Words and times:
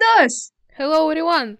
Mercedes! 0.00 0.52
Hello, 0.78 1.10
everyone! 1.10 1.58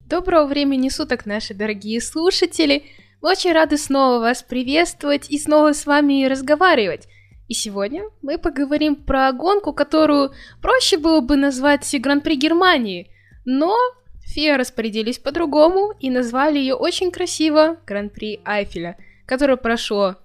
Доброго 0.00 0.46
времени 0.46 0.88
суток, 0.88 1.26
наши 1.26 1.54
дорогие 1.54 2.00
слушатели! 2.00 2.84
Мы 3.20 3.30
очень 3.30 3.52
рады 3.52 3.76
снова 3.76 4.20
вас 4.20 4.42
приветствовать 4.42 5.30
и 5.30 5.38
снова 5.38 5.72
с 5.72 5.86
вами 5.86 6.24
разговаривать. 6.24 7.06
И 7.48 7.54
сегодня 7.54 8.04
мы 8.20 8.36
поговорим 8.36 8.94
про 8.94 9.32
гонку, 9.32 9.72
которую 9.72 10.32
проще 10.60 10.98
было 10.98 11.20
бы 11.20 11.36
назвать 11.36 11.88
Гран-при 11.98 12.36
Германии, 12.36 13.10
но 13.46 13.74
фея 14.20 14.58
распорядились 14.58 15.18
по-другому 15.18 15.94
и 15.98 16.10
назвали 16.10 16.58
ее 16.58 16.74
очень 16.74 17.10
красиво 17.10 17.78
Гран-при 17.86 18.40
Айфеля, 18.44 18.98
которое 19.24 19.56
прошло, 19.56 20.16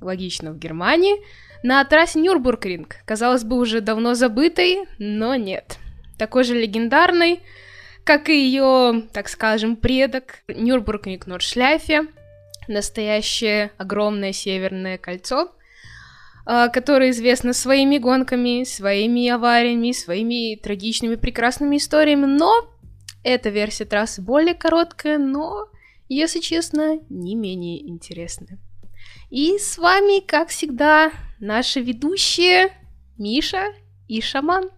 логично, 0.00 0.52
в 0.52 0.58
Германии, 0.58 1.14
на 1.62 1.84
трассе 1.84 2.18
Нюрбургринг, 2.18 2.96
казалось 3.04 3.44
бы, 3.44 3.58
уже 3.58 3.80
давно 3.80 4.14
забытой, 4.14 4.86
но 4.98 5.36
нет. 5.36 5.78
Такой 6.18 6.42
же 6.42 6.54
легендарный, 6.54 7.40
как 8.04 8.28
и 8.28 8.44
ее, 8.44 9.04
так 9.12 9.28
скажем, 9.28 9.76
предок 9.76 10.40
Нюрбургринг 10.48 11.28
Нордшляйфе, 11.28 12.08
настоящее 12.66 13.70
огромное 13.78 14.32
северное 14.32 14.98
кольцо, 14.98 15.52
а, 16.48 16.68
которое 16.68 17.10
известно 17.10 17.52
своими 17.52 17.98
гонками, 17.98 18.62
своими 18.62 19.28
авариями, 19.28 19.90
своими 19.90 20.54
трагичными 20.54 21.16
прекрасными 21.16 21.76
историями, 21.76 22.26
но 22.26 22.70
эта 23.24 23.50
версия 23.50 23.84
трассы 23.84 24.22
более 24.22 24.54
короткая, 24.54 25.18
но, 25.18 25.68
если 26.08 26.38
честно, 26.38 27.00
не 27.10 27.34
менее 27.34 27.84
интересная. 27.88 28.60
И 29.28 29.58
с 29.58 29.76
вами, 29.76 30.20
как 30.20 30.50
всегда, 30.50 31.10
наши 31.40 31.80
ведущие 31.80 32.70
Миша 33.18 33.72
и 34.06 34.20
Шаман. 34.20 34.70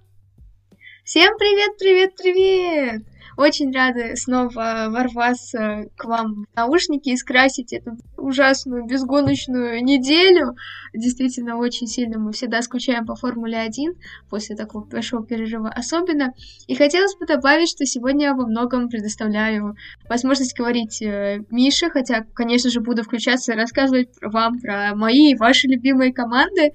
Всем 1.05 1.37
привет, 1.39 1.77
привет, 1.79 2.17
привет! 2.17 3.18
Очень 3.39 3.73
рада 3.73 4.17
снова 4.17 4.89
ворваться 4.91 5.85
к 5.97 6.07
вам 6.07 6.45
в 6.53 6.57
наушники 6.57 7.11
и 7.11 7.17
скрасить 7.17 7.73
эту 7.73 7.93
ужасную 8.17 8.85
безгоночную 8.85 9.81
неделю. 9.85 10.57
Действительно, 10.93 11.57
очень 11.57 11.87
сильно 11.87 12.19
мы 12.19 12.33
всегда 12.33 12.63
скучаем 12.63 13.07
по 13.07 13.15
Формуле 13.15 13.59
1 13.59 13.95
после 14.29 14.57
такого 14.57 14.85
большого 14.85 15.25
перерыва 15.25 15.69
особенно. 15.69 16.33
И 16.67 16.75
хотелось 16.75 17.15
бы 17.15 17.27
добавить, 17.27 17.69
что 17.69 17.87
сегодня 17.87 18.27
я 18.27 18.35
во 18.35 18.45
многом 18.45 18.89
предоставляю 18.89 19.77
возможность 20.09 20.59
говорить 20.59 21.01
э, 21.01 21.39
Мише, 21.49 21.91
хотя, 21.91 22.25
конечно 22.35 22.71
же, 22.71 22.81
буду 22.81 23.05
включаться 23.05 23.53
и 23.53 23.57
рассказывать 23.57 24.09
вам 24.21 24.59
про 24.59 24.97
мои 24.97 25.31
и 25.31 25.37
ваши 25.37 25.69
любимые 25.69 26.13
команды, 26.13 26.73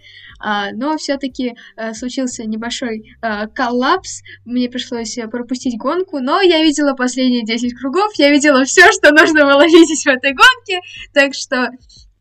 но 0.73 0.97
все-таки 0.97 1.55
э, 1.75 1.93
случился 1.93 2.43
небольшой 2.45 3.15
э, 3.21 3.47
коллапс, 3.47 4.21
мне 4.45 4.69
пришлось 4.69 5.17
пропустить 5.31 5.77
гонку, 5.77 6.19
но 6.19 6.41
я 6.41 6.61
видела 6.63 6.93
последние 6.93 7.43
10 7.43 7.73
кругов, 7.79 8.11
я 8.15 8.29
видела 8.29 8.65
все, 8.65 8.91
что 8.91 9.11
нужно 9.11 9.45
было 9.45 9.63
видеть 9.65 10.03
в 10.03 10.07
этой 10.07 10.33
гонке, 10.33 10.79
так 11.13 11.33
что 11.33 11.69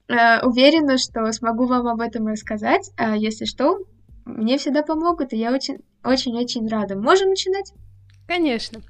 э, 0.09 0.47
уверена, 0.47 0.99
что 0.99 1.31
смогу 1.33 1.67
вам 1.67 1.89
об 1.89 2.01
этом 2.01 2.29
рассказать. 2.29 2.91
А 2.97 3.17
если 3.17 3.45
что, 3.45 3.79
мне 4.25 4.59
всегда 4.59 4.83
помогут, 4.83 5.33
и 5.33 5.37
я 5.37 5.53
очень, 5.53 5.79
очень-очень 6.05 6.69
рада. 6.69 6.97
Можем 6.97 7.31
начинать? 7.31 7.73
Конечно. 8.27 8.81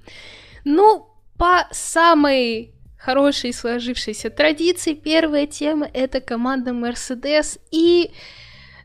Ну, 0.64 1.08
по 1.38 1.66
самой 1.70 2.74
хорошей 2.98 3.52
сложившейся 3.52 4.30
традиции, 4.30 4.94
первая 4.94 5.46
тема— 5.46 5.88
это 5.92 6.20
команда 6.20 6.70
Mercedes, 6.70 7.58
и 7.70 8.12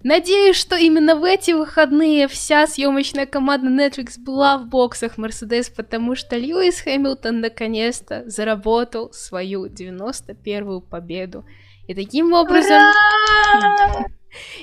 Надеюсь, 0.04 0.56
что 0.56 0.76
именно 0.76 1.16
в 1.16 1.24
эти 1.24 1.52
выходные 1.52 2.28
вся 2.28 2.68
съемочная 2.68 3.26
команда 3.26 3.70
Netflix 3.70 4.20
была 4.20 4.58
в 4.58 4.68
боксах 4.68 5.18
Mercedes, 5.18 5.72
потому 5.76 6.16
что 6.16 6.38
Льюис 6.38 6.82
Хэмилтон 6.82 7.40
наконец-то 7.42 8.24
заработал 8.28 9.12
свою 9.12 9.66
91-ю 9.66 10.82
победу. 10.82 11.46
И 11.88 11.94
таким 11.94 12.34
образом... 12.34 12.82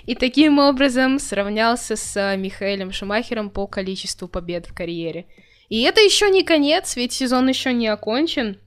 И 0.07 0.15
таким 0.15 0.59
образом 0.59 1.19
сравнялся 1.19 1.97
с 1.97 2.37
Михаэлем 2.37 2.93
Шумахером 2.93 3.51
по 3.51 3.67
количеству 3.67 4.29
побед 4.29 4.67
в 4.67 4.75
карьере. 4.75 5.27
И 5.69 5.83
это 5.83 6.01
еще 6.01 6.31
не 6.31 6.45
конец, 6.45 6.97
ведь 6.97 7.13
сезон 7.13 7.49
еще 7.49 7.73
не 7.73 7.89
окончен. 7.89 8.59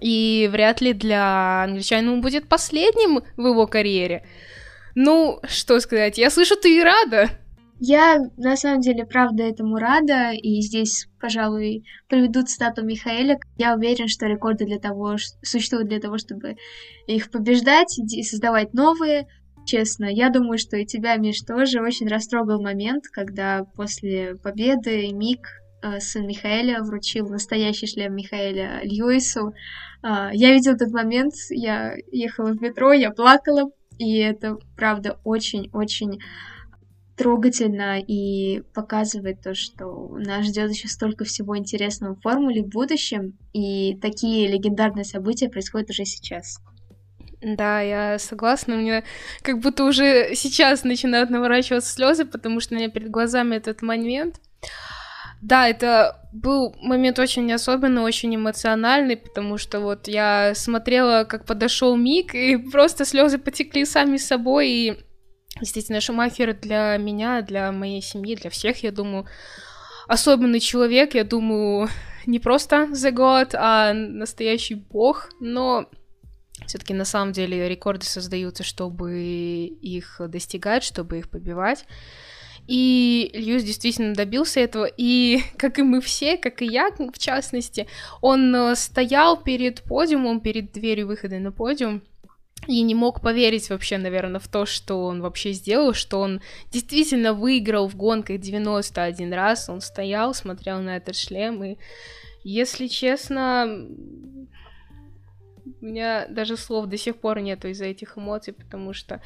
И 0.00 0.48
вряд 0.52 0.80
ли 0.80 0.92
для 0.92 1.64
англичанина 1.64 2.12
он 2.12 2.20
будет 2.20 2.48
последним 2.48 3.22
в 3.36 3.46
его 3.46 3.66
карьере. 3.66 4.24
Ну, 4.94 5.40
что 5.44 5.80
сказать, 5.80 6.18
я 6.18 6.30
слышу, 6.30 6.56
ты 6.56 6.76
и 6.78 6.82
рада. 6.82 7.30
Я, 7.82 8.18
на 8.36 8.56
самом 8.56 8.82
деле, 8.82 9.06
правда 9.06 9.44
этому 9.44 9.78
рада, 9.78 10.32
и 10.32 10.60
здесь, 10.60 11.08
пожалуй, 11.18 11.82
приведу 12.08 12.42
цитату 12.42 12.84
Михаэля. 12.84 13.38
Я 13.56 13.74
уверен, 13.74 14.06
что 14.06 14.26
рекорды 14.26 14.66
для 14.66 14.78
того, 14.78 15.16
существуют 15.42 15.88
для 15.88 15.98
того, 15.98 16.18
чтобы 16.18 16.56
их 17.06 17.30
побеждать 17.30 17.98
и 17.98 18.22
создавать 18.22 18.74
новые. 18.74 19.26
Честно, 19.64 20.04
я 20.04 20.28
думаю, 20.28 20.58
что 20.58 20.76
и 20.76 20.84
тебя, 20.84 21.16
Миш, 21.16 21.40
тоже 21.40 21.80
очень 21.80 22.06
растрогал 22.06 22.60
момент, 22.60 23.04
когда 23.10 23.64
после 23.76 24.34
победы 24.34 25.10
Мик, 25.12 25.46
э, 25.82 26.00
сын 26.00 26.26
Михаэля, 26.26 26.82
вручил 26.82 27.30
настоящий 27.30 27.86
шлем 27.86 28.14
Михаэля 28.14 28.80
Льюису. 28.82 29.54
Э, 30.02 30.28
я 30.32 30.52
видел 30.52 30.74
этот 30.74 30.92
момент, 30.92 31.32
я 31.48 31.94
ехала 32.12 32.52
в 32.52 32.60
метро, 32.60 32.92
я 32.92 33.10
плакала, 33.10 33.70
и 34.00 34.16
это, 34.16 34.56
правда, 34.76 35.18
очень-очень 35.24 36.20
трогательно 37.16 38.00
и 38.00 38.62
показывает 38.72 39.42
то, 39.42 39.54
что 39.54 40.08
нас 40.16 40.46
ждет 40.46 40.70
еще 40.70 40.88
столько 40.88 41.24
всего 41.26 41.58
интересного 41.58 42.14
в 42.14 42.22
формуле 42.22 42.62
в 42.62 42.68
будущем, 42.68 43.36
и 43.52 43.98
такие 44.00 44.48
легендарные 44.48 45.04
события 45.04 45.50
происходят 45.50 45.90
уже 45.90 46.06
сейчас. 46.06 46.62
Да, 47.42 47.82
я 47.82 48.18
согласна. 48.18 48.76
У 48.76 48.78
меня 48.78 49.04
как 49.42 49.58
будто 49.58 49.84
уже 49.84 50.34
сейчас 50.34 50.82
начинают 50.82 51.28
наворачиваться 51.28 51.92
слезы, 51.92 52.24
потому 52.24 52.60
что 52.60 52.74
у 52.74 52.78
меня 52.78 52.88
перед 52.88 53.10
глазами 53.10 53.56
этот 53.56 53.82
момент. 53.82 54.40
Да, 55.42 55.68
это 55.68 56.19
был 56.32 56.74
момент 56.80 57.18
очень 57.18 57.52
особенный, 57.52 58.02
очень 58.02 58.34
эмоциональный, 58.34 59.16
потому 59.16 59.58
что 59.58 59.80
вот 59.80 60.08
я 60.08 60.54
смотрела, 60.54 61.24
как 61.24 61.44
подошел 61.44 61.96
Мик, 61.96 62.34
и 62.34 62.56
просто 62.72 63.04
слезы 63.04 63.38
потекли 63.38 63.84
сами 63.84 64.16
собой, 64.16 64.68
и 64.68 64.98
действительно 65.60 66.00
Шумахер 66.00 66.54
для 66.54 66.96
меня, 66.96 67.42
для 67.42 67.72
моей 67.72 68.02
семьи, 68.02 68.36
для 68.36 68.50
всех, 68.50 68.82
я 68.82 68.92
думаю, 68.92 69.26
особенный 70.06 70.60
человек, 70.60 71.14
я 71.14 71.24
думаю, 71.24 71.88
не 72.26 72.38
просто 72.38 72.88
The 72.90 73.12
God, 73.12 73.54
а 73.54 73.92
настоящий 73.92 74.74
бог, 74.74 75.30
но 75.40 75.86
все-таки 76.66 76.94
на 76.94 77.04
самом 77.04 77.32
деле 77.32 77.68
рекорды 77.68 78.06
создаются, 78.06 78.62
чтобы 78.62 79.66
их 79.66 80.20
достигать, 80.28 80.84
чтобы 80.84 81.18
их 81.18 81.30
побивать. 81.30 81.86
И 82.70 83.32
Льюис 83.34 83.64
действительно 83.64 84.14
добился 84.14 84.60
этого, 84.60 84.84
и 84.84 85.40
как 85.56 85.80
и 85.80 85.82
мы 85.82 86.00
все, 86.00 86.36
как 86.36 86.62
и 86.62 86.66
я, 86.66 86.90
в 86.96 87.18
частности, 87.18 87.88
он 88.20 88.54
э, 88.54 88.76
стоял 88.76 89.42
перед 89.42 89.82
подиумом, 89.82 90.40
перед 90.40 90.70
дверью 90.70 91.08
выхода 91.08 91.40
на 91.40 91.50
подиум, 91.50 92.00
и 92.68 92.82
не 92.82 92.94
мог 92.94 93.22
поверить 93.22 93.70
вообще, 93.70 93.98
наверное, 93.98 94.38
в 94.38 94.46
то, 94.46 94.66
что 94.66 95.02
он 95.02 95.20
вообще 95.20 95.50
сделал, 95.50 95.94
что 95.94 96.20
он 96.20 96.40
действительно 96.70 97.32
выиграл 97.32 97.88
в 97.88 97.96
гонках 97.96 98.38
91 98.38 99.32
раз, 99.32 99.68
он 99.68 99.80
стоял, 99.80 100.32
смотрел 100.32 100.80
на 100.80 100.96
этот 100.96 101.16
шлем, 101.16 101.64
и, 101.64 101.76
если 102.44 102.86
честно, 102.86 103.84
у 105.80 105.84
меня 105.84 106.28
даже 106.28 106.56
слов 106.56 106.86
до 106.86 106.96
сих 106.96 107.16
пор 107.16 107.40
нету 107.40 107.66
из-за 107.66 107.86
этих 107.86 108.16
эмоций, 108.16 108.52
потому 108.52 108.92
что 108.92 109.20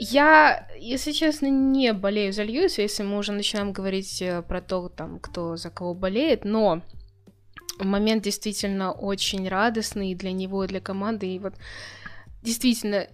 я, 0.00 0.66
если 0.78 1.12
честно, 1.12 1.46
не 1.46 1.92
болею 1.92 2.32
за 2.32 2.42
Льюиса, 2.42 2.80
если 2.80 3.02
мы 3.02 3.18
уже 3.18 3.32
начинаем 3.32 3.72
говорить 3.72 4.22
э, 4.22 4.40
про 4.40 4.62
то, 4.62 4.88
там, 4.88 5.18
кто 5.18 5.56
за 5.56 5.68
кого 5.68 5.92
болеет, 5.92 6.46
но 6.46 6.80
момент 7.78 8.24
действительно 8.24 8.92
очень 8.92 9.46
радостный 9.46 10.14
для 10.14 10.32
него, 10.32 10.64
и 10.64 10.68
для 10.68 10.80
команды, 10.80 11.26
и 11.26 11.38
вот 11.38 11.52
действительно 12.42 13.08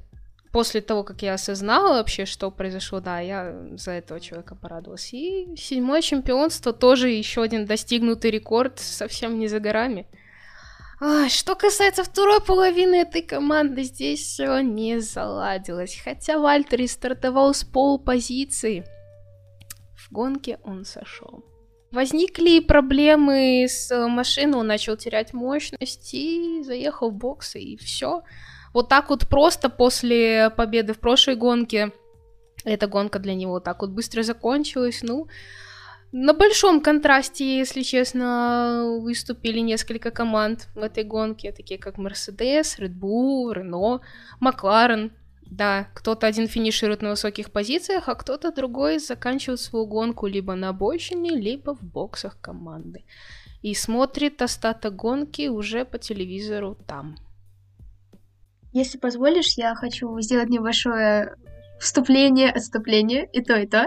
после 0.53 0.81
того, 0.81 1.03
как 1.03 1.23
я 1.23 1.35
осознала 1.35 1.95
вообще, 1.95 2.25
что 2.25 2.53
произошло, 2.53 3.01
да, 3.01 3.19
я 3.19 3.53
за 3.77 3.91
этого 3.91 4.21
человека 4.21 4.55
порадовалась. 4.55 5.13
И 5.13 5.57
седьмое 5.57 6.03
чемпионство 6.03 6.73
тоже 6.73 7.11
еще 7.11 7.43
один 7.43 7.67
достигнутый 7.67 8.31
рекорд 8.31 8.79
совсем 8.79 9.41
не 9.41 9.49
за 9.49 9.59
горами. 9.59 10.07
Что 10.99 11.55
касается 11.55 12.05
второй 12.05 12.41
половины 12.41 12.97
этой 12.97 13.21
команды, 13.21 13.83
здесь 13.83 14.21
все 14.21 14.61
не 14.61 14.99
заладилось. 15.01 16.01
Хотя 16.03 16.39
Вальтери 16.39 16.87
стартовал 16.87 17.53
с 17.53 17.65
полпозиции, 17.65 18.85
в 19.95 20.11
гонке 20.11 20.59
он 20.65 20.85
сошел. 20.85 21.45
Возникли 21.93 22.61
проблемы 22.61 23.67
с 23.69 23.91
машиной, 24.09 24.59
он 24.59 24.67
начал 24.67 24.97
терять 24.97 25.33
мощность 25.35 26.15
и 26.15 26.63
заехал 26.63 27.11
в 27.11 27.15
боксы, 27.15 27.61
и 27.61 27.77
все. 27.77 28.23
Вот 28.73 28.89
так 28.89 29.11
вот 29.11 29.29
просто 29.29 29.69
после 29.69 30.51
победы 30.51 30.95
в 30.95 30.99
прошлой 30.99 31.37
гонке, 31.37 31.93
эта 32.65 32.87
гонка 32.87 33.19
для 33.19 33.35
него 33.35 33.61
так 33.61 33.83
вот 33.83 33.91
быстро 33.91 34.23
закончилась, 34.23 35.01
ну, 35.03 35.29
на 36.19 36.33
большом 36.33 36.81
контрасте, 36.81 37.59
если 37.59 37.83
честно, 37.83 38.99
выступили 39.01 39.61
несколько 39.61 40.11
команд 40.11 40.69
в 40.75 40.79
этой 40.79 41.05
гонке, 41.05 41.53
такие 41.53 41.79
как 41.79 41.99
Mercedes, 41.99 42.79
Red 42.79 42.99
Bull, 42.99 43.53
Renault, 43.55 44.01
McLaren. 44.41 45.11
Да, 45.43 45.89
кто-то 45.95 46.27
один 46.27 46.49
финиширует 46.49 47.03
на 47.03 47.11
высоких 47.11 47.53
позициях, 47.53 48.09
а 48.09 48.15
кто-то 48.15 48.51
другой 48.51 48.99
заканчивает 48.99 49.61
свою 49.61 49.85
гонку 49.85 50.27
либо 50.27 50.55
на 50.55 50.71
обочине, 50.71 51.37
либо 51.37 51.75
в 51.75 51.83
боксах 51.83 52.41
команды. 52.41 53.05
И 53.61 53.75
смотрит 53.75 54.41
остаток 54.41 54.97
гонки 54.97 55.49
уже 55.49 55.85
по 55.85 55.99
телевизору 55.99 56.79
там. 56.87 57.17
Если 58.73 58.97
позволишь, 58.97 59.59
я 59.59 59.75
хочу 59.75 60.19
сделать 60.21 60.49
небольшое 60.49 61.37
вступление, 61.79 62.51
отступление, 62.51 63.29
и 63.33 63.43
то, 63.43 63.57
и 63.57 63.67
то. 63.67 63.87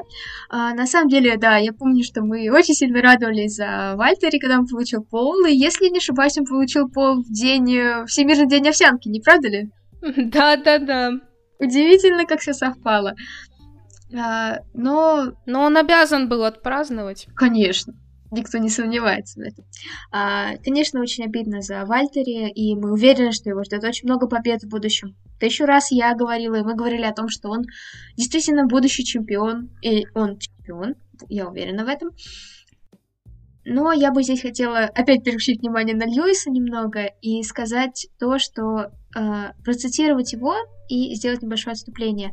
А, 0.50 0.74
на 0.74 0.86
самом 0.86 1.10
деле, 1.10 1.38
да, 1.38 1.58
я 1.58 1.74
помню, 1.74 2.04
что 2.04 2.22
мы 2.22 2.50
очень 2.52 2.74
сильно 2.74 3.02
радовались 3.02 3.56
за 3.56 3.94
Вальтери, 3.96 4.40
когда 4.40 4.60
он 4.60 4.68
получил 4.68 5.04
пол, 5.04 5.46
и 5.46 5.54
если 5.54 5.90
не 5.90 5.98
ошибаюсь, 5.98 6.38
он 6.38 6.46
получил 6.46 6.90
пол 6.90 7.24
в 7.24 7.32
день, 7.32 7.76
э, 7.76 8.06
Всемирный 8.06 8.48
день 8.48 8.68
овсянки, 8.68 9.08
не 9.08 9.22
правда 9.22 9.50
ли? 9.50 9.70
Да-да-да. 10.02 11.14
Удивительно, 11.60 12.26
как 12.26 12.40
все 12.40 12.54
совпало. 12.54 13.16
А, 14.16 14.60
но... 14.74 15.34
Но 15.46 15.64
он 15.64 15.78
обязан 15.78 16.30
был 16.30 16.44
отпраздновать. 16.44 17.28
Конечно 17.36 17.94
никто 18.32 18.58
не 18.58 18.70
сомневается 18.70 19.40
в 19.40 19.44
этом. 19.44 19.66
А, 20.12 20.58
конечно, 20.58 21.02
очень 21.02 21.26
обидно 21.26 21.62
за 21.62 21.86
Вальтери, 21.86 22.50
и 22.50 22.76
мы 22.76 22.92
уверены, 22.92 23.32
что 23.32 23.50
его 23.50 23.64
ждет 23.64 23.84
очень 23.84 24.08
много 24.08 24.28
побед 24.28 24.64
в 24.64 24.70
будущем. 24.70 25.16
Тысячу 25.40 25.66
раз 25.66 25.92
я 25.92 26.14
говорила, 26.16 26.56
и 26.56 26.64
мы 26.64 26.76
говорили 26.76 27.04
о 27.04 27.14
том, 27.14 27.30
что 27.30 27.50
он 27.50 27.64
действительно 28.18 28.66
будущий 28.66 29.06
чемпион, 29.06 29.70
и 29.82 30.06
он 30.14 30.38
чемпион, 30.38 30.96
я 31.30 31.48
уверена 31.48 31.86
в 31.86 31.88
этом. 31.88 32.10
Но 33.66 33.92
я 33.92 34.12
бы 34.12 34.24
здесь 34.24 34.42
хотела 34.42 34.86
опять 34.86 35.24
переключить 35.24 35.62
внимание 35.62 35.96
на 35.96 36.06
Льюиса 36.06 36.50
немного 36.50 37.06
и 37.22 37.44
сказать 37.44 38.08
то, 38.18 38.40
что 38.40 38.92
э, 39.16 39.52
процитировать 39.64 40.34
его 40.34 40.56
и 40.88 41.14
сделать 41.16 41.42
небольшое 41.42 41.74
отступление. 41.74 42.32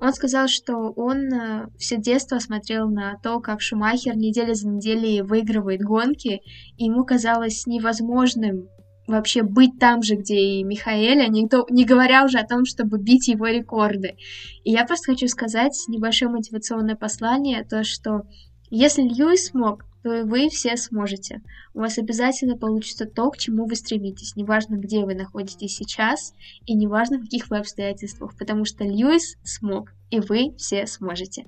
Он 0.00 0.12
сказал, 0.12 0.48
что 0.48 0.92
он 0.96 1.32
э, 1.32 1.66
все 1.78 1.96
детство 1.98 2.38
смотрел 2.38 2.88
на 2.88 3.16
то, 3.22 3.40
как 3.40 3.60
Шумахер 3.60 4.16
неделя 4.16 4.54
за 4.54 4.68
неделей 4.68 5.22
выигрывает 5.22 5.82
гонки, 5.82 6.40
и 6.76 6.84
ему 6.84 7.04
казалось 7.04 7.66
невозможным 7.66 8.68
вообще 9.08 9.42
быть 9.42 9.78
там 9.80 10.02
же, 10.02 10.14
где 10.16 10.36
и 10.36 10.62
Михаэля, 10.62 11.28
никто, 11.28 11.66
не 11.70 11.84
говоря 11.84 12.24
уже 12.24 12.38
о 12.38 12.46
том, 12.46 12.64
чтобы 12.66 12.98
бить 12.98 13.28
его 13.28 13.46
рекорды. 13.46 14.16
И 14.64 14.70
я 14.70 14.84
просто 14.84 15.12
хочу 15.12 15.28
сказать 15.28 15.72
небольшое 15.88 16.30
мотивационное 16.30 16.94
послание, 16.94 17.64
то, 17.64 17.84
что 17.84 18.22
если 18.70 19.02
Льюис 19.02 19.46
смог, 19.46 19.84
то 20.08 20.24
вы 20.24 20.48
все 20.48 20.76
сможете. 20.76 21.42
У 21.74 21.80
вас 21.80 21.98
обязательно 21.98 22.56
получится 22.56 23.04
то, 23.04 23.30
к 23.30 23.36
чему 23.36 23.66
вы 23.66 23.74
стремитесь, 23.76 24.36
неважно, 24.36 24.76
где 24.76 25.04
вы 25.04 25.14
находитесь 25.14 25.76
сейчас, 25.76 26.32
и 26.66 26.74
неважно, 26.74 27.18
в 27.18 27.22
каких 27.22 27.50
вы 27.50 27.58
обстоятельствах, 27.58 28.36
потому 28.38 28.64
что 28.64 28.84
Льюис 28.84 29.36
смог, 29.44 29.92
и 30.10 30.20
вы 30.20 30.54
все 30.56 30.86
сможете. 30.86 31.46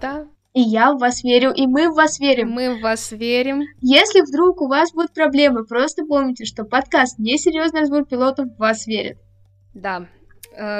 Да. 0.00 0.26
И 0.54 0.60
я 0.60 0.92
в 0.92 0.98
вас 0.98 1.22
верю, 1.22 1.52
и 1.52 1.66
мы 1.66 1.90
в 1.90 1.94
вас 1.94 2.18
верим. 2.18 2.50
Мы 2.50 2.78
в 2.78 2.80
вас 2.80 3.12
верим. 3.12 3.62
Если 3.80 4.22
вдруг 4.22 4.62
у 4.62 4.68
вас 4.68 4.92
будут 4.92 5.12
проблемы, 5.12 5.64
просто 5.64 6.04
помните, 6.04 6.46
что 6.46 6.64
подкаст 6.64 7.18
«Несерьезный 7.18 7.80
разбор 7.80 8.06
пилотов» 8.06 8.48
в 8.48 8.58
вас 8.58 8.86
верит. 8.86 9.18
Да, 9.74 10.08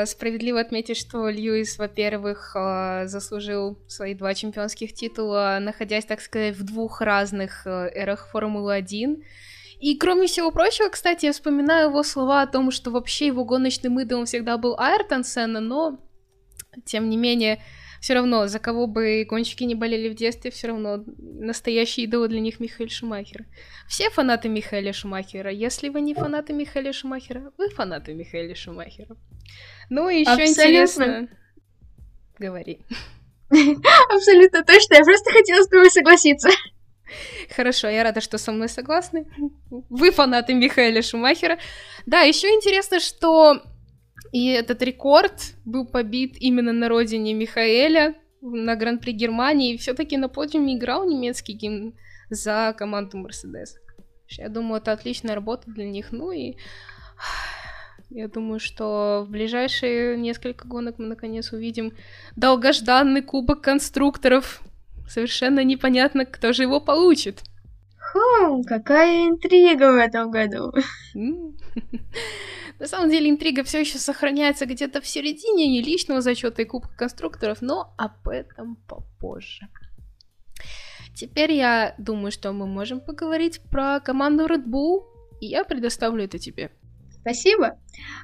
справедливо 0.07 0.61
отметить, 0.61 0.97
что 0.97 1.29
Льюис, 1.29 1.79
во-первых, 1.79 2.53
э, 2.57 3.07
заслужил 3.07 3.79
свои 3.87 4.15
два 4.15 4.35
чемпионских 4.35 4.93
титула, 4.93 5.59
находясь, 5.61 6.05
так 6.05 6.21
сказать, 6.21 6.57
в 6.57 6.65
двух 6.65 7.01
разных 7.01 7.67
э, 7.67 7.91
эрах 7.95 8.29
Формулы-1. 8.33 9.23
И 9.81 9.97
кроме 9.97 10.27
всего 10.27 10.51
прочего, 10.51 10.89
кстати, 10.89 11.27
я 11.27 11.33
вспоминаю 11.33 11.91
его 11.91 12.03
слова 12.03 12.43
о 12.43 12.47
том, 12.49 12.71
что 12.73 12.91
вообще 12.91 13.27
его 13.27 13.45
гоночным 13.45 14.01
идолом 14.01 14.27
всегда 14.27 14.59
был 14.59 14.75
Айртон 14.79 15.23
Сенна, 15.23 15.61
но, 15.61 16.01
тем 16.85 17.09
не 17.09 17.17
менее, 17.17 17.63
все 18.01 18.15
равно, 18.15 18.47
за 18.47 18.59
кого 18.59 18.87
бы 18.87 19.27
гонщики 19.29 19.65
не 19.65 19.75
болели 19.75 20.09
в 20.09 20.15
детстве, 20.15 20.51
все 20.51 20.69
равно 20.69 21.05
настоящий 21.19 22.03
идол 22.03 22.29
для 22.29 22.41
них 22.41 22.61
Михаил 22.61 22.89
Шумахер. 22.89 23.47
Все 23.89 24.11
фанаты 24.11 24.49
Михаила 24.49 24.93
Шумахера. 24.93 25.51
Если 25.51 25.89
вы 25.89 26.01
не 26.01 26.15
фанаты 26.15 26.53
Михаила 26.53 26.93
Шумахера, 26.93 27.53
вы 27.59 27.71
фанаты 27.71 28.15
Михаила 28.15 28.55
Шумахера. 28.55 29.17
Ну 29.91 30.09
и 30.09 30.21
еще 30.21 30.47
интересно... 30.47 31.29
Говори. 32.39 32.81
Абсолютно 33.51 34.63
точно, 34.63 34.95
я 34.95 35.05
просто 35.05 35.33
хотела 35.33 35.63
с 35.63 35.69
тобой 35.69 35.91
согласиться. 35.91 36.49
Хорошо, 37.57 37.89
я 37.89 38.05
рада, 38.05 38.21
что 38.21 38.39
со 38.39 38.53
мной 38.53 38.69
согласны. 38.69 39.27
Вы 39.71 40.13
фанаты 40.13 40.55
Михаила 40.55 41.03
Шумахера. 41.03 41.59
Да, 42.07 42.21
еще 42.21 42.49
интересно, 42.49 43.01
что 43.01 43.63
и 44.33 44.49
этот 44.49 44.83
рекорд 44.83 45.55
был 45.65 45.87
побит 45.87 46.37
именно 46.39 46.73
на 46.73 46.89
родине 46.89 47.35
Михаэля 47.35 48.15
на 48.41 48.77
Гран-при 48.77 49.13
Германии. 49.13 49.75
И 49.75 49.79
все-таки 49.79 50.17
на 50.17 50.29
подиуме 50.29 50.77
играл 50.77 51.09
немецкий 51.09 51.55
гимн 51.55 51.95
за 52.31 52.75
команду 52.77 53.19
Мерседес. 53.19 53.77
Я 54.31 54.49
думаю, 54.49 54.81
это 54.81 54.93
отличная 54.93 55.35
работа 55.35 55.71
для 55.71 55.87
них. 55.87 56.13
Ну 56.13 56.31
и 56.31 56.57
я 58.11 58.29
думаю, 58.29 58.61
что 58.61 59.25
в 59.27 59.31
ближайшие 59.31 60.17
несколько 60.19 60.67
гонок 60.69 60.99
мы 60.99 61.07
наконец 61.07 61.53
увидим 61.53 61.93
долгожданный 62.37 63.23
кубок 63.23 63.63
конструкторов. 63.63 64.63
Совершенно 65.09 65.65
непонятно, 65.65 66.27
кто 66.27 66.53
же 66.53 66.65
его 66.65 66.81
получит. 66.81 67.43
Хм, 68.13 68.63
какая 68.65 69.29
интрига 69.29 69.93
в 69.93 69.97
этом 69.97 70.31
году. 70.31 70.73
На 72.79 72.87
самом 72.87 73.11
деле 73.11 73.29
интрига 73.29 73.65
все 73.65 73.81
еще 73.81 73.99
сохраняется 73.99 74.67
где-то 74.67 75.01
в 75.01 75.07
середине 75.07 75.67
не 75.67 75.83
личного 75.83 76.21
зачета 76.21 76.63
и 76.63 76.65
Кубка 76.65 76.97
конструкторов, 76.97 77.61
но 77.61 77.93
об 77.97 78.29
этом 78.29 78.77
попозже. 78.87 79.69
Теперь 81.15 81.53
я 81.53 81.95
думаю, 81.99 82.31
что 82.31 82.53
мы 82.53 82.67
можем 82.67 83.01
поговорить 83.01 83.61
про 83.73 83.99
команду 83.99 84.47
Red 84.47 84.65
Bull, 84.65 85.03
и 85.41 85.47
я 85.47 85.65
предоставлю 85.65 86.25
это 86.25 86.39
тебе. 86.39 86.71
Спасибо. 87.21 87.77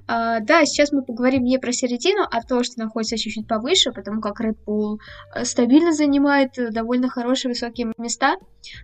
А, 0.07 0.39
да, 0.39 0.65
сейчас 0.65 0.93
мы 0.93 1.03
поговорим 1.03 1.43
не 1.43 1.59
про 1.59 1.73
середину, 1.73 2.23
а 2.31 2.41
то, 2.41 2.63
что 2.63 2.79
находится 2.79 3.19
чуть-чуть 3.19 3.49
повыше, 3.49 3.91
потому 3.91 4.21
как 4.21 4.41
Red 4.41 4.57
Bull 4.65 4.99
э, 5.35 5.45
стабильно 5.45 5.93
занимает 5.93 6.53
довольно 6.73 7.09
хорошие 7.09 7.51
высокие 7.51 7.93
места. 7.99 8.37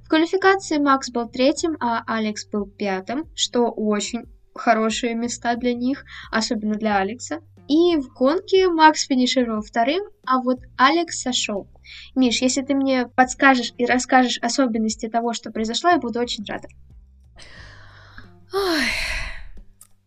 В 0.05 0.09
квалификации 0.09 0.79
Макс 0.79 1.11
был 1.11 1.29
третьим, 1.29 1.77
а 1.81 2.03
Алекс 2.07 2.47
был 2.49 2.67
пятым, 2.67 3.29
что 3.35 3.71
очень 3.71 4.25
хорошие 4.55 5.15
места 5.15 5.57
для 5.57 5.75
них, 5.75 6.05
особенно 6.31 6.75
для 6.75 6.99
Алекса. 6.99 7.41
И 7.69 7.97
в 7.97 8.13
гонке 8.13 8.69
Макс 8.69 9.07
финишировал 9.07 9.63
вторым, 9.63 10.03
а 10.27 10.41
вот 10.41 10.59
Алекс 10.77 11.21
сошел. 11.21 11.69
Миш, 12.17 12.43
если 12.43 12.63
ты 12.63 12.75
мне 12.75 13.07
подскажешь 13.07 13.73
и 13.79 13.87
расскажешь 13.87 14.39
особенности 14.43 15.09
того, 15.09 15.33
что 15.33 15.53
произошло, 15.53 15.91
я 15.91 15.99
буду 15.99 16.19
очень 16.19 16.45
рада. 16.47 16.67
Ой, 18.53 18.83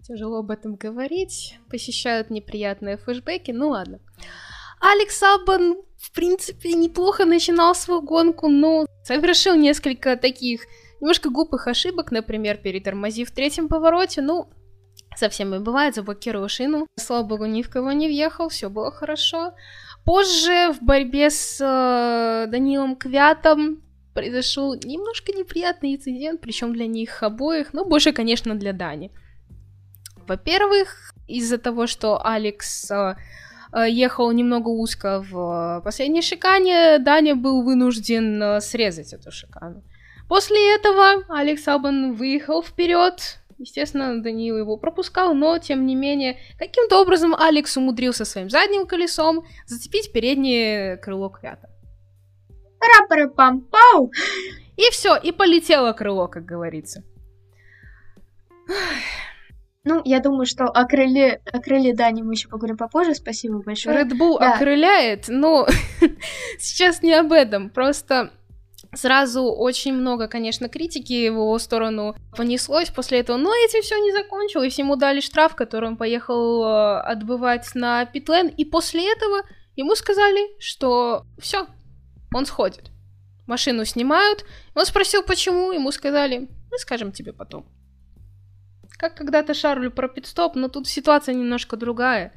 тяжело 0.06 0.40
об 0.40 0.52
этом 0.52 0.76
говорить. 0.76 1.58
Посещают 1.70 2.30
неприятные 2.30 2.98
флешбеки, 2.98 3.52
ну 3.52 3.70
ладно. 3.70 4.00
Алекс 4.82 5.24
Албан, 5.24 5.78
в 5.98 6.12
принципе, 6.12 6.74
неплохо 6.74 7.24
начинал 7.24 7.74
свою 7.74 8.02
гонку, 8.02 8.50
но 8.50 8.86
совершил 9.06 9.56
несколько 9.56 10.18
таких 10.18 10.66
Немножко 11.04 11.30
глупых 11.30 11.68
ошибок, 11.68 12.12
например, 12.12 12.56
перетормозив 12.56 13.30
в 13.30 13.34
третьем 13.34 13.68
повороте, 13.68 14.22
ну, 14.22 14.48
совсем 15.18 15.54
и 15.54 15.60
бывает, 15.60 15.96
заблокировал 15.96 16.48
шину. 16.48 16.88
Слава 16.98 17.24
богу, 17.28 17.46
ни 17.46 17.62
в 17.62 17.70
кого 17.70 17.92
не 17.92 18.08
въехал, 18.08 18.48
все 18.48 18.70
было 18.70 18.90
хорошо. 18.90 19.54
Позже 20.06 20.72
в 20.72 20.82
борьбе 20.82 21.30
с 21.30 21.60
э, 21.60 22.50
Данилом 22.50 22.96
Квятом 22.96 23.84
произошел 24.14 24.76
немножко 24.76 25.34
неприятный 25.34 25.96
инцидент, 25.96 26.40
причем 26.40 26.72
для 26.72 26.88
них 26.88 27.22
обоих, 27.22 27.74
но 27.74 27.84
больше, 27.84 28.14
конечно, 28.14 28.56
для 28.56 28.72
Дани. 28.72 29.12
Во-первых, 30.26 31.14
из-за 31.28 31.58
того, 31.58 31.86
что 31.86 32.26
Алекс 32.26 32.90
э, 32.90 33.16
э 33.74 33.90
ехал 33.90 34.32
немного 34.32 34.70
узко 34.70 35.22
в 35.30 35.82
последней 35.84 36.22
шикане, 36.22 36.98
Даня 37.00 37.36
был 37.36 37.62
вынужден 37.62 38.42
э, 38.42 38.62
срезать 38.62 39.12
эту 39.12 39.32
шикану. 39.32 39.84
После 40.28 40.76
этого 40.76 41.24
Алекс 41.30 41.68
Албан 41.68 42.14
выехал 42.14 42.64
вперед. 42.64 43.40
Естественно, 43.58 44.22
Даниил 44.22 44.58
его 44.58 44.78
пропускал, 44.78 45.34
но, 45.34 45.58
тем 45.58 45.86
не 45.86 45.96
менее, 45.96 46.38
каким-то 46.58 47.02
образом 47.02 47.36
Алекс 47.36 47.78
умудрился 47.78 48.26
своим 48.26 48.50
задним 48.50 48.88
колесом 48.88 49.46
зацепить 49.66 50.12
переднее 50.12 50.98
крыло 50.98 51.30
Квята. 51.30 51.70
Пара-пара-пам-пау! 52.80 54.12
И 54.76 54.90
все, 54.92 55.16
и 55.16 55.32
полетело 55.32 55.94
крыло, 55.94 56.28
как 56.28 56.46
говорится. 56.46 57.04
Ну, 59.86 60.02
я 60.06 60.20
думаю, 60.22 60.46
что 60.46 60.66
о 60.66 60.86
крыле, 60.86 61.42
о 61.52 61.60
крыле 61.60 61.94
Дани 61.94 62.22
мы 62.22 62.34
еще 62.34 62.48
поговорим 62.48 62.78
попозже. 62.78 63.16
Спасибо 63.16 63.62
большое. 63.62 63.98
Red 63.98 64.12
Bull 64.18 64.40
да. 64.40 64.54
окрыляет, 64.54 65.26
но 65.28 65.68
сейчас 66.58 67.02
не 67.02 67.14
об 67.14 67.34
этом. 67.34 67.70
Просто 67.70 68.32
Сразу 68.96 69.44
очень 69.46 69.94
много, 69.94 70.28
конечно, 70.28 70.70
критики 70.70 71.28
в 71.30 71.34
его 71.34 71.58
сторону 71.58 72.16
понеслось 72.38 72.90
после 72.90 73.20
этого, 73.20 73.38
но 73.38 73.52
этим 73.54 73.82
все 73.82 73.98
не 73.98 74.12
закончилось. 74.12 74.78
Ему 74.78 74.96
дали 74.96 75.20
штраф, 75.20 75.56
который 75.56 75.90
он 75.90 75.98
поехал 75.98 76.64
э, 76.64 77.00
отбывать 77.02 77.74
на 77.74 78.06
Питлен, 78.06 78.48
и 78.48 78.66
после 78.66 79.12
этого 79.12 79.42
ему 79.76 79.96
сказали, 79.96 80.60
что 80.60 81.26
все, 81.40 81.66
он 82.36 82.46
сходит. 82.46 82.92
Машину 83.48 83.84
снимают. 83.84 84.46
Он 84.76 84.86
спросил, 84.86 85.24
почему, 85.24 85.72
ему 85.72 85.92
сказали, 85.92 86.50
мы 86.72 86.78
скажем 86.78 87.12
тебе 87.12 87.34
потом. 87.34 87.66
Как 88.98 89.16
когда-то 89.16 89.54
Шарлю 89.54 89.92
про 89.92 90.08
пидстоп, 90.08 90.56
но 90.56 90.70
тут 90.70 90.88
ситуация 90.88 91.34
немножко 91.34 91.78
другая 91.78 92.32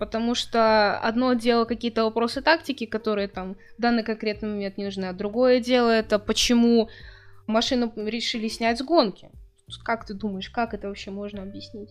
потому 0.00 0.34
что 0.34 0.98
одно 0.98 1.34
дело 1.34 1.66
какие-то 1.66 2.04
вопросы 2.04 2.40
тактики, 2.40 2.86
которые 2.86 3.28
там 3.28 3.56
в 3.76 3.82
данный 3.82 4.02
конкретный 4.02 4.48
момент 4.48 4.78
не 4.78 4.86
нужны, 4.86 5.04
а 5.04 5.12
другое 5.12 5.60
дело 5.60 5.90
это 5.90 6.18
почему 6.18 6.88
машину 7.46 7.92
решили 7.94 8.48
снять 8.48 8.78
с 8.78 8.82
гонки. 8.82 9.30
Как 9.84 10.06
ты 10.06 10.14
думаешь, 10.14 10.48
как 10.48 10.72
это 10.72 10.88
вообще 10.88 11.10
можно 11.10 11.42
объяснить? 11.42 11.90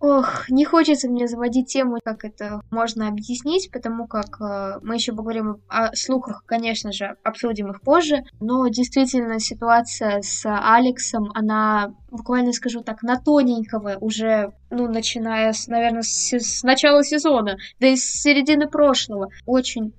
Ох, 0.00 0.48
не 0.48 0.64
хочется 0.64 1.08
мне 1.08 1.26
заводить 1.26 1.72
тему, 1.72 1.98
как 2.04 2.24
это 2.24 2.60
можно 2.70 3.08
объяснить, 3.08 3.70
потому 3.72 4.06
как 4.06 4.40
э, 4.40 4.78
мы 4.82 4.94
еще 4.94 5.12
поговорим 5.12 5.60
о 5.68 5.92
слухах, 5.96 6.44
конечно 6.46 6.92
же, 6.92 7.16
обсудим 7.24 7.72
их 7.72 7.80
позже, 7.80 8.22
но 8.38 8.68
действительно 8.68 9.40
ситуация 9.40 10.22
с 10.22 10.44
Алексом, 10.46 11.32
она, 11.34 11.94
буквально 12.12 12.52
скажу 12.52 12.82
так, 12.82 13.02
на 13.02 13.16
тоненького 13.16 13.96
уже, 14.00 14.52
ну, 14.70 14.86
начиная, 14.86 15.52
с, 15.52 15.66
наверное, 15.66 16.02
с, 16.02 16.32
с 16.32 16.62
начала 16.62 17.02
сезона, 17.02 17.56
да 17.80 17.88
и 17.88 17.96
с 17.96 18.04
середины 18.04 18.68
прошлого, 18.68 19.30
очень 19.46 19.94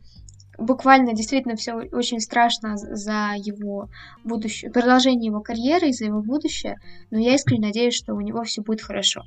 буквально 0.60 1.14
действительно 1.14 1.56
все 1.56 1.74
очень 1.74 2.20
страшно 2.20 2.78
за 2.78 3.34
его 3.36 3.90
будущее, 4.24 4.72
продолжение 4.72 5.28
его 5.28 5.42
карьеры 5.42 5.90
и 5.90 5.94
за 5.94 6.06
его 6.06 6.22
будущее, 6.22 6.78
но 7.12 7.20
я 7.20 7.36
искренне 7.36 7.68
надеюсь, 7.68 7.96
что 7.96 8.14
у 8.14 8.22
него 8.22 8.44
все 8.44 8.62
будет 8.62 8.82
хорошо. 8.82 9.24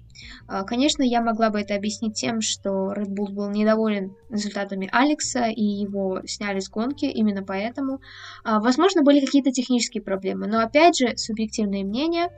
А, 0.47 0.65
конечно, 0.65 1.03
я 1.03 1.23
могла 1.23 1.51
бы 1.51 1.61
это 1.61 1.75
объяснить 1.75 2.15
тем, 2.15 2.41
что 2.41 2.93
Red 2.93 3.09
Bull 3.09 3.33
был 3.33 3.51
недоволен 3.51 4.15
результатами 4.31 4.89
Алекса 4.93 5.47
и 5.47 5.63
его 5.63 6.21
сняли 6.27 6.61
с 6.61 6.69
гонки, 6.69 7.07
именно 7.07 7.43
поэтому. 7.43 8.01
А, 8.45 8.61
возможно, 8.61 9.03
были 9.03 9.25
какие-то 9.25 9.51
технические 9.51 10.03
проблемы, 10.03 10.47
но 10.47 10.61
опять 10.61 10.99
же, 10.99 11.17
субъективное 11.17 11.85
мнение, 11.85 12.29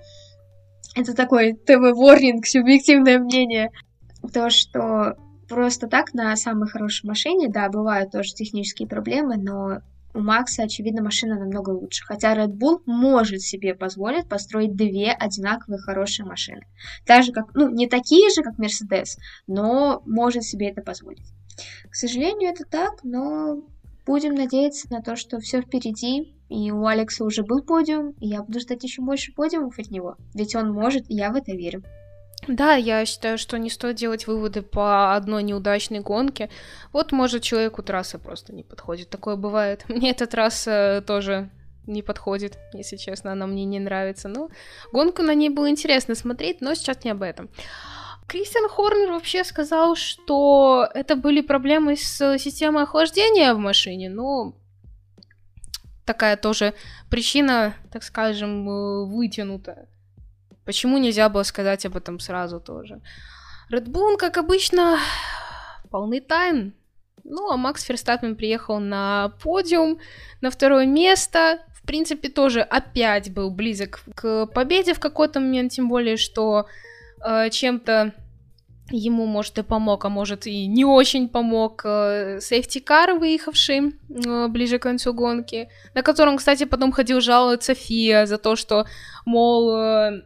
это 0.94 1.14
такой 1.14 1.54
ТВ-ворнинг, 1.54 2.46
субъективное 2.46 3.18
мнение, 3.18 3.70
то, 4.32 4.48
что 4.48 5.16
Просто 5.48 5.86
так 5.88 6.14
на 6.14 6.34
самой 6.36 6.68
хорошей 6.68 7.06
машине, 7.06 7.48
да, 7.48 7.68
бывают 7.68 8.12
тоже 8.12 8.34
технические 8.34 8.88
проблемы, 8.88 9.36
но 9.36 9.80
у 10.14 10.20
Макса, 10.20 10.62
очевидно, 10.62 11.02
машина 11.02 11.38
намного 11.38 11.70
лучше. 11.70 12.04
Хотя 12.04 12.34
Red 12.34 12.52
Bull 12.52 12.80
может 12.86 13.40
себе 13.42 13.74
позволить 13.74 14.28
построить 14.28 14.76
две 14.76 15.10
одинаковые 15.10 15.80
хорошие 15.80 16.24
машины. 16.24 16.62
Так 17.04 17.24
же, 17.24 17.32
как, 17.32 17.54
ну, 17.54 17.68
не 17.68 17.88
такие 17.88 18.30
же, 18.30 18.42
как 18.42 18.58
Mercedes, 18.58 19.18
но 19.46 20.02
может 20.06 20.44
себе 20.44 20.70
это 20.70 20.82
позволить. 20.82 21.26
К 21.90 21.94
сожалению, 21.94 22.50
это 22.50 22.64
так, 22.64 23.02
но 23.02 23.62
будем 24.06 24.34
надеяться 24.34 24.86
на 24.90 25.02
то, 25.02 25.16
что 25.16 25.40
все 25.40 25.60
впереди, 25.60 26.34
и 26.48 26.70
у 26.70 26.86
Алекса 26.86 27.24
уже 27.24 27.42
был 27.42 27.62
подиум, 27.62 28.10
и 28.20 28.28
я 28.28 28.42
буду 28.42 28.60
ждать 28.60 28.84
еще 28.84 29.02
больше 29.02 29.32
подиумов 29.32 29.78
от 29.78 29.90
него, 29.90 30.16
ведь 30.34 30.54
он 30.54 30.72
может, 30.72 31.10
и 31.10 31.14
я 31.14 31.30
в 31.30 31.36
это 31.36 31.52
верю. 31.52 31.82
Да, 32.48 32.74
я 32.74 33.04
считаю, 33.06 33.38
что 33.38 33.58
не 33.58 33.70
стоит 33.70 33.96
делать 33.96 34.26
выводы 34.26 34.62
по 34.62 35.14
одной 35.14 35.42
неудачной 35.42 36.00
гонке. 36.00 36.50
Вот, 36.92 37.12
может, 37.12 37.42
человеку 37.42 37.82
трасса 37.82 38.18
просто 38.18 38.52
не 38.52 38.62
подходит. 38.62 39.08
Такое 39.08 39.36
бывает. 39.36 39.84
Мне 39.88 40.10
эта 40.10 40.26
трасса 40.26 41.02
тоже 41.06 41.50
не 41.86 42.02
подходит, 42.02 42.58
если 42.72 42.96
честно, 42.96 43.32
она 43.32 43.46
мне 43.46 43.66
не 43.66 43.78
нравится. 43.78 44.28
Но 44.28 44.48
гонку 44.90 45.22
на 45.22 45.34
ней 45.34 45.50
было 45.50 45.68
интересно 45.68 46.14
смотреть, 46.14 46.62
но 46.62 46.74
сейчас 46.74 47.04
не 47.04 47.10
об 47.10 47.22
этом. 47.22 47.50
Кристиан 48.26 48.68
Хорнер 48.68 49.12
вообще 49.12 49.44
сказал, 49.44 49.96
что 49.96 50.88
это 50.94 51.14
были 51.14 51.42
проблемы 51.42 51.96
с 51.96 52.38
системой 52.38 52.84
охлаждения 52.84 53.52
в 53.52 53.58
машине, 53.58 54.08
но 54.08 54.54
такая 56.06 56.36
тоже 56.36 56.72
причина, 57.10 57.74
так 57.92 58.02
скажем, 58.02 58.64
вытянутая. 59.10 59.88
Почему 60.64 60.98
нельзя 60.98 61.28
было 61.28 61.42
сказать 61.42 61.84
об 61.86 61.96
этом 61.96 62.18
сразу 62.18 62.60
тоже? 62.60 63.00
Red 63.70 63.86
Bull, 63.86 64.16
как 64.16 64.38
обычно, 64.38 64.98
полный 65.90 66.20
тайм. 66.20 66.74
Ну, 67.24 67.50
а 67.50 67.56
Макс 67.56 67.82
Ферстаппин 67.82 68.36
приехал 68.36 68.78
на 68.78 69.32
подиум, 69.42 69.98
на 70.40 70.50
второе 70.50 70.86
место. 70.86 71.60
В 71.74 71.86
принципе, 71.86 72.28
тоже 72.28 72.60
опять 72.60 73.32
был 73.32 73.50
близок 73.50 74.00
к 74.14 74.46
победе 74.46 74.94
в 74.94 75.00
какой-то 75.00 75.40
момент, 75.40 75.72
тем 75.72 75.88
более, 75.88 76.16
что 76.16 76.66
э, 77.24 77.50
чем-то 77.50 78.12
ему, 78.90 79.24
может, 79.26 79.58
и 79.58 79.62
помог, 79.62 80.04
а 80.04 80.08
может, 80.10 80.46
и 80.46 80.66
не 80.66 80.84
очень 80.84 81.28
помог 81.28 81.82
сейфти-кар, 81.82 83.14
выехавший 83.14 83.94
э, 84.08 84.48
ближе 84.48 84.78
к 84.78 84.82
концу 84.82 85.14
гонки, 85.14 85.68
на 85.94 86.02
котором, 86.02 86.36
кстати, 86.36 86.64
потом 86.64 86.92
ходил 86.92 87.20
жаловаться 87.20 87.74
Фия 87.74 88.26
за 88.26 88.36
то, 88.36 88.56
что, 88.56 88.86
мол, 89.24 89.74
э, 89.74 90.22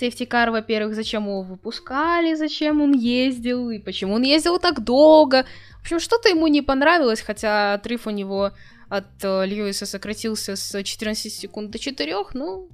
Сейфтикар, 0.00 0.50
во-первых, 0.50 0.94
зачем 0.94 1.24
его 1.24 1.42
выпускали, 1.42 2.32
зачем 2.34 2.80
он 2.80 2.94
ездил, 2.94 3.68
и 3.68 3.78
почему 3.78 4.14
он 4.14 4.22
ездил 4.22 4.58
так 4.58 4.82
долго. 4.82 5.44
В 5.78 5.82
общем, 5.82 6.00
что-то 6.00 6.30
ему 6.30 6.46
не 6.46 6.62
понравилось, 6.62 7.20
хотя 7.20 7.74
отрыв 7.74 8.06
у 8.06 8.10
него 8.10 8.52
от 8.88 9.04
э, 9.22 9.44
Льюиса 9.44 9.84
сократился 9.84 10.56
с 10.56 10.82
14 10.82 11.30
секунд 11.30 11.70
до 11.70 11.78
4, 11.78 12.16
ну, 12.32 12.70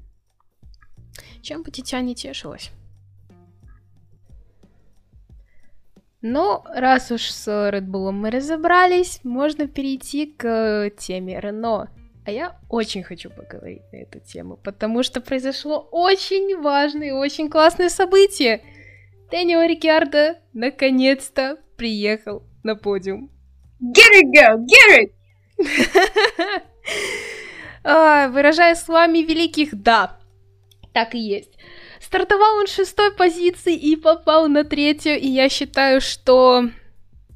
чем 1.42 1.64
бы 1.64 1.72
дитя 1.72 2.00
не 2.00 2.14
тешилось. 2.14 2.70
Но 6.22 6.64
раз 6.72 7.10
уж 7.10 7.22
с 7.22 7.48
Red 7.48 7.86
Bull 7.86 8.12
мы 8.12 8.30
разобрались, 8.30 9.18
можно 9.24 9.66
перейти 9.66 10.26
к 10.26 10.90
теме 10.96 11.40
Рено. 11.40 11.88
А 12.26 12.32
я 12.32 12.56
очень 12.68 13.04
хочу 13.04 13.30
поговорить 13.30 13.82
на 13.92 13.98
эту 13.98 14.18
тему, 14.18 14.56
потому 14.56 15.04
что 15.04 15.20
произошло 15.20 15.78
очень 15.92 16.60
важное 16.60 17.08
и 17.08 17.12
очень 17.12 17.48
классное 17.48 17.88
событие. 17.88 18.64
Дэниел 19.30 19.62
Рикардо 19.62 20.36
наконец-то 20.52 21.56
приехал 21.76 22.42
на 22.64 22.74
подиум. 22.74 23.30
Get 23.80 24.10
it, 24.12 24.32
girl, 24.34 24.58
get 24.66 25.04
it! 25.04 26.62
а, 27.84 28.26
выражая 28.28 28.74
словами 28.74 29.18
великих, 29.18 29.80
да, 29.80 30.18
так 30.92 31.14
и 31.14 31.20
есть. 31.20 31.56
Стартовал 32.00 32.56
он 32.56 32.66
с 32.66 32.74
шестой 32.74 33.12
позиции 33.14 33.76
и 33.76 33.94
попал 33.94 34.48
на 34.48 34.64
третью, 34.64 35.16
и 35.16 35.28
я 35.28 35.48
считаю, 35.48 36.00
что 36.00 36.70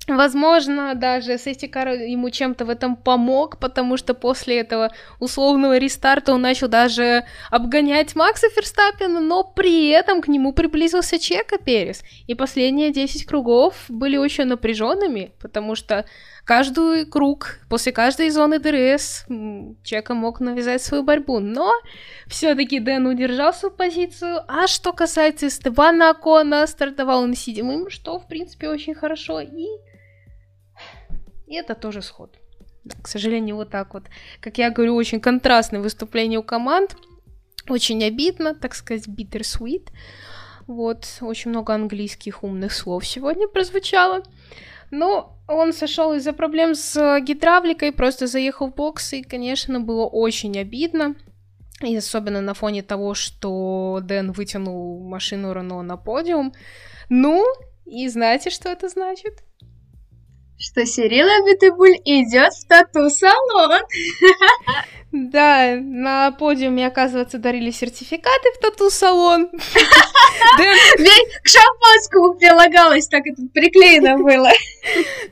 Возможно, 0.08 0.94
даже 0.94 1.38
Сестикар 1.38 1.90
ему 1.90 2.30
чем-то 2.30 2.64
в 2.64 2.70
этом 2.70 2.96
помог, 2.96 3.58
потому 3.58 3.96
что 3.96 4.14
после 4.14 4.58
этого 4.60 4.90
условного 5.20 5.78
рестарта 5.78 6.32
он 6.32 6.42
начал 6.42 6.68
даже 6.68 7.24
обгонять 7.50 8.16
Макса 8.16 8.48
Ферстаппена, 8.48 9.20
но 9.20 9.44
при 9.44 9.88
этом 9.88 10.22
к 10.22 10.28
нему 10.28 10.52
приблизился 10.52 11.18
Чека 11.18 11.58
Перес. 11.58 12.02
И 12.26 12.34
последние 12.34 12.92
10 12.92 13.24
кругов 13.26 13.74
были 13.88 14.16
очень 14.16 14.44
напряженными, 14.44 15.32
потому 15.38 15.74
что 15.74 16.06
каждый 16.44 17.04
круг, 17.04 17.60
после 17.68 17.92
каждой 17.92 18.30
зоны 18.30 18.58
ДРС 18.58 19.26
Чека 19.84 20.14
мог 20.14 20.40
навязать 20.40 20.82
свою 20.82 21.02
борьбу, 21.02 21.40
но 21.40 21.72
все-таки 22.26 22.80
Дэн 22.80 23.06
удержал 23.06 23.52
свою 23.52 23.74
позицию, 23.74 24.40
а 24.48 24.66
что 24.66 24.92
касается 24.92 25.50
Эстебана 25.50 26.10
Окона, 26.10 26.66
стартовал 26.66 27.20
он 27.20 27.34
седьмым, 27.34 27.90
что, 27.90 28.18
в 28.18 28.26
принципе, 28.26 28.68
очень 28.68 28.94
хорошо, 28.94 29.40
и 29.40 29.66
и 31.50 31.54
это 31.54 31.74
тоже 31.74 32.00
сход. 32.00 32.38
К 33.02 33.08
сожалению, 33.08 33.56
вот 33.56 33.70
так 33.70 33.92
вот. 33.92 34.04
Как 34.40 34.56
я 34.58 34.70
говорю, 34.70 34.94
очень 34.94 35.20
контрастное 35.20 35.80
выступление 35.80 36.38
у 36.38 36.44
команд. 36.44 36.96
Очень 37.68 38.04
обидно, 38.04 38.54
так 38.54 38.74
сказать, 38.74 39.08
bittersweet. 39.08 39.88
Вот, 40.68 41.06
очень 41.20 41.50
много 41.50 41.74
английских 41.74 42.44
умных 42.44 42.72
слов 42.72 43.04
сегодня 43.04 43.48
прозвучало. 43.48 44.22
Но 44.92 45.36
он 45.48 45.72
сошел 45.72 46.14
из-за 46.14 46.32
проблем 46.32 46.76
с 46.76 47.20
гидравликой, 47.20 47.92
просто 47.92 48.28
заехал 48.28 48.68
в 48.68 48.74
бокс, 48.76 49.12
и, 49.12 49.22
конечно, 49.22 49.80
было 49.80 50.06
очень 50.06 50.56
обидно. 50.56 51.16
И 51.82 51.96
особенно 51.96 52.40
на 52.40 52.54
фоне 52.54 52.84
того, 52.84 53.14
что 53.14 53.98
Дэн 54.02 54.30
вытянул 54.30 55.00
машину 55.00 55.52
Рено 55.52 55.82
на 55.82 55.96
подиум. 55.96 56.52
Ну, 57.08 57.44
и 57.86 58.08
знаете, 58.08 58.50
что 58.50 58.68
это 58.68 58.88
значит? 58.88 59.42
Что 60.60 60.84
Сирила 60.84 61.44
Битыбуль 61.46 61.96
идет 62.04 62.52
в 62.52 62.66
тату-салон. 62.66 63.80
Да, 65.12 65.76
на 65.80 66.30
подиуме, 66.30 66.86
оказывается, 66.86 67.38
дарили 67.38 67.70
сертификаты 67.72 68.52
в 68.54 68.60
тату-салон. 68.60 69.50
К 69.50 71.48
шампанскому 71.48 72.34
прилагалось, 72.34 73.08
так 73.08 73.26
это 73.26 73.42
приклеено 73.52 74.18
было. 74.18 74.50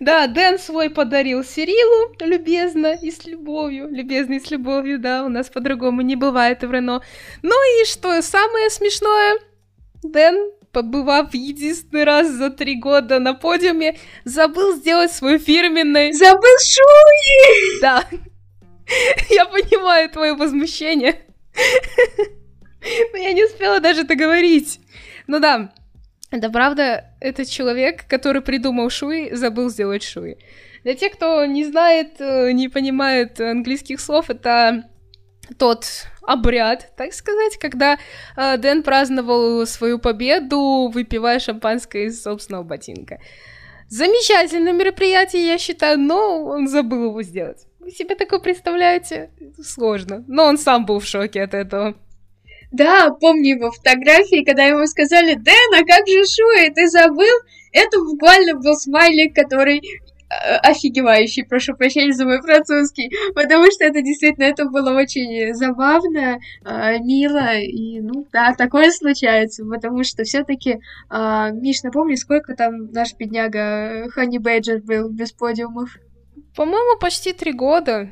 Да, 0.01 0.27
Дэн 0.27 0.59
свой 0.59 0.91
подарил 0.91 1.45
Сирилу 1.45 2.13
любезно 2.21 2.97
и 3.01 3.13
с 3.13 3.25
любовью. 3.25 3.89
Любезно 3.89 4.35
и 4.35 4.41
с 4.41 4.51
любовью, 4.51 4.99
да, 4.99 5.25
у 5.25 5.29
нас 5.29 5.49
по-другому 5.49 6.01
не 6.01 6.17
бывает 6.17 6.63
в 6.63 6.73
Рено. 6.73 7.03
Ну 7.43 7.81
и 7.81 7.85
что 7.85 8.21
самое 8.21 8.71
смешное, 8.71 9.39
Дэн 10.03 10.58
побывав 10.73 11.35
единственный 11.35 12.05
раз 12.05 12.29
за 12.29 12.51
три 12.51 12.77
года 12.77 13.19
на 13.19 13.35
подиуме, 13.35 13.99
забыл 14.25 14.77
сделать 14.77 15.13
свой 15.13 15.39
фирменный... 15.39 16.13
Забыл 16.13 16.57
шуи! 16.61 17.81
Да. 17.81 18.05
Я 19.31 19.45
понимаю 19.47 20.09
твое 20.11 20.35
возмущение. 20.35 21.21
Но 23.13 23.19
я 23.19 23.33
не 23.33 23.45
успела 23.45 23.81
даже 23.81 24.05
договорить. 24.05 24.81
Ну 25.27 25.41
да, 25.41 25.73
это 26.31 26.51
правда, 26.51 27.07
этот 27.21 27.49
человек, 27.49 28.07
который 28.07 28.43
придумал 28.43 28.91
шуи, 28.91 29.35
забыл 29.35 29.71
сделать 29.71 30.03
шуи. 30.03 30.37
Для 30.85 30.95
тех, 30.95 31.13
кто 31.13 31.45
не 31.45 31.65
знает, 31.65 32.21
э, 32.21 32.53
не 32.53 32.69
понимает 32.69 33.41
английских 33.41 34.01
слов, 34.01 34.31
это 34.31 34.89
тот 35.59 35.87
обряд, 36.29 36.93
так 36.97 37.15
сказать, 37.15 37.57
когда 37.59 37.99
э, 38.37 38.59
Дэн 38.59 38.83
праздновал 38.83 39.67
свою 39.67 39.99
победу, 39.99 40.91
выпивая 40.93 41.39
шампанское 41.39 42.05
из 42.05 42.23
собственного 42.23 42.65
ботинка. 42.65 43.19
Замечательное 43.89 44.75
мероприятие, 44.75 45.47
я 45.47 45.57
считаю, 45.57 45.99
но 45.99 46.45
он 46.45 46.69
забыл 46.69 47.07
его 47.07 47.23
сделать. 47.23 47.67
Вы 47.81 47.93
себе 47.93 48.15
такое 48.15 48.41
представляете? 48.41 49.31
Сложно. 49.63 50.23
Но 50.29 50.45
он 50.45 50.59
сам 50.59 50.85
был 50.85 51.01
в 51.01 51.07
шоке 51.07 51.43
от 51.43 51.55
этого. 51.55 51.95
Да, 52.71 53.09
помню 53.19 53.57
его 53.57 53.71
фотографии, 53.71 54.45
когда 54.45 54.65
ему 54.65 54.87
сказали, 54.87 55.35
Дэн, 55.35 55.75
а 55.75 55.79
как 55.79 56.07
же 56.07 56.25
Шуи, 56.27 56.69
ты 56.75 56.89
забыл? 56.89 57.35
Это 57.73 57.99
буквально 58.01 58.55
был 58.57 58.75
смайлик, 58.75 59.35
который 59.35 59.81
офигевающий, 60.63 61.45
прошу 61.45 61.75
прощения 61.75 62.13
за 62.13 62.25
мой 62.25 62.41
французский, 62.41 63.11
потому 63.35 63.71
что 63.71 63.85
это 63.85 64.03
действительно, 64.03 64.45
это 64.45 64.67
было 64.67 64.93
очень 64.95 65.55
забавно, 65.55 66.39
э, 66.65 66.99
мило, 66.99 67.59
и, 67.59 68.01
ну, 68.01 68.27
да, 68.33 68.55
такое 68.55 68.91
случается, 68.91 69.65
потому 69.65 70.05
что 70.05 70.25
все 70.25 70.45
таки 70.45 70.81
э, 71.11 71.49
Миш, 71.53 71.83
напомни, 71.83 72.15
сколько 72.15 72.55
там 72.55 72.91
наш 72.93 73.15
бедняга 73.15 74.11
Ханни 74.11 74.39
Бейджер 74.39 74.83
был 74.83 75.09
без 75.09 75.33
подиумов? 75.33 75.97
По-моему, 76.55 76.99
почти 76.99 77.33
три 77.33 77.53
года. 77.53 78.11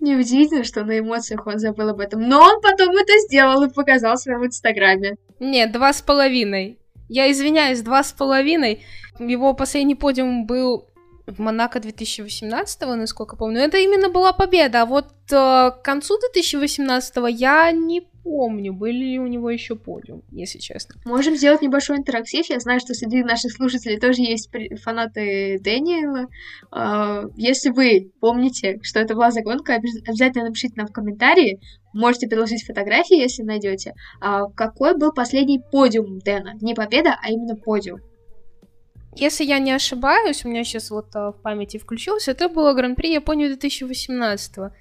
Неудивительно, 0.00 0.64
что 0.64 0.84
на 0.84 0.98
эмоциях 0.98 1.46
он 1.46 1.58
забыл 1.58 1.90
об 1.90 2.00
этом. 2.00 2.22
Но 2.26 2.40
он 2.40 2.62
потом 2.62 2.96
это 2.96 3.12
сделал 3.26 3.62
и 3.62 3.72
показал 3.72 4.16
в 4.16 4.20
своем 4.20 4.46
инстаграме. 4.46 5.16
Нет, 5.38 5.72
два 5.72 5.92
с 5.92 6.00
половиной. 6.00 6.78
Я 7.10 7.30
извиняюсь, 7.30 7.82
два 7.82 8.02
с 8.02 8.12
половиной. 8.12 8.82
Его 9.18 9.52
последний 9.52 9.94
подиум 9.94 10.46
был 10.46 10.86
в 11.26 11.38
Монако 11.40 11.80
2018, 11.80 12.80
насколько 12.82 13.36
помню. 13.36 13.60
Это 13.60 13.78
именно 13.78 14.08
была 14.08 14.32
победа. 14.32 14.82
А 14.82 14.86
вот 14.86 15.06
э, 15.30 15.70
к 15.70 15.80
концу 15.82 16.18
2018 16.18 17.16
я 17.30 17.70
не 17.72 18.02
помню, 18.22 18.72
были 18.72 19.04
ли 19.04 19.18
у 19.18 19.26
него 19.26 19.50
еще 19.50 19.74
подиум, 19.74 20.22
если 20.30 20.58
честно. 20.58 20.94
Можем 21.04 21.36
сделать 21.36 21.62
небольшой 21.62 21.98
интерактив. 21.98 22.48
Я 22.48 22.60
знаю, 22.60 22.80
что 22.80 22.94
среди 22.94 23.22
наших 23.22 23.52
слушателей 23.52 23.98
тоже 23.98 24.22
есть 24.22 24.50
фанаты 24.82 25.58
Дэниела. 25.60 26.26
Э, 26.74 27.28
если 27.36 27.70
вы 27.70 28.10
помните, 28.20 28.78
что 28.82 29.00
это 29.00 29.14
была 29.14 29.30
загонка, 29.30 29.74
обязательно 29.74 30.46
напишите 30.46 30.74
нам 30.76 30.86
в 30.86 30.92
комментарии. 30.92 31.60
Можете 31.92 32.26
предложить 32.26 32.64
фотографии, 32.64 33.20
если 33.20 33.42
найдете. 33.42 33.94
А 34.20 34.46
какой 34.50 34.96
был 34.96 35.12
последний 35.12 35.60
подиум 35.60 36.18
Дэна? 36.20 36.54
Не 36.60 36.74
победа, 36.74 37.16
а 37.22 37.30
именно 37.30 37.54
подиум. 37.54 38.00
Если 39.14 39.44
я 39.44 39.58
не 39.58 39.72
ошибаюсь, 39.72 40.44
у 40.44 40.48
меня 40.48 40.64
сейчас 40.64 40.90
вот 40.90 41.14
а, 41.14 41.32
в 41.32 41.42
памяти 41.42 41.78
включился, 41.78 42.30
это 42.30 42.48
было 42.48 42.72
Гран-при 42.72 43.12
Японии 43.12 43.46
2018 43.48 44.72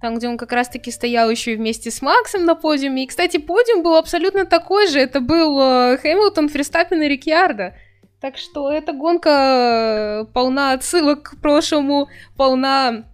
там, 0.00 0.16
где 0.16 0.28
он 0.28 0.36
как 0.36 0.52
раз-таки 0.52 0.90
стоял 0.90 1.30
еще 1.30 1.54
и 1.54 1.56
вместе 1.56 1.90
с 1.90 2.02
Максом 2.02 2.44
на 2.44 2.54
подиуме. 2.54 3.04
И, 3.04 3.06
кстати, 3.06 3.38
подиум 3.38 3.82
был 3.82 3.96
абсолютно 3.96 4.44
такой 4.44 4.88
же. 4.88 5.00
Это 5.00 5.20
был 5.20 5.58
э, 5.58 5.96
Хэмилтон, 5.96 6.48
Ферстаппин 6.48 7.02
и 7.02 7.08
Рикьярдо. 7.08 7.74
Так 8.20 8.36
что 8.36 8.70
эта 8.70 8.92
гонка 8.92 10.26
полна 10.32 10.72
отсылок 10.72 11.22
к 11.22 11.40
прошлому, 11.40 12.08
полна 12.36 13.04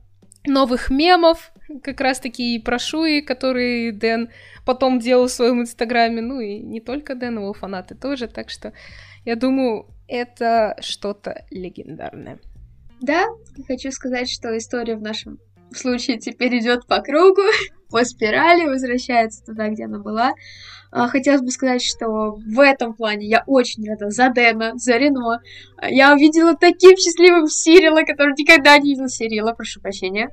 новых 0.45 0.91
мемов, 0.91 1.53
как 1.83 2.01
раз-таки 2.01 2.57
и 2.57 2.59
про 2.59 2.79
Шуи, 2.79 3.21
который 3.21 3.93
Дэн 3.93 4.31
потом 4.67 4.99
делал 4.99 5.27
в 5.29 5.33
своем 5.33 5.61
инстаграме. 5.61 6.21
Ну 6.21 6.41
и 6.41 6.59
не 6.59 6.81
только 6.81 7.15
Дэн, 7.15 7.39
его 7.39 7.53
фанаты 7.53 7.95
тоже. 7.95 8.27
Так 8.27 8.51
что 8.51 8.73
я 9.25 9.37
думаю, 9.37 9.87
это 10.09 10.77
что-то 10.81 11.45
легендарное. 11.51 12.39
Да, 13.01 13.27
хочу 13.67 13.91
сказать, 13.91 14.31
что 14.31 14.57
история 14.57 14.97
в 14.97 15.03
нашем 15.03 15.39
случае 15.75 16.19
теперь 16.19 16.59
идет 16.59 16.87
по 16.87 17.01
кругу, 17.01 17.43
по 17.91 18.05
спирали, 18.05 18.69
возвращается 18.69 19.45
туда, 19.45 19.69
где 19.69 19.85
она 19.85 19.99
была. 19.99 20.33
А, 20.91 21.09
хотелось 21.09 21.41
бы 21.41 21.51
сказать, 21.51 21.83
что 21.83 22.37
в 22.37 22.61
этом 22.61 22.95
плане 22.95 23.27
я 23.27 23.43
очень 23.47 23.89
рада 23.89 24.11
за 24.11 24.29
Дэна, 24.29 24.77
за 24.77 24.99
Рено. 24.99 25.41
Я 25.83 26.13
увидела 26.13 26.55
таким 26.55 26.97
счастливым 26.97 27.49
Сирила, 27.49 28.03
который 28.03 28.35
никогда 28.37 28.77
не 28.79 28.91
видел 28.91 29.09
Сирила, 29.09 29.53
прошу 29.53 29.81
прощения. 29.81 30.31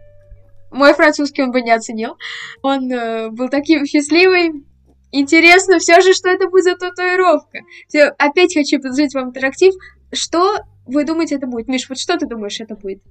Мой 0.69 0.93
французский 0.93 1.41
он 1.41 1.51
бы 1.51 1.61
не 1.61 1.71
оценил. 1.71 2.17
Он 2.61 2.91
э, 2.91 3.29
был 3.29 3.49
таким 3.49 3.85
счастливый, 3.85 4.65
Интересно 5.11 5.79
все 5.79 6.01
же, 6.01 6.13
что 6.13 6.29
это 6.29 6.47
будет 6.49 6.63
за 6.65 6.75
татуировка. 6.75 7.59
Все, 7.87 8.05
опять 8.17 8.53
хочу 8.53 8.79
предложить 8.79 9.13
вам 9.13 9.29
интерактив. 9.29 9.73
Что 10.11 10.57
вы 10.85 11.03
думаете 11.03 11.35
это 11.35 11.47
будет? 11.47 11.67
Миш, 11.67 11.89
вот 11.89 11.99
что 11.99 12.17
ты 12.17 12.27
думаешь 12.27 12.59
это 12.59 12.75
будет? 12.75 13.01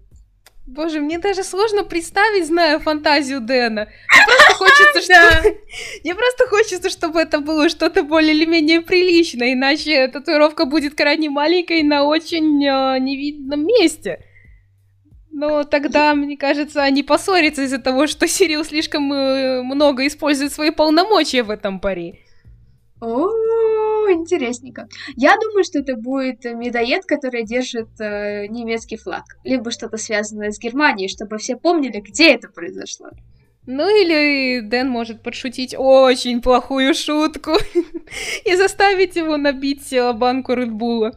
Боже, 0.68 1.00
мне 1.00 1.18
даже 1.18 1.44
сложно 1.44 1.82
представить, 1.82 2.46
зная 2.46 2.78
фантазию 2.78 3.40
Дэна. 3.40 3.88
Мне 4.10 4.26
просто 4.26 4.52
хочется, 4.52 5.00
чтобы... 5.40 5.58
Мне 6.04 6.14
просто 6.14 6.46
хочется, 6.46 6.90
чтобы 6.90 7.20
это 7.20 7.40
было 7.40 7.70
что-то 7.70 8.02
более 8.02 8.34
или 8.34 8.44
менее 8.44 8.82
приличное, 8.82 9.54
иначе 9.54 10.06
татуировка 10.08 10.66
будет 10.66 10.94
крайне 10.94 11.30
маленькой 11.30 11.82
на 11.82 12.04
очень 12.04 12.62
э, 12.62 12.98
невидном 13.00 13.66
месте. 13.66 14.22
Но 15.38 15.62
тогда, 15.62 16.16
мне 16.16 16.36
кажется, 16.36 16.82
они 16.82 17.04
поссорятся 17.04 17.62
из-за 17.62 17.78
того, 17.78 18.08
что 18.08 18.26
Сирил 18.26 18.64
слишком 18.64 19.12
э, 19.12 19.62
много 19.62 20.04
использует 20.04 20.52
свои 20.52 20.72
полномочия 20.72 21.44
в 21.44 21.50
этом 21.50 21.78
пари. 21.78 22.18
О, 23.00 23.28
интересненько. 24.10 24.88
Я 25.14 25.36
думаю, 25.36 25.62
что 25.62 25.78
это 25.78 25.94
будет 25.94 26.44
медоед, 26.44 27.04
который 27.04 27.44
держит 27.44 27.88
э, 28.00 28.48
немецкий 28.48 28.96
флаг. 28.96 29.22
Либо 29.44 29.70
что-то 29.70 29.96
связанное 29.96 30.50
с 30.50 30.58
Германией, 30.58 31.08
чтобы 31.08 31.38
все 31.38 31.56
помнили, 31.56 32.00
где 32.00 32.34
это 32.34 32.48
произошло. 32.48 33.10
Ну 33.64 33.88
или 33.88 34.58
Дэн 34.58 34.88
может 34.88 35.22
подшутить 35.22 35.72
очень 35.78 36.42
плохую 36.42 36.94
шутку 36.94 37.52
и 38.44 38.56
заставить 38.56 39.14
его 39.14 39.36
набить 39.36 39.92
э, 39.92 40.12
банку 40.14 40.54
Редбула. 40.54 41.12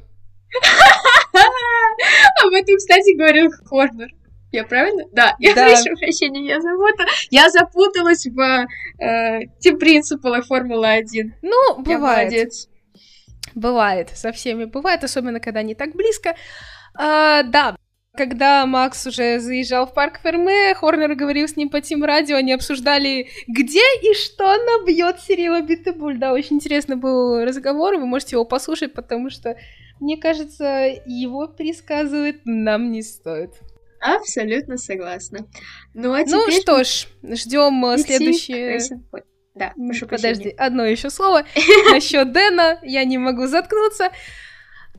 Об 2.44 2.54
этом, 2.54 2.76
кстати, 2.78 3.16
говорил 3.16 3.52
Хорнер. 3.66 4.10
Я 4.52 4.66
правильно? 4.66 5.06
Да, 5.14 5.36
я 5.40 5.56
да. 5.56 5.68
прошу 5.68 5.96
прощения, 5.98 6.46
я 6.46 6.60
запутала. 6.60 7.08
Я 7.30 7.50
запуталась 7.50 8.26
в 8.26 8.68
э, 9.00 9.46
Team 9.64 9.80
Principle 9.80 10.40
и 10.40 10.42
Формула-1. 10.42 11.32
Ну, 11.42 11.82
бывает. 11.82 12.32
Я 12.32 12.40
молодец. 12.40 12.68
Бывает, 13.56 14.10
со 14.10 14.32
всеми 14.32 14.66
бывает, 14.66 15.04
особенно 15.04 15.40
когда 15.40 15.62
не 15.62 15.76
так 15.76 15.94
близко. 15.96 16.36
А, 16.96 17.44
да, 17.44 17.76
когда 18.16 18.66
Макс 18.66 19.08
уже 19.08 19.40
заезжал 19.40 19.88
в 19.88 19.94
парк 19.94 20.20
Ферме, 20.22 20.74
Хорнер 20.76 21.16
говорил 21.16 21.48
с 21.48 21.56
ним 21.56 21.70
по 21.70 21.80
Тим 21.80 22.04
Радио, 22.04 22.36
они 22.36 22.52
обсуждали, 22.52 23.30
где 23.48 23.80
и 23.80 24.14
что 24.14 24.46
набьет 24.46 25.20
Сирила 25.22 25.62
Битыбуль. 25.62 26.18
Да, 26.18 26.34
очень 26.34 26.58
интересный 26.58 26.98
был 26.98 27.44
разговор, 27.44 27.96
вы 27.96 28.06
можете 28.06 28.36
его 28.36 28.44
послушать, 28.44 28.94
потому 28.94 29.30
что 29.30 29.56
мне 30.02 30.18
кажется, 30.18 31.00
его 31.06 31.48
пересказывать 31.48 32.42
нам 32.44 32.92
не 32.92 33.04
стоит. 33.04 33.52
Абсолютно 34.02 34.78
согласна. 34.78 35.48
Ну, 35.94 36.14
а 36.14 36.20
ну 36.20 36.26
теперь... 36.26 36.36
ну 36.36 36.52
что 36.52 36.84
ж, 36.84 37.08
ждем 37.24 37.86
э, 37.86 37.98
следующее. 38.00 38.80
Да, 39.54 39.74
прошу 39.76 40.08
Подожди, 40.08 40.50
одно 40.58 40.86
еще 40.86 41.12
слово. 41.12 41.46
Насчет 41.92 42.32
Дэна 42.32 42.80
я 42.82 43.04
не 43.04 43.20
могу 43.20 43.46
заткнуться. 43.46 44.10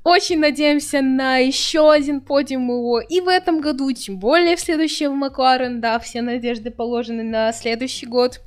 Очень 0.05 0.39
надеемся 0.39 1.01
на 1.01 1.39
еще 1.39 1.91
один 1.91 2.21
подиум 2.21 2.69
его 2.69 3.01
и 3.01 3.21
в 3.21 3.29
этом 3.29 3.61
году, 3.61 3.91
тем 3.93 4.19
более 4.19 4.57
в 4.57 4.61
следующем 4.61 5.13
Макларен, 5.13 5.81
да, 5.81 5.99
все 5.99 6.23
надежды 6.23 6.71
положены 6.71 7.25
на 7.25 7.53
следующий 7.53 8.07
год. 8.07 8.41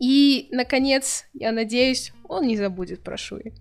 И, 0.00 0.48
наконец, 0.50 1.26
я 1.32 1.52
надеюсь, 1.52 2.12
он 2.28 2.46
не 2.46 2.56
забудет 2.56 3.02
про 3.02 3.16
Шуи. 3.16 3.52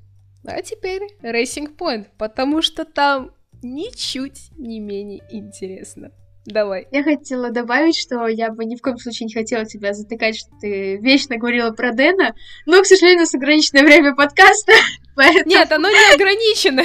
А 0.47 0.61
теперь 0.61 1.01
Racing 1.21 1.75
Point, 1.75 2.07
потому 2.17 2.61
что 2.61 2.85
там 2.85 3.31
ничуть 3.61 4.51
не 4.57 4.79
менее 4.79 5.23
интересно. 5.29 6.11
Давай. 6.45 6.87
Я 6.91 7.03
хотела 7.03 7.49
добавить, 7.49 7.97
что 7.97 8.27
я 8.27 8.51
бы 8.51 8.65
ни 8.65 8.75
в 8.75 8.81
коем 8.81 8.99
случае 8.99 9.25
не 9.25 9.33
хотела 9.33 9.65
тебя 9.65 9.93
затыкать, 9.93 10.37
что 10.37 10.51
ты 10.61 10.97
вечно 10.97 11.37
говорила 11.37 11.71
про 11.71 11.91
Дэна, 11.91 12.35
но, 12.67 12.83
к 12.83 12.85
сожалению, 12.85 13.21
у 13.21 13.21
нас 13.21 13.33
ограниченное 13.33 13.83
время 13.83 14.15
подкаста, 14.15 14.73
поэтому... 15.15 15.49
Нет, 15.49 15.71
оно 15.71 15.89
не 15.89 16.13
ограничено, 16.13 16.83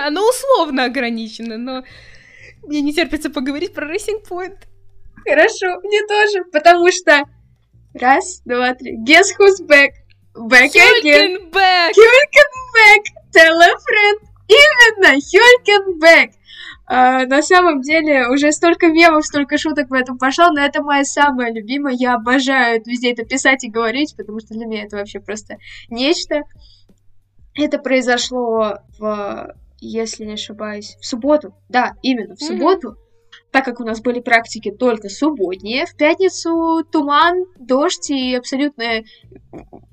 оно 0.04 0.28
условно 0.28 0.84
ограничено, 0.84 1.58
но 1.58 1.84
мне 2.62 2.80
не 2.80 2.92
терпится 2.92 3.30
поговорить 3.30 3.72
про 3.72 3.86
Racing 3.86 4.26
Point. 4.28 4.58
Хорошо, 5.24 5.80
мне 5.84 6.04
тоже, 6.06 6.44
потому 6.50 6.90
что... 6.90 7.22
Раз, 7.94 8.40
два, 8.44 8.74
три. 8.74 8.96
Guess 8.96 9.36
who's 9.38 9.64
back? 9.64 9.90
Back 10.34 10.70
again. 10.74 11.50
back! 11.50 11.94
back! 11.94 13.02
Tell 13.32 13.60
a 13.60 13.68
friend! 13.68 14.18
Именно, 14.48 15.20
Хюлькенбек! 15.20 16.32
Uh, 16.90 17.26
на 17.26 17.42
самом 17.42 17.80
деле 17.80 18.28
уже 18.28 18.52
столько 18.52 18.88
мемов, 18.88 19.24
столько 19.24 19.56
шуток 19.56 19.88
в 19.88 19.94
этом 19.94 20.18
пошло, 20.18 20.50
но 20.50 20.60
это 20.60 20.82
моя 20.82 21.04
самая 21.04 21.52
любимая. 21.52 21.94
Я 21.94 22.14
обожаю 22.14 22.82
везде 22.84 23.12
это 23.12 23.24
писать 23.24 23.64
и 23.64 23.70
говорить, 23.70 24.14
потому 24.16 24.40
что 24.40 24.54
для 24.54 24.66
меня 24.66 24.84
это 24.84 24.96
вообще 24.96 25.20
просто 25.20 25.56
нечто. 25.88 26.42
Это 27.54 27.78
произошло 27.78 28.78
в, 28.98 29.54
если 29.80 30.24
не 30.24 30.34
ошибаюсь, 30.34 30.96
в 31.00 31.06
субботу. 31.06 31.54
Да, 31.68 31.92
именно 32.02 32.34
в 32.34 32.40
субботу. 32.40 32.90
Mm-hmm 32.90 33.11
так 33.52 33.64
как 33.64 33.80
у 33.80 33.84
нас 33.84 34.00
были 34.00 34.20
практики 34.20 34.70
только 34.70 35.08
субботние, 35.08 35.86
в 35.86 35.94
пятницу 35.94 36.84
туман, 36.90 37.44
дождь 37.58 38.10
и 38.10 38.34
абсолютная 38.34 39.04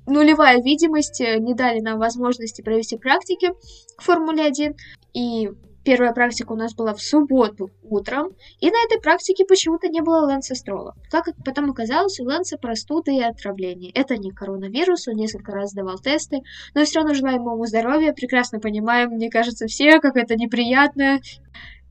нулевая 0.06 0.62
видимость 0.62 1.20
не 1.20 1.54
дали 1.54 1.80
нам 1.80 1.98
возможности 1.98 2.62
провести 2.62 2.96
практики 2.96 3.50
в 3.98 4.02
Формуле 4.02 4.44
1. 4.44 4.74
И 5.12 5.50
первая 5.84 6.12
практика 6.12 6.52
у 6.52 6.56
нас 6.56 6.74
была 6.74 6.94
в 6.94 7.02
субботу 7.02 7.70
утром, 7.82 8.34
и 8.60 8.70
на 8.70 8.84
этой 8.86 9.00
практике 9.00 9.44
почему-то 9.44 9.88
не 9.88 10.00
было 10.00 10.24
Лэнса 10.26 10.54
Строла. 10.54 10.94
Как 11.10 11.26
потом 11.44 11.70
оказалось, 11.70 12.18
у 12.18 12.24
Лэнса 12.24 12.56
простуды 12.56 13.16
и 13.16 13.22
отравление. 13.22 13.90
Это 13.92 14.16
не 14.16 14.30
коронавирус, 14.30 15.06
он 15.06 15.16
несколько 15.16 15.52
раз 15.52 15.70
сдавал 15.70 15.98
тесты, 15.98 16.40
но 16.74 16.84
все 16.84 17.00
равно 17.00 17.14
желаем 17.14 17.42
ему 17.42 17.66
здоровья, 17.66 18.12
прекрасно 18.12 18.58
понимаем, 18.58 19.10
мне 19.10 19.28
кажется, 19.30 19.66
все, 19.66 20.00
как 20.00 20.16
это 20.16 20.34
неприятно. 20.36 21.20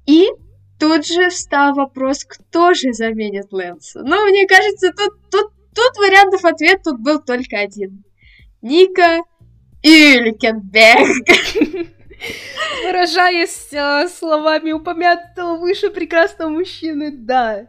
И 0.06 0.30
Тут 0.80 1.06
же 1.06 1.30
встал 1.30 1.74
вопрос, 1.74 2.24
кто 2.24 2.74
же 2.74 2.94
заменит 2.94 3.52
Лэнса. 3.52 4.02
Ну, 4.02 4.26
мне 4.30 4.48
кажется, 4.48 4.94
тут, 4.94 5.30
тут, 5.30 5.52
тут 5.76 5.98
вариантов 5.98 6.46
ответ 6.46 6.82
тут 6.84 7.02
был 7.02 7.22
только 7.22 7.60
один. 7.60 8.04
Ника 8.62 9.20
Илькенберг. 9.84 11.28
Выражаясь 12.86 13.70
э, 13.72 14.08
словами 14.08 14.72
упомянутого 14.72 15.58
выше 15.58 15.89
прекрасного 15.89 16.50
мужчины, 16.50 17.12
да. 17.12 17.68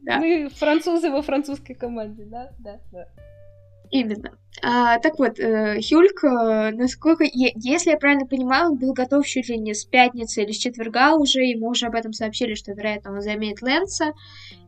да. 0.00 0.18
Мы 0.18 0.48
французы 0.48 1.10
во 1.10 1.22
французской 1.22 1.74
команде, 1.74 2.24
да? 2.24 2.50
Да, 2.58 2.80
да. 2.92 3.08
Именно. 3.94 4.36
А, 4.60 4.98
так 4.98 5.20
вот, 5.20 5.38
э, 5.38 5.80
Хюльк, 5.80 6.24
э, 6.24 6.72
насколько, 6.72 7.22
если 7.22 7.90
я 7.90 7.96
правильно 7.96 8.26
понимаю, 8.26 8.72
он 8.72 8.76
был 8.76 8.92
готов 8.92 9.24
чуть 9.24 9.48
ли 9.48 9.56
не 9.56 9.72
с 9.72 9.84
пятницы 9.84 10.42
или 10.42 10.50
с 10.50 10.56
четверга 10.56 11.14
уже, 11.14 11.42
ему 11.42 11.68
уже 11.68 11.86
об 11.86 11.94
этом 11.94 12.12
сообщили, 12.12 12.54
что, 12.54 12.72
вероятно, 12.72 13.12
он 13.12 13.22
заменит 13.22 13.62
Лэнса, 13.62 14.12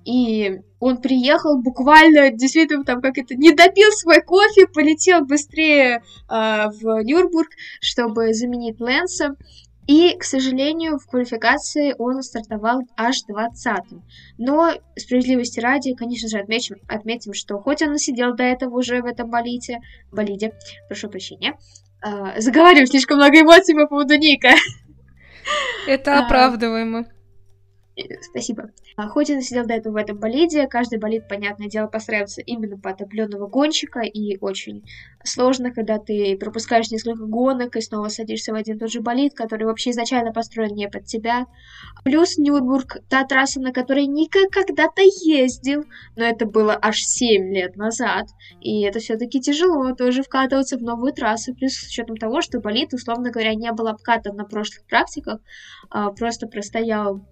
и 0.05 0.61
он 0.79 0.99
приехал 0.99 1.61
буквально, 1.61 2.31
действительно, 2.31 2.85
там 2.85 3.01
как 3.01 3.19
это, 3.19 3.35
не 3.35 3.51
допил 3.51 3.91
свой 3.91 4.23
кофе, 4.23 4.69
полетел 4.69 5.25
быстрее 5.25 5.97
э, 5.97 6.01
в 6.29 7.03
Нюрнбург, 7.03 7.49
чтобы 7.81 8.33
заменить 8.33 8.79
Лэнса. 8.79 9.35
И, 9.87 10.17
к 10.19 10.25
сожалению, 10.25 10.99
в 10.99 11.07
квалификации 11.07 11.95
он 11.99 12.23
стартовал 12.23 12.83
аж 12.97 13.17
20-м. 13.29 14.03
Но, 14.39 14.73
справедливости 14.97 15.61
ради, 15.61 15.95
конечно 15.95 16.29
же, 16.29 16.39
отметим, 16.39 16.77
отметим, 16.89 17.35
что 17.35 17.59
хоть 17.59 17.83
он 17.83 17.95
и 17.95 17.99
сидел 17.99 18.35
до 18.35 18.43
этого 18.43 18.79
уже 18.79 19.01
в 19.01 19.07
этом 19.07 19.31
болите, 19.31 19.79
болиде, 20.11 20.53
прошу 20.89 21.09
прощения, 21.09 21.55
э, 22.05 22.41
заговариваю 22.41 22.87
слишком 22.87 23.19
много 23.19 23.41
эмоций 23.41 23.75
по 23.75 23.87
поводу 23.87 24.17
Ника. 24.17 24.51
Это 25.87 26.19
оправдываемо. 26.19 27.07
Спасибо. 28.21 28.71
А, 28.97 29.09
хоть 29.09 29.31
он 29.31 29.41
сидел 29.41 29.65
до 29.65 29.73
этого 29.73 29.95
в 29.95 29.97
этом 29.97 30.19
болиде, 30.19 30.67
каждый 30.67 30.99
болид, 30.99 31.29
понятное 31.29 31.69
дело, 31.69 31.87
построился 31.87 32.43
именно 32.43 32.79
по 32.79 32.91
отопленного 32.91 33.47
гонщика, 33.47 34.01
и 34.01 34.37
очень 34.39 34.85
сложно, 35.25 35.73
когда 35.73 35.99
ты 35.99 36.37
пропускаешь 36.37 36.91
несколько 36.91 37.25
гонок 37.25 37.75
и 37.75 37.81
снова 37.81 38.09
садишься 38.09 38.53
в 38.53 38.55
один 38.55 38.77
и 38.77 38.79
тот 38.81 38.91
же 38.91 39.01
болид, 39.01 39.33
который 39.35 39.65
вообще 39.65 39.91
изначально 39.91 40.33
построен 40.33 40.75
не 40.75 40.91
под 40.91 41.07
тебя. 41.07 41.47
Плюс 42.05 42.37
Нюрнбург, 42.37 42.99
та 43.09 43.25
трасса, 43.25 43.61
на 43.61 43.73
которой 43.73 44.07
Ника 44.07 44.41
когда-то 44.51 45.01
ездил, 45.25 45.85
но 46.17 46.25
это 46.25 46.45
было 46.45 46.79
аж 46.81 46.99
7 46.99 47.51
лет 47.55 47.77
назад, 47.77 48.27
и 48.61 48.83
это 48.83 48.99
все-таки 48.99 49.41
тяжело 49.41 49.95
тоже 49.95 50.23
вкатываться 50.23 50.77
в 50.77 50.83
новую 50.83 51.15
трассу, 51.15 51.55
плюс 51.55 51.73
с 51.73 51.89
учетом 51.89 52.17
того, 52.19 52.43
что 52.43 52.61
болид, 52.61 52.93
условно 52.93 53.31
говоря, 53.31 53.55
не 53.55 53.73
был 53.73 53.89
обкатан 53.89 54.37
на 54.37 54.45
прошлых 54.45 54.87
практиках, 54.87 55.41
а 55.89 56.11
просто 56.11 56.47
простоял 56.47 57.25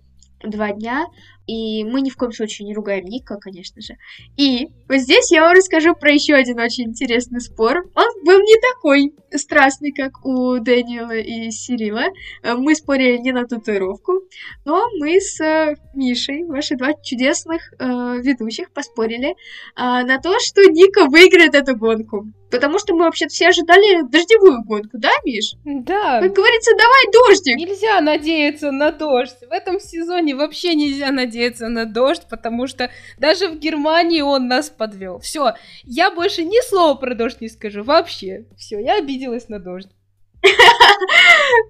два 0.50 0.72
дня, 0.72 1.06
и 1.46 1.84
мы 1.84 2.00
ни 2.00 2.10
в 2.10 2.16
коем 2.16 2.32
случае 2.32 2.66
не 2.66 2.74
ругаем 2.74 3.04
Ника, 3.04 3.36
конечно 3.36 3.80
же. 3.80 3.94
И 4.36 4.68
вот 4.88 4.98
здесь 4.98 5.30
я 5.30 5.42
вам 5.42 5.52
расскажу 5.52 5.94
про 5.94 6.12
еще 6.12 6.34
один 6.34 6.58
очень 6.58 6.84
интересный 6.84 7.40
спор. 7.40 7.84
Он 7.94 8.24
был 8.24 8.38
не 8.40 8.60
такой 8.60 9.14
страстный, 9.36 9.92
как 9.92 10.24
у 10.24 10.58
Дэниела 10.58 11.16
и 11.16 11.50
Сирила. 11.50 12.04
Мы 12.42 12.74
спорили 12.74 13.18
не 13.18 13.32
на 13.32 13.46
татуировку, 13.46 14.22
но 14.64 14.88
мы 14.98 15.20
с 15.20 15.40
э, 15.40 15.76
Мишей, 15.94 16.44
ваши 16.44 16.76
два 16.76 16.94
чудесных 16.94 17.72
э, 17.78 17.84
ведущих, 18.22 18.72
поспорили 18.72 19.30
э, 19.30 19.34
на 19.76 20.18
то, 20.18 20.38
что 20.40 20.62
Ника 20.62 21.06
выиграет 21.06 21.54
эту 21.54 21.76
гонку. 21.76 22.26
Потому 22.50 22.78
что 22.78 22.94
мы 22.94 23.04
вообще 23.04 23.26
все 23.26 23.48
ожидали 23.48 24.02
дождевую 24.08 24.62
гонку, 24.62 24.90
да, 24.92 25.10
Миш? 25.24 25.54
Да. 25.64 26.20
Как 26.20 26.32
говорится, 26.32 26.70
давай 26.76 27.04
дождик. 27.12 27.56
Нельзя 27.56 28.00
надеяться 28.00 28.70
на 28.70 28.92
дождь. 28.92 29.38
В 29.40 29.52
этом 29.52 29.80
сезоне 29.80 30.36
вообще 30.36 30.74
нельзя 30.76 31.10
надеяться 31.10 31.33
на 31.60 31.86
дождь, 31.86 32.22
потому 32.28 32.66
что 32.66 32.90
даже 33.18 33.48
в 33.48 33.58
Германии 33.58 34.20
он 34.20 34.48
нас 34.48 34.70
подвел. 34.70 35.18
Все, 35.18 35.54
я 35.84 36.10
больше 36.10 36.44
ни 36.44 36.66
слова 36.66 36.94
про 36.94 37.14
дождь 37.14 37.40
не 37.40 37.48
скажу. 37.48 37.82
Вообще. 37.82 38.46
Все, 38.56 38.78
я 38.78 38.98
обиделась 38.98 39.48
на 39.48 39.58
дождь. 39.58 39.90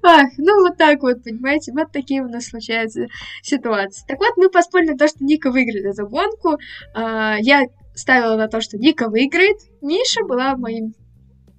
Ах, 0.03 0.29
ну 0.37 0.62
вот 0.62 0.77
так 0.77 1.03
вот, 1.03 1.22
понимаете, 1.22 1.72
вот 1.72 1.92
такие 1.92 2.22
у 2.22 2.29
нас 2.29 2.46
случаются 2.46 3.07
ситуации. 3.42 4.05
Так 4.07 4.18
вот, 4.18 4.37
мы 4.37 4.50
поспорили 4.50 4.90
на 4.90 4.98
то, 4.98 5.09
что 5.09 5.24
Ника 5.24 5.50
выиграет 5.50 5.87
эту 5.87 6.09
гонку. 6.09 6.59
А, 6.94 7.37
я 7.40 7.64
ставила 7.94 8.37
на 8.37 8.48
то, 8.48 8.61
что 8.61 8.77
Ника 8.77 9.09
выиграет. 9.09 9.59
Миша 9.81 10.24
была 10.24 10.57
моим 10.57 10.94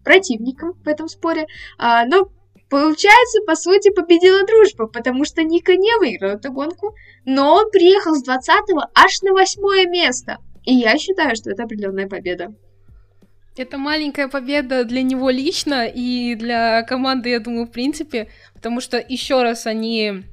противником 0.03 0.73
в 0.73 0.87
этом 0.87 1.07
споре. 1.07 1.45
А, 1.77 2.05
но 2.05 2.29
получается, 2.69 3.39
по 3.45 3.55
сути, 3.55 3.91
победила 3.91 4.45
дружба, 4.45 4.87
потому 4.87 5.25
что 5.25 5.43
Ника 5.43 5.75
не 5.75 5.97
выиграл 5.99 6.31
эту 6.31 6.51
гонку, 6.51 6.95
но 7.25 7.53
он 7.53 7.71
приехал 7.71 8.15
с 8.15 8.23
20 8.23 8.49
аж 8.93 9.21
на 9.21 9.31
8 9.31 9.89
место. 9.89 10.37
И 10.63 10.73
я 10.73 10.97
считаю, 10.97 11.35
что 11.35 11.51
это 11.51 11.63
определенная 11.63 12.07
победа. 12.07 12.53
Это 13.57 13.77
маленькая 13.77 14.27
победа 14.27 14.83
для 14.83 15.01
него 15.01 15.29
лично 15.29 15.87
и 15.87 16.35
для 16.35 16.83
команды, 16.83 17.29
я 17.29 17.39
думаю, 17.39 17.67
в 17.67 17.71
принципе, 17.71 18.29
потому 18.53 18.81
что 18.81 18.97
еще 18.97 19.43
раз 19.43 19.65
они 19.65 20.23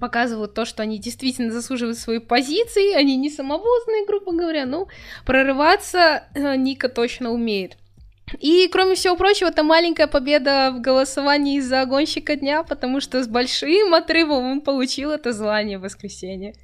показывают 0.00 0.54
то, 0.54 0.64
что 0.64 0.82
они 0.82 0.98
действительно 0.98 1.52
заслуживают 1.52 1.98
своей 1.98 2.20
позиции, 2.20 2.94
они 2.94 3.16
не 3.16 3.28
самовозные, 3.28 4.06
грубо 4.06 4.32
говоря, 4.32 4.64
ну, 4.64 4.88
прорываться 5.26 6.24
э, 6.34 6.56
Ника 6.56 6.88
точно 6.88 7.32
умеет. 7.32 7.76
И, 8.40 8.68
кроме 8.68 8.94
всего 8.94 9.16
прочего, 9.16 9.48
это 9.48 9.62
маленькая 9.62 10.06
победа 10.06 10.72
в 10.76 10.80
голосовании 10.80 11.60
за 11.60 11.84
гонщика 11.86 12.36
дня, 12.36 12.62
потому 12.62 13.00
что 13.00 13.22
с 13.22 13.28
большим 13.28 13.94
отрывом 13.94 14.44
он 14.44 14.60
получил 14.60 15.10
это 15.10 15.32
звание 15.32 15.78
в 15.78 15.82
воскресенье. 15.82 16.54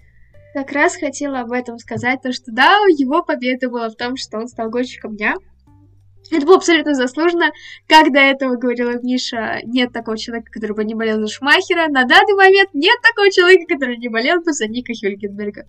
Как 0.53 0.73
раз 0.73 0.97
хотела 0.97 1.41
об 1.41 1.53
этом 1.53 1.79
сказать, 1.79 2.23
то 2.23 2.33
что 2.33 2.51
да, 2.51 2.77
его 2.99 3.23
победа 3.23 3.69
была 3.69 3.89
в 3.89 3.95
том, 3.95 4.17
что 4.17 4.39
он 4.39 4.49
стал 4.49 4.69
гонщиком 4.69 5.17
дня, 5.17 5.37
это 6.31 6.47
было 6.47 6.57
абсолютно 6.57 6.95
заслуженно. 6.95 7.51
Как 7.89 8.13
до 8.13 8.21
этого 8.21 8.57
говорила 8.57 9.01
Миша, 9.03 9.61
нет 9.65 9.93
такого 9.93 10.17
человека, 10.17 10.51
который 10.53 10.77
бы 10.77 10.85
не 10.85 10.95
болел 10.95 11.21
за 11.21 11.29
Шмахера. 11.29 11.89
На 11.89 12.05
данный 12.05 12.35
момент 12.35 12.71
нет 12.73 12.97
такого 13.03 13.31
человека, 13.31 13.65
который 13.75 13.97
не 13.97 14.09
болел 14.09 14.41
бы 14.41 14.53
за 14.53 14.69
Ника 14.69 14.93
Хюлькенберга. 14.93 15.67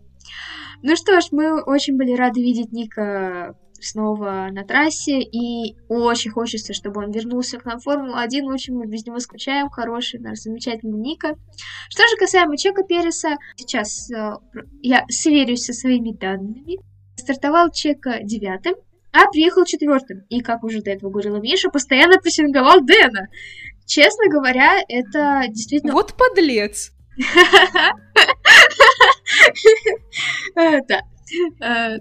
Ну 0.84 0.96
что 0.96 1.20
ж, 1.22 1.26
мы 1.32 1.62
очень 1.64 1.98
были 1.98 2.14
рады 2.14 2.42
видеть 2.42 2.72
Ника 2.72 3.56
снова 3.82 4.48
на 4.52 4.64
трассе, 4.64 5.20
и 5.20 5.76
очень 5.88 6.32
хочется, 6.32 6.74
чтобы 6.74 7.04
он 7.04 7.12
вернулся 7.12 7.60
к 7.60 7.66
нам 7.66 7.80
в 7.80 7.84
Формулу-1, 7.84 8.44
очень 8.46 8.76
мы 8.76 8.86
без 8.86 9.06
него 9.06 9.20
скучаем, 9.20 9.70
хороший 9.70 10.20
наш 10.20 10.40
замечательный 10.40 11.00
Ника. 11.00 11.36
Что 11.90 12.04
же 12.08 12.18
касаемо 12.18 12.58
Чека 12.58 12.84
Переса, 12.84 13.38
сейчас 13.56 14.10
э, 14.12 14.34
я 14.82 15.06
сверюсь 15.10 15.66
со 15.66 15.74
своими 15.74 16.12
данными. 16.12 16.80
Стартовал 17.16 17.72
Чека 17.72 18.20
девятым, 18.24 18.76
а 19.12 19.28
приехал 19.30 19.66
четвертым. 19.66 20.26
И, 20.30 20.42
как 20.42 20.64
уже 20.64 20.82
до 20.82 20.92
этого 20.92 21.10
говорила 21.10 21.38
Миша, 21.38 21.70
постоянно 21.70 22.18
прессинговал 22.18 22.82
Дэна. 22.82 23.28
Честно 23.86 24.30
говоря, 24.30 24.80
это 24.88 25.44
действительно... 25.50 25.94
Вот 25.94 26.14
подлец! 26.14 26.92
Да. 30.56 31.98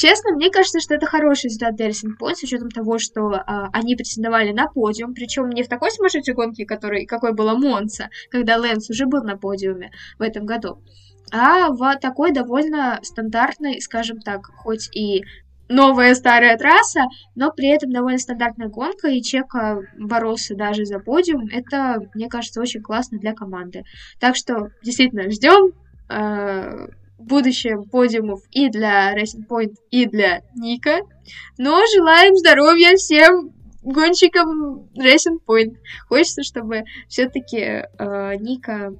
Честно, 0.00 0.32
мне 0.32 0.48
кажется, 0.48 0.80
что 0.80 0.94
это 0.94 1.04
хороший 1.04 1.48
результат 1.48 1.76
для 1.76 1.90
Racing 1.90 2.16
Point, 2.18 2.36
с 2.36 2.42
учетом 2.42 2.70
того, 2.70 2.98
что 2.98 3.32
а, 3.34 3.68
они 3.74 3.96
претендовали 3.96 4.50
на 4.50 4.66
подиум, 4.66 5.12
причем 5.12 5.50
не 5.50 5.62
в 5.62 5.68
такой 5.68 5.90
сумасшедшей 5.90 6.32
гонке, 6.32 6.64
который, 6.64 7.04
какой 7.04 7.34
была 7.34 7.54
Монца, 7.54 8.08
когда 8.30 8.56
Лэнс 8.56 8.88
уже 8.88 9.04
был 9.04 9.22
на 9.24 9.36
подиуме 9.36 9.90
в 10.18 10.22
этом 10.22 10.46
году, 10.46 10.82
а 11.30 11.68
в 11.68 11.98
такой 12.00 12.32
довольно 12.32 12.98
стандартной, 13.02 13.82
скажем 13.82 14.20
так, 14.20 14.46
хоть 14.46 14.88
и 14.96 15.22
новая 15.68 16.14
старая 16.14 16.56
трасса, 16.56 17.02
но 17.34 17.52
при 17.52 17.68
этом 17.68 17.92
довольно 17.92 18.18
стандартная 18.18 18.68
гонка, 18.68 19.08
и 19.08 19.20
Чека 19.20 19.82
боролся 19.98 20.54
даже 20.54 20.86
за 20.86 20.98
подиум. 20.98 21.46
Это, 21.52 22.00
мне 22.14 22.30
кажется, 22.30 22.62
очень 22.62 22.80
классно 22.80 23.18
для 23.18 23.34
команды. 23.34 23.84
Так 24.18 24.34
что, 24.34 24.70
действительно, 24.82 25.30
ждем 25.30 25.72
э, 26.08 26.88
будущем 27.20 27.84
подиумов 27.84 28.40
и 28.50 28.68
для 28.68 29.14
Racing 29.16 29.46
Point, 29.48 29.74
и 29.90 30.06
для 30.06 30.42
Ника. 30.56 31.00
Но 31.58 31.82
желаем 31.94 32.36
здоровья 32.36 32.96
всем 32.96 33.52
гонщикам 33.82 34.88
Racing 34.98 35.38
Point. 35.46 35.76
Хочется, 36.08 36.42
чтобы 36.42 36.84
все-таки 37.08 37.58
э, 37.58 38.34
Ника... 38.36 38.92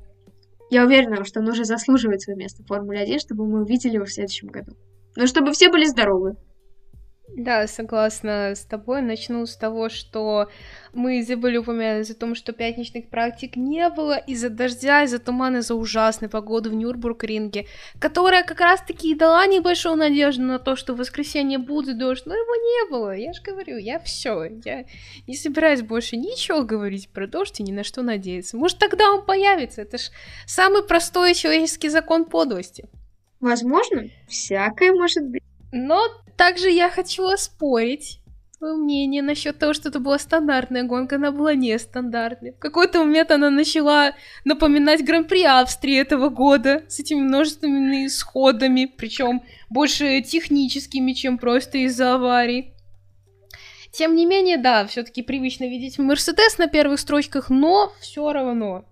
Я 0.71 0.85
уверена, 0.85 1.25
что 1.25 1.41
он 1.41 1.49
уже 1.49 1.65
заслуживает 1.65 2.23
свое 2.23 2.37
место 2.37 2.63
в 2.63 2.67
Формуле 2.67 3.01
1, 3.01 3.19
чтобы 3.19 3.47
мы 3.47 3.63
увидели 3.63 3.95
его 3.95 4.05
в 4.05 4.13
следующем 4.13 4.49
году. 4.49 4.73
Но 5.17 5.27
чтобы 5.27 5.53
все 5.53 5.69
были 5.69 5.85
здоровы. 5.85 6.37
Да, 7.37 7.67
согласна 7.67 8.55
с 8.55 8.65
тобой. 8.65 9.03
Начну 9.03 9.47
с 9.47 9.57
того, 9.57 9.89
что 9.89 10.49
мы 10.93 11.23
забыли 11.23 11.59
упомянуть 11.59 12.11
о 12.11 12.15
том, 12.15 12.35
что 12.35 12.53
пятничных 12.53 13.09
практик 13.09 13.57
не 13.57 13.89
было 13.89 14.17
из-за 14.17 14.51
дождя, 14.51 15.05
из-за 15.05 15.19
тумана, 15.19 15.59
из-за 15.59 15.75
ужасной 15.75 16.29
погоды 16.29 16.71
в 16.71 16.75
Нюрбург-ринге, 16.75 17.67
которая 17.99 18.43
как 18.43 18.61
раз-таки 18.61 19.13
и 19.13 19.15
дала 19.15 19.47
небольшую 19.47 19.97
надежду 19.97 20.43
на 20.43 20.59
то, 20.59 20.77
что 20.77 20.95
в 20.95 20.99
воскресенье 20.99 21.59
будет 21.59 21.99
дождь, 21.99 22.27
но 22.27 22.35
его 22.35 22.55
не 22.55 22.91
было. 22.91 23.17
Я 23.17 23.33
же 23.33 23.43
говорю, 23.43 23.79
я 23.79 24.01
все, 24.01 24.45
я 24.65 24.85
не 25.27 25.37
собираюсь 25.37 25.83
больше 25.83 26.17
ничего 26.17 26.63
говорить 26.63 27.09
про 27.11 27.27
дождь 27.27 27.61
и 27.61 27.63
ни 27.63 27.73
на 27.73 27.85
что 27.85 28.03
надеяться. 28.03 28.57
Может, 28.57 28.79
тогда 28.79 29.13
он 29.13 29.25
появится. 29.25 29.83
Это 29.83 29.99
ж 29.99 30.11
самый 30.47 30.83
простой 30.83 31.35
человеческий 31.35 31.89
закон 31.89 32.25
подлости. 32.25 32.89
Возможно, 33.41 34.05
всякое 34.29 34.93
может 34.93 35.27
быть. 35.27 35.43
Но 35.73 36.03
также 36.41 36.71
я 36.71 36.89
хочу 36.89 37.29
оспорить 37.29 38.19
твое 38.59 38.75
мнение 38.75 39.21
насчет 39.21 39.59
того, 39.59 39.75
что 39.75 39.91
это 39.91 40.01
была 40.01 40.19
стандартная 40.19 40.85
гонка, 40.85 41.17
она 41.17 41.33
была 41.33 41.53
нестандартной. 41.53 42.53
В 42.53 42.59
какой-то 42.59 43.01
момент 43.01 43.31
она 43.31 43.51
начала 43.51 44.15
напоминать 44.47 45.05
Гран-при 45.05 45.45
Австрии 45.45 46.01
этого 46.01 46.31
года 46.31 46.85
с 46.89 46.99
этими 46.99 47.21
множественными 47.21 48.07
исходами, 48.07 48.87
причем 48.87 49.43
больше 49.69 50.23
техническими, 50.23 51.13
чем 51.13 51.37
просто 51.37 51.77
из-за 51.77 52.15
аварий. 52.15 52.73
Тем 53.93 54.15
не 54.15 54.25
менее, 54.25 54.57
да, 54.57 54.87
все-таки 54.87 55.21
привычно 55.21 55.65
видеть 55.65 55.99
Мерседес 55.99 56.57
на 56.57 56.69
первых 56.69 57.01
строчках, 57.01 57.51
но 57.51 57.93
все 58.01 58.33
равно 58.33 58.87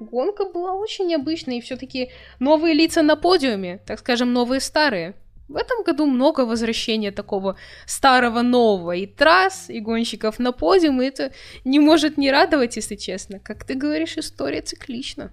гонка 0.00 0.44
была 0.44 0.74
очень 0.74 1.06
необычной, 1.06 1.58
и 1.58 1.60
все-таки 1.62 2.10
новые 2.40 2.74
лица 2.74 3.00
на 3.00 3.16
подиуме, 3.16 3.80
так 3.86 4.00
скажем, 4.00 4.34
новые 4.34 4.60
старые. 4.60 5.14
В 5.50 5.56
этом 5.56 5.82
году 5.82 6.06
много 6.06 6.42
возвращения 6.42 7.10
такого 7.10 7.56
старого 7.84 8.40
нового 8.42 8.92
и 8.92 9.06
трасс, 9.06 9.68
и 9.68 9.80
гонщиков 9.80 10.38
на 10.38 10.52
подиум, 10.52 11.02
и 11.02 11.06
это 11.06 11.32
не 11.64 11.80
может 11.80 12.16
не 12.16 12.30
радовать, 12.30 12.76
если 12.76 12.94
честно. 12.94 13.40
Как 13.40 13.64
ты 13.64 13.74
говоришь, 13.74 14.16
история 14.16 14.60
циклична. 14.60 15.32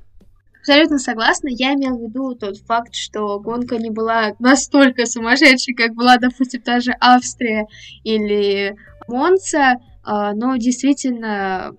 Абсолютно 0.59 0.97
согласна. 0.97 1.49
Я 1.51 1.75
имел 1.75 1.99
в 1.99 2.01
виду 2.01 2.33
тот 2.33 2.57
факт, 2.57 2.95
что 2.95 3.39
гонка 3.39 3.77
не 3.77 3.91
была 3.91 4.33
настолько 4.39 5.05
сумасшедшей, 5.05 5.75
как 5.75 5.93
была, 5.93 6.17
допустим, 6.17 6.63
та 6.63 6.79
же 6.79 6.95
Австрия 6.99 7.67
или 8.03 8.75
Монца, 9.07 9.75
а, 10.03 10.33
но 10.33 10.57
действительно 10.57 11.75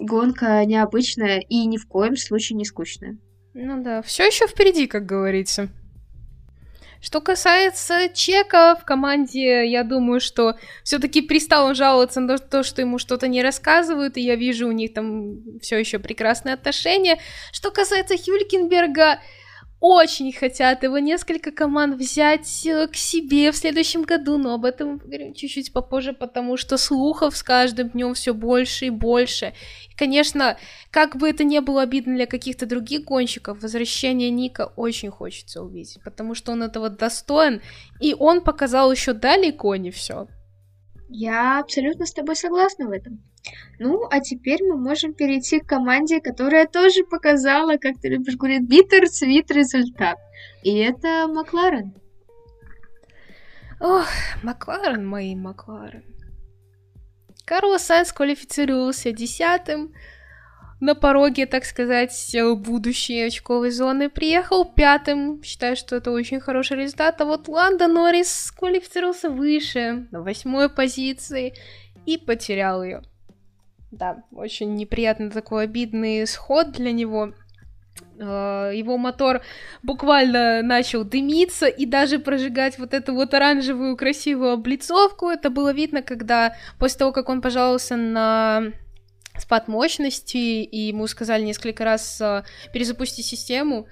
гонка 0.00 0.64
необычная 0.64 1.40
и 1.40 1.66
ни 1.66 1.76
в 1.76 1.86
коем 1.86 2.16
случае 2.16 2.56
не 2.56 2.64
скучная. 2.64 3.18
Ну 3.52 3.82
да, 3.82 4.00
все 4.00 4.24
еще 4.24 4.46
впереди, 4.46 4.86
как 4.86 5.04
говорится. 5.04 5.68
Что 7.02 7.20
касается 7.20 8.08
Чека 8.14 8.76
в 8.80 8.84
команде, 8.84 9.66
я 9.66 9.82
думаю, 9.82 10.20
что 10.20 10.54
все-таки 10.84 11.20
перестал 11.20 11.66
он 11.66 11.74
жаловаться 11.74 12.20
на 12.20 12.38
то, 12.38 12.62
что 12.62 12.80
ему 12.80 12.98
что-то 12.98 13.26
не 13.26 13.42
рассказывают, 13.42 14.16
и 14.16 14.20
я 14.20 14.36
вижу 14.36 14.68
у 14.68 14.72
них 14.72 14.94
там 14.94 15.58
все 15.60 15.78
еще 15.78 15.98
прекрасные 15.98 16.54
отношения. 16.54 17.18
Что 17.50 17.72
касается 17.72 18.14
Хюлькенберга, 18.16 19.18
очень 19.84 20.32
хотят 20.32 20.84
его 20.84 20.98
несколько 20.98 21.50
команд 21.50 21.96
взять 21.96 22.64
э, 22.66 22.86
к 22.86 22.94
себе 22.94 23.50
в 23.50 23.56
следующем 23.56 24.04
году, 24.04 24.38
но 24.38 24.54
об 24.54 24.64
этом 24.64 24.92
мы 24.92 24.98
поговорим 25.00 25.34
чуть-чуть 25.34 25.72
попозже, 25.72 26.12
потому 26.12 26.56
что 26.56 26.76
слухов 26.76 27.36
с 27.36 27.42
каждым 27.42 27.90
днем 27.90 28.14
все 28.14 28.32
больше 28.32 28.86
и 28.86 28.90
больше. 28.90 29.54
И, 29.90 29.96
конечно, 29.96 30.56
как 30.92 31.16
бы 31.16 31.28
это 31.28 31.42
ни 31.42 31.58
было 31.58 31.82
обидно 31.82 32.14
для 32.14 32.26
каких-то 32.26 32.64
других 32.64 33.02
гонщиков, 33.02 33.60
возвращение 33.60 34.30
Ника 34.30 34.72
очень 34.76 35.10
хочется 35.10 35.62
увидеть, 35.62 35.98
потому 36.04 36.36
что 36.36 36.52
он 36.52 36.62
этого 36.62 36.88
достоин, 36.88 37.60
и 38.00 38.14
он 38.16 38.42
показал 38.42 38.92
еще 38.92 39.14
далеко 39.14 39.74
не 39.74 39.90
все. 39.90 40.28
Я 41.08 41.58
абсолютно 41.58 42.06
с 42.06 42.12
тобой 42.12 42.36
согласна 42.36 42.86
в 42.86 42.92
этом. 42.92 43.20
Ну, 43.78 44.06
а 44.10 44.20
теперь 44.20 44.62
мы 44.62 44.76
можем 44.76 45.14
перейти 45.14 45.60
к 45.60 45.66
команде, 45.66 46.20
которая 46.20 46.66
тоже 46.66 47.04
показала, 47.04 47.76
как 47.76 48.00
ты 48.00 48.08
любишь 48.08 48.36
говорить, 48.36 48.62
битер-цвит 48.62 49.50
результат. 49.50 50.18
И 50.62 50.76
это 50.78 51.26
Макларен. 51.26 51.94
Ох, 53.80 54.06
Макларен, 54.42 55.06
мои 55.06 55.34
Макларен. 55.34 56.04
Карлос 57.44 57.82
Сайнс 57.82 58.12
квалифицировался 58.12 59.10
десятым, 59.10 59.92
на 60.82 60.96
пороге, 60.96 61.46
так 61.46 61.64
сказать, 61.64 62.36
будущей 62.56 63.22
очковой 63.22 63.70
зоны. 63.70 64.10
Приехал 64.10 64.64
пятым, 64.64 65.40
считаю, 65.44 65.76
что 65.76 65.94
это 65.94 66.10
очень 66.10 66.40
хороший 66.40 66.76
результат. 66.76 67.20
А 67.20 67.24
вот 67.24 67.46
Ланда 67.46 67.86
Норрис 67.86 68.50
квалифицировался 68.50 69.30
выше, 69.30 70.08
на 70.10 70.22
восьмой 70.22 70.68
позиции, 70.68 71.54
и 72.04 72.18
потерял 72.18 72.82
ее. 72.82 73.02
Да, 73.92 74.24
очень 74.32 74.74
неприятный 74.74 75.30
такой 75.30 75.64
обидный 75.64 76.24
исход 76.24 76.72
для 76.72 76.92
него. 76.92 77.34
А, 78.18 78.70
его 78.70 78.96
мотор 78.96 79.42
буквально 79.82 80.62
начал 80.62 81.04
дымиться 81.04 81.66
и 81.66 81.84
даже 81.84 82.18
прожигать 82.18 82.78
вот 82.78 82.94
эту 82.94 83.14
вот 83.14 83.34
оранжевую 83.34 83.98
красивую 83.98 84.52
облицовку. 84.52 85.28
Это 85.28 85.50
было 85.50 85.74
видно, 85.74 86.00
когда 86.00 86.56
после 86.78 87.00
того, 87.00 87.12
как 87.12 87.28
он 87.28 87.42
пожаловался 87.42 87.96
на 87.96 88.72
спад 89.38 89.68
мощности, 89.68 90.62
и 90.62 90.88
ему 90.88 91.06
сказали 91.06 91.42
несколько 91.42 91.84
раз 91.84 92.18
э, 92.20 92.44
перезапустить 92.72 93.26
систему. 93.26 93.86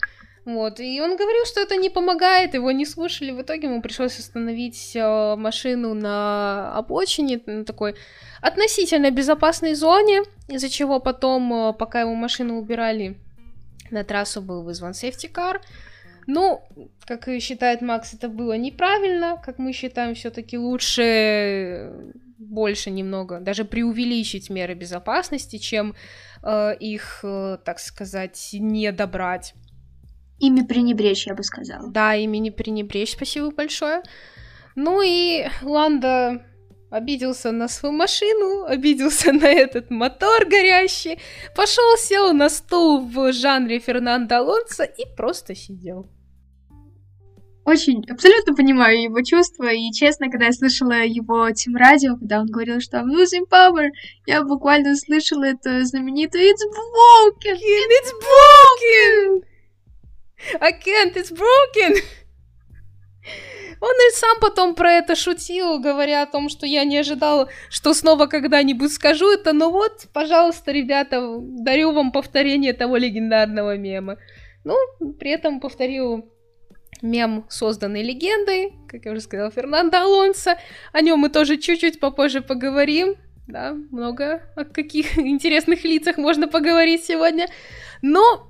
Вот, 0.47 0.81
и 0.81 1.01
он 1.03 1.17
говорил, 1.17 1.45
что 1.45 1.61
это 1.61 1.77
не 1.77 1.91
помогает, 1.91 2.55
его 2.55 2.71
не 2.71 2.87
слушали. 2.87 3.31
В 3.31 3.43
итоге 3.43 3.69
ему 3.69 3.83
пришлось 3.83 4.19
остановить 4.19 4.93
э, 4.95 5.37
машину 5.37 5.93
на 5.93 6.73
обочине, 6.75 7.41
на 7.45 7.65
такой 7.65 7.95
относительно 8.43 9.11
безопасной 9.11 9.75
зоне, 9.75 10.23
из-за 10.49 10.69
чего 10.69 11.01
потом, 11.01 11.53
э, 11.53 11.73
пока 11.73 12.01
его 12.01 12.15
машину 12.15 12.59
убирали, 12.59 13.19
на 13.91 14.05
трассу 14.05 14.41
был 14.41 14.63
вызван 14.63 14.95
сефтикар. 14.95 15.61
Ну, 16.27 16.63
как 17.07 17.29
и 17.29 17.41
считает 17.41 17.83
Макс, 17.83 18.15
это 18.15 18.29
было 18.29 18.57
неправильно. 18.57 19.41
Как 19.45 19.59
мы 19.59 19.73
считаем, 19.73 20.15
все-таки 20.15 20.59
лучше 20.59 21.93
больше 22.39 22.91
немного, 22.91 23.41
даже 23.41 23.65
преувеличить 23.65 24.51
меры 24.51 24.75
безопасности, 24.75 25.59
чем 25.59 25.95
э, 26.43 26.75
их, 26.81 27.21
э, 27.23 27.59
так 27.65 27.79
сказать, 27.79 28.51
не 28.53 28.91
добрать. 28.93 29.55
Ими 30.39 30.63
пренебречь, 30.63 31.27
я 31.27 31.35
бы 31.35 31.43
сказала. 31.43 31.91
Да, 31.91 32.15
ими 32.15 32.39
не 32.39 32.51
пренебречь, 32.51 33.13
спасибо 33.13 33.51
большое. 33.51 34.03
Ну 34.75 35.03
и 35.05 35.47
Ланда 35.63 36.47
обиделся 36.91 37.53
на 37.53 37.69
свою 37.69 37.95
машину, 37.95 38.65
обиделся 38.65 39.33
на 39.33 39.47
этот 39.47 39.91
мотор 39.91 40.45
горящий, 40.47 41.19
пошел, 41.55 41.97
сел 41.97 42.33
на 42.33 42.49
стул 42.49 43.01
в 43.01 43.33
жанре 43.33 43.79
Фернандо 43.79 44.37
Алонсо 44.37 44.85
и 44.85 45.05
просто 45.17 45.55
сидел 45.55 46.09
очень 47.71 48.05
абсолютно 48.11 48.55
понимаю 48.55 49.03
его 49.03 49.23
чувства, 49.23 49.73
и 49.73 49.91
честно, 49.93 50.31
когда 50.31 50.47
я 50.47 50.53
слышала 50.53 51.05
его 51.05 51.51
Тим 51.53 51.77
Радио, 51.77 52.17
когда 52.17 52.41
он 52.41 52.47
говорил, 52.47 52.81
что 52.81 52.99
I'm 52.99 53.09
losing 53.09 53.49
power, 53.49 53.89
я 54.27 54.43
буквально 54.43 54.97
слышала 54.97 55.45
это 55.45 55.85
знаменитое 55.85 56.53
It's 56.53 56.65
broken! 56.65 57.57
It's 58.01 58.13
broken! 58.29 59.45
I 60.61 60.73
can't, 60.73 61.17
it's 61.17 61.31
broken! 61.31 62.03
Он 63.81 63.95
и 63.95 64.15
сам 64.15 64.39
потом 64.41 64.75
про 64.75 64.93
это 64.93 65.17
шутил, 65.17 65.79
говоря 65.79 66.23
о 66.23 66.27
том, 66.27 66.49
что 66.49 66.67
я 66.67 66.85
не 66.85 66.99
ожидал, 66.99 67.49
что 67.71 67.95
снова 67.95 68.27
когда-нибудь 68.27 68.93
скажу 68.93 69.31
это, 69.33 69.53
но 69.53 69.71
вот, 69.71 70.07
пожалуйста, 70.13 70.71
ребята, 70.71 71.39
дарю 71.41 71.93
вам 71.93 72.13
повторение 72.13 72.75
того 72.75 72.99
легендарного 72.99 73.79
мема. 73.79 74.19
Ну, 74.65 74.77
при 75.19 75.31
этом 75.31 75.61
повторил 75.61 76.31
мем, 77.03 77.47
созданный 77.49 78.03
легендой, 78.03 78.75
как 78.89 79.07
я 79.07 79.13
уже 79.13 79.21
сказала, 79.23 79.51
Фернандо 79.51 79.99
Алонсо. 79.99 80.59
О 80.93 81.01
нем 81.01 81.21
мы 81.21 81.31
тоже 81.31 81.57
чуть-чуть 81.57 82.01
попозже 82.01 82.43
поговорим. 82.43 83.17
Да, 83.47 83.73
много 83.91 84.43
о 84.57 84.65
каких 84.65 85.19
интересных 85.19 85.85
лицах 85.85 86.19
можно 86.19 86.49
поговорить 86.49 87.05
сегодня. 87.05 87.49
Но 88.03 88.49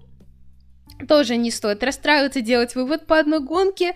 тоже 1.09 1.37
не 1.37 1.51
стоит 1.51 1.83
расстраиваться, 1.83 2.41
делать 2.41 2.75
вывод 2.75 3.07
по 3.07 3.19
одной 3.19 3.41
гонке. 3.41 3.95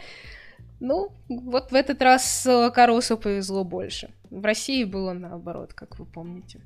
Ну, 0.87 1.13
вот 1.31 1.73
в 1.73 1.75
этот 1.75 2.03
раз 2.03 2.45
э, 2.45 2.71
Карусу 2.71 3.17
повезло 3.17 3.65
больше. 3.65 4.11
В 4.29 4.45
России 4.45 4.85
было 4.85 5.15
наоборот, 5.15 5.73
как 5.73 5.99
вы 5.99 6.05
помните. 6.05 6.61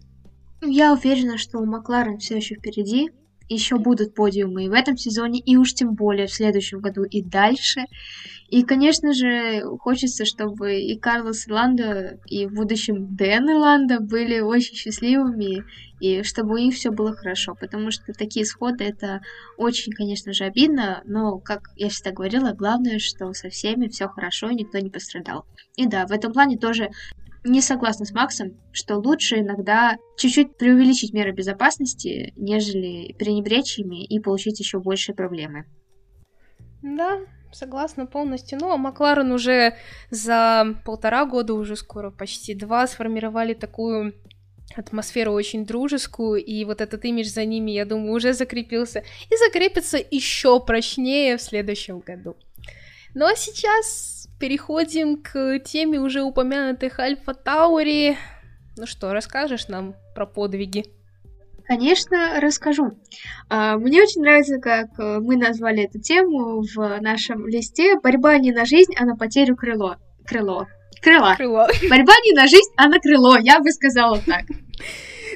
Я 0.61 0.92
уверена, 0.92 1.38
что 1.38 1.59
у 1.59 1.64
Макларен 1.64 2.18
все 2.18 2.35
еще 2.35 2.57
впереди. 2.57 3.11
Еще 3.48 3.78
будут 3.78 4.16
подиумы 4.16 4.64
и 4.64 4.68
в 4.68 4.72
этом 4.72 4.96
сезоне, 4.96 5.38
и 5.38 5.57
уж 5.57 5.72
тем 5.72 5.94
более 5.94 6.26
в 6.26 6.35
следующем 6.35 6.81
году 6.81 7.04
и 7.04 7.22
дальше. 7.22 7.85
И, 8.48 8.64
конечно 8.64 9.14
же, 9.14 9.62
хочется, 9.78 10.24
чтобы 10.24 10.81
и 10.81 10.98
Карлос 10.98 11.46
Ландо, 11.46 12.18
и 12.26 12.46
в 12.46 12.54
будущем 12.54 13.14
Дэн 13.14 13.50
и 13.50 13.54
Ландо 13.54 14.00
были 14.00 14.40
очень 14.40 14.74
счастливыми, 14.74 15.62
и 16.00 16.22
чтобы 16.22 16.54
у 16.54 16.58
них 16.58 16.74
все 16.74 16.90
было 16.90 17.14
хорошо, 17.14 17.54
потому 17.54 17.90
что 17.90 18.12
такие 18.12 18.44
исходы 18.44 18.84
это 18.84 19.20
очень, 19.56 19.92
конечно 19.92 20.32
же, 20.32 20.44
обидно, 20.44 21.02
но, 21.04 21.38
как 21.38 21.70
я 21.76 21.88
всегда 21.88 22.12
говорила, 22.12 22.52
главное, 22.52 22.98
что 22.98 23.32
со 23.32 23.48
всеми 23.48 23.88
все 23.88 24.08
хорошо, 24.08 24.50
и 24.50 24.54
никто 24.54 24.78
не 24.78 24.90
пострадал. 24.90 25.44
И 25.76 25.87
да, 25.87 26.06
в 26.06 26.12
этом 26.12 26.32
плане 26.32 26.58
тоже 26.58 26.90
не 27.44 27.61
согласна 27.61 28.04
с 28.04 28.12
Максом, 28.12 28.56
что 28.72 28.96
лучше 28.96 29.40
иногда 29.40 29.96
чуть-чуть 30.16 30.56
преувеличить 30.56 31.12
меры 31.12 31.32
безопасности, 31.32 32.32
нежели 32.37 33.12
пренебречь 33.14 33.78
ими 33.78 34.04
и 34.04 34.18
получить 34.20 34.61
еще 34.61 34.80
большие 34.80 35.14
проблемы. 35.14 35.64
Да, 36.82 37.20
согласна 37.52 38.06
полностью. 38.06 38.58
Ну, 38.61 38.70
а 38.70 38.76
Макларен 38.76 39.32
уже 39.32 39.74
за 40.11 40.76
полтора 40.84 41.24
года, 41.26 41.54
уже 41.54 41.76
скоро 41.76 42.11
почти 42.11 42.54
два, 42.54 42.87
сформировали 42.87 43.54
такую 43.54 44.14
атмосферу 44.76 45.33
очень 45.33 45.64
дружескую, 45.64 46.44
и 46.44 46.64
вот 46.64 46.81
этот 46.81 47.04
имидж 47.04 47.28
за 47.28 47.44
ними, 47.44 47.72
я 47.72 47.85
думаю, 47.85 48.12
уже 48.12 48.33
закрепился 48.33 49.02
и 49.31 49.37
закрепится 49.37 49.98
еще 50.11 50.61
прочнее 50.61 51.37
в 51.37 51.42
следующем 51.42 52.00
году. 52.00 52.37
Ну 53.14 53.26
а 53.26 53.35
сейчас 53.35 54.28
переходим 54.38 55.22
к 55.22 55.59
теме 55.61 55.98
уже 55.98 56.22
упомянутых 56.22 56.98
Альфа 56.98 57.35
Таури. 57.35 58.16
Ну 58.76 58.87
что, 58.87 59.12
расскажешь 59.12 59.68
нам 59.68 59.96
про 60.14 60.26
подвиги? 60.26 60.85
Конечно, 61.66 62.40
расскажу. 62.40 62.92
А, 63.50 63.76
мне 63.76 64.02
очень 64.02 64.22
нравится, 64.22 64.59
как 64.59 64.96
мы 64.96 65.37
назвали 65.37 65.85
эту 65.85 66.00
тему 66.00 66.62
в 66.62 66.98
нашем 67.00 67.46
листе 67.46 67.98
«Борьба 68.00 68.38
не 68.38 68.52
на 68.52 68.64
жизнь, 68.64 68.94
а 68.96 69.04
на 69.04 69.16
потерю 69.16 69.54
крыло». 69.57 69.96
Крыло. 70.24 70.66
Крыла. 71.02 71.34
Крыло. 71.37 71.66
Борьба 71.90 72.12
не 72.24 72.32
на 72.32 72.46
жизнь, 72.46 72.70
а 72.76 72.88
на 72.88 72.98
крыло, 72.98 73.37
я 73.38 73.61
бы 73.61 73.70
сказала 73.70 74.20
так. 74.20 74.44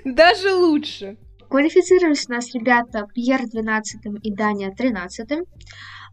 Даже 0.05 0.55
лучше. 0.55 1.17
Квалифицировались 1.49 2.29
у 2.29 2.33
нас 2.33 2.55
ребята 2.55 3.07
Пьер 3.15 3.41
12 3.47 4.01
и 4.23 4.33
Даня 4.33 4.75
13. 4.75 5.29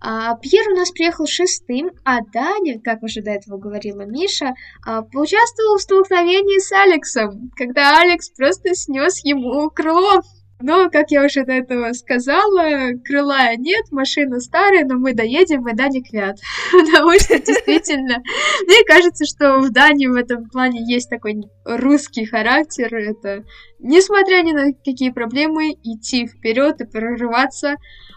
А, 0.02 0.36
Пьер 0.36 0.70
у 0.72 0.76
нас 0.76 0.92
приехал 0.92 1.28
шестым, 1.28 1.92
а 2.04 2.20
Даня, 2.22 2.80
как 2.82 3.04
уже 3.04 3.22
до 3.22 3.32
этого 3.32 3.58
говорила 3.58 4.02
Миша, 4.02 4.54
а, 4.86 5.02
поучаствовал 5.02 5.78
в 5.78 5.82
столкновении 5.82 6.60
с 6.60 6.72
Алексом, 6.72 7.52
когда 7.56 8.00
Алекс 8.00 8.30
просто 8.30 8.76
снес 8.76 9.24
ему 9.24 9.70
крыло 9.70 10.22
но, 10.62 10.90
как 10.90 11.12
я 11.12 11.24
уже 11.24 11.46
до 11.46 11.54
этого 11.54 11.94
сказала, 11.94 12.92
крыла 13.06 13.56
нет, 13.56 13.86
машина 13.92 14.40
старая, 14.40 14.86
но 14.86 14.96
мы 14.96 15.14
доедем, 15.14 15.68
и 15.68 15.74
Дани 15.74 16.02
квят. 16.02 16.38
Потому 16.72 17.18
что 17.20 17.40
действительно, 17.40 18.22
мне 18.66 18.84
кажется, 18.86 19.26
что 19.26 19.60
в 19.60 19.72
Дании 19.72 20.08
в 20.08 20.16
этом 20.16 20.50
плане 20.50 20.82
есть 20.86 21.10
такой 21.10 21.42
русский 21.64 22.26
характер. 22.26 22.94
Это, 22.94 23.46
несмотря 23.80 24.42
ни 24.44 24.52
на 24.52 24.74
какие 24.74 25.12
проблемы, 25.12 25.72
идти 25.84 26.28
вперед 26.28 26.82
и 26.82 26.86
прорываться. 26.86 27.76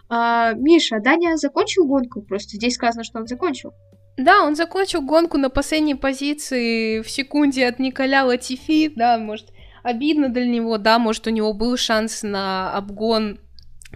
А, 0.08 0.54
Миша, 0.54 0.98
Даня 1.00 1.36
закончил 1.36 1.86
гонку? 1.86 2.22
Просто 2.22 2.56
здесь 2.56 2.74
сказано, 2.74 3.04
что 3.04 3.20
он 3.20 3.26
закончил. 3.28 3.72
Да, 4.16 4.44
он 4.44 4.56
закончил 4.56 5.00
гонку 5.00 5.38
на 5.38 5.48
последней 5.48 5.94
позиции 5.94 7.00
в 7.00 7.08
секунде 7.08 7.66
от 7.66 7.78
Николя 7.78 8.26
Латифи, 8.26 8.92
да, 8.94 9.16
может, 9.16 9.46
обидно 9.82 10.28
для 10.28 10.46
него, 10.46 10.78
да, 10.78 10.98
может, 10.98 11.26
у 11.26 11.30
него 11.30 11.52
был 11.52 11.76
шанс 11.76 12.22
на 12.22 12.72
обгон 12.72 13.38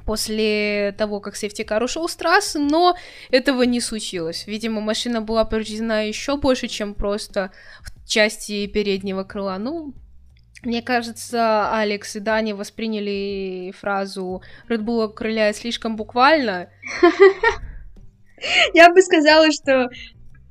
после 0.04 0.94
того, 0.98 1.20
как 1.20 1.36
сейфтикар 1.36 1.82
ушел 1.82 2.08
с 2.08 2.16
трассы, 2.16 2.58
но 2.58 2.96
этого 3.30 3.62
не 3.62 3.80
случилось. 3.80 4.46
Видимо, 4.46 4.80
машина 4.80 5.22
была 5.22 5.44
повреждена 5.44 6.02
еще 6.02 6.36
больше, 6.36 6.68
чем 6.68 6.94
просто 6.94 7.50
в 7.80 8.08
части 8.08 8.66
переднего 8.66 9.24
крыла. 9.24 9.58
Ну, 9.58 9.94
мне 10.62 10.82
кажется, 10.82 11.72
Алекс 11.76 12.16
и 12.16 12.20
Дани 12.20 12.52
восприняли 12.52 13.72
фразу 13.78 14.42
Bull 14.68 15.04
окрыляет 15.04 15.56
слишком 15.56 15.96
буквально. 15.96 16.68
Я 18.74 18.92
бы 18.92 19.00
сказала, 19.00 19.50
что 19.52 19.88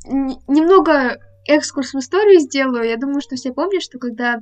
немного 0.05 1.19
экскурс 1.47 1.93
в 1.93 1.99
историю 1.99 2.39
сделаю. 2.39 2.87
Я 2.87 2.97
думаю, 2.97 3.21
что 3.21 3.35
все 3.35 3.53
помнят, 3.53 3.83
что 3.83 3.99
когда 3.99 4.41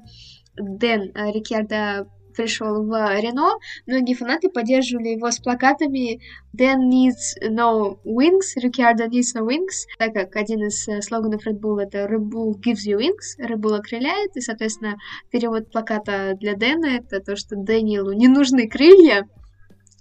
Дэн 0.58 1.12
э, 1.16 1.32
Рикьярдо 1.32 2.08
пришел 2.34 2.84
в 2.84 3.20
Рено, 3.20 3.60
многие 3.86 4.16
фанаты 4.16 4.50
поддерживали 4.50 5.10
его 5.10 5.32
с 5.32 5.40
плакатами 5.40 6.20
Dan 6.56 6.90
needs 6.90 7.38
no 7.42 8.00
wings, 8.04 8.58
Ricciardo 8.62 9.08
needs 9.08 9.36
no 9.36 9.48
wings, 9.48 9.86
так 9.98 10.14
как 10.14 10.36
один 10.36 10.66
из 10.66 10.88
э, 10.88 11.02
слоганов 11.02 11.46
Red 11.48 11.60
Bull 11.60 11.80
это 11.80 12.06
Red 12.06 12.30
Bull 12.30 12.54
gives 12.56 12.86
you 12.88 12.98
wings, 12.98 13.40
Red 13.40 13.58
Bull 13.58 13.76
окрыляет, 13.76 14.36
и, 14.36 14.42
соответственно, 14.42 14.98
перевод 15.32 15.72
плаката 15.72 16.36
для 16.40 16.56
Дэна 16.56 16.98
это 16.98 17.20
то, 17.20 17.36
что 17.36 17.56
Дэниелу 17.56 18.14
не 18.14 18.28
нужны 18.28 18.68
крылья. 18.68 19.28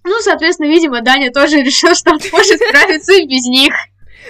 Ну, 0.05 0.19
соответственно, 0.21 0.67
видимо, 0.67 1.01
Даня 1.03 1.31
тоже 1.31 1.57
решил, 1.63 1.95
что 1.95 2.13
он 2.13 2.21
может 2.33 2.61
справиться 2.61 3.13
без 3.27 3.47
них. 3.47 3.75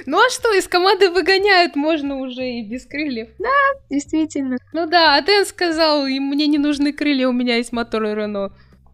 Ну 0.06 0.18
а 0.18 0.30
что, 0.30 0.52
из 0.54 0.68
команды 0.68 1.10
выгоняют, 1.10 1.76
можно 1.76 2.16
уже 2.16 2.48
и 2.48 2.62
без 2.62 2.86
крыльев. 2.86 3.28
Да, 3.38 3.80
действительно. 3.90 4.58
Ну 4.72 4.86
да, 4.86 5.16
а 5.16 5.20
Дэн 5.22 5.44
сказал, 5.46 6.06
мне 6.06 6.46
не 6.46 6.58
нужны 6.58 6.92
крылья, 6.92 7.28
у 7.28 7.32
меня 7.32 7.56
есть 7.56 7.72
мотор 7.72 8.02
Рено. 8.02 8.52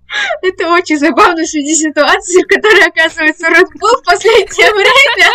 Это 0.43 0.69
очень 0.73 0.99
забавно 0.99 1.43
в 1.43 1.47
связи 1.47 1.75
ситуации, 1.75 2.43
в 2.43 2.49
которой 2.49 2.87
оказывается 2.87 3.49
Red 3.49 3.69
Bull 3.81 4.01
в 4.01 4.05
последнее 4.05 4.73
время. 4.75 5.31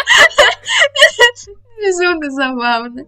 Безумно 1.82 2.32
забавно. 2.32 3.06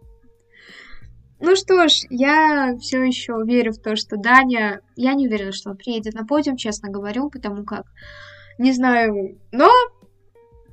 Ну 1.40 1.56
что 1.56 1.88
ж, 1.88 2.06
я 2.10 2.76
все 2.80 3.04
еще 3.04 3.34
верю 3.46 3.74
в 3.74 3.82
то, 3.82 3.96
что 3.96 4.18
Даня... 4.18 4.82
Я 4.96 5.14
не 5.14 5.28
уверена, 5.28 5.52
что 5.52 5.72
он 5.72 5.78
приедет 5.78 6.14
на 6.14 6.26
подиум, 6.26 6.58
честно 6.58 6.90
говорю, 6.90 7.30
потому 7.30 7.66
как... 7.66 7.86
Не 8.58 8.72
знаю, 8.72 9.38
но 9.52 9.70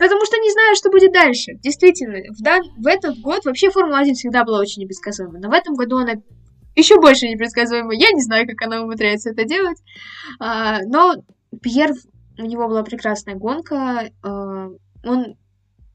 Потому 0.02 0.24
что 0.24 0.36
не 0.38 0.50
знаю, 0.50 0.74
что 0.74 0.90
будет 0.90 1.12
дальше. 1.12 1.52
Действительно, 1.62 2.18
в, 2.34 2.42
дан... 2.42 2.62
в 2.76 2.88
этот 2.88 3.20
год 3.20 3.44
вообще 3.44 3.70
Формула-1 3.70 4.14
всегда 4.14 4.42
была 4.42 4.58
очень 4.58 4.82
непредсказуема. 4.82 5.38
Но 5.38 5.48
в 5.48 5.52
этом 5.52 5.76
году 5.76 5.98
она 5.98 6.14
еще 6.74 7.00
больше 7.00 7.28
непредсказуема. 7.28 7.94
Я 7.94 8.10
не 8.10 8.20
знаю, 8.20 8.48
как 8.48 8.60
она 8.62 8.82
умудряется 8.82 9.30
это 9.30 9.44
делать. 9.44 9.78
А, 10.40 10.80
но 10.86 11.14
Пьер, 11.62 11.92
у 12.36 12.42
него 12.42 12.66
была 12.66 12.82
прекрасная 12.82 13.36
гонка. 13.36 14.10
А, 14.24 14.70
он 15.04 15.36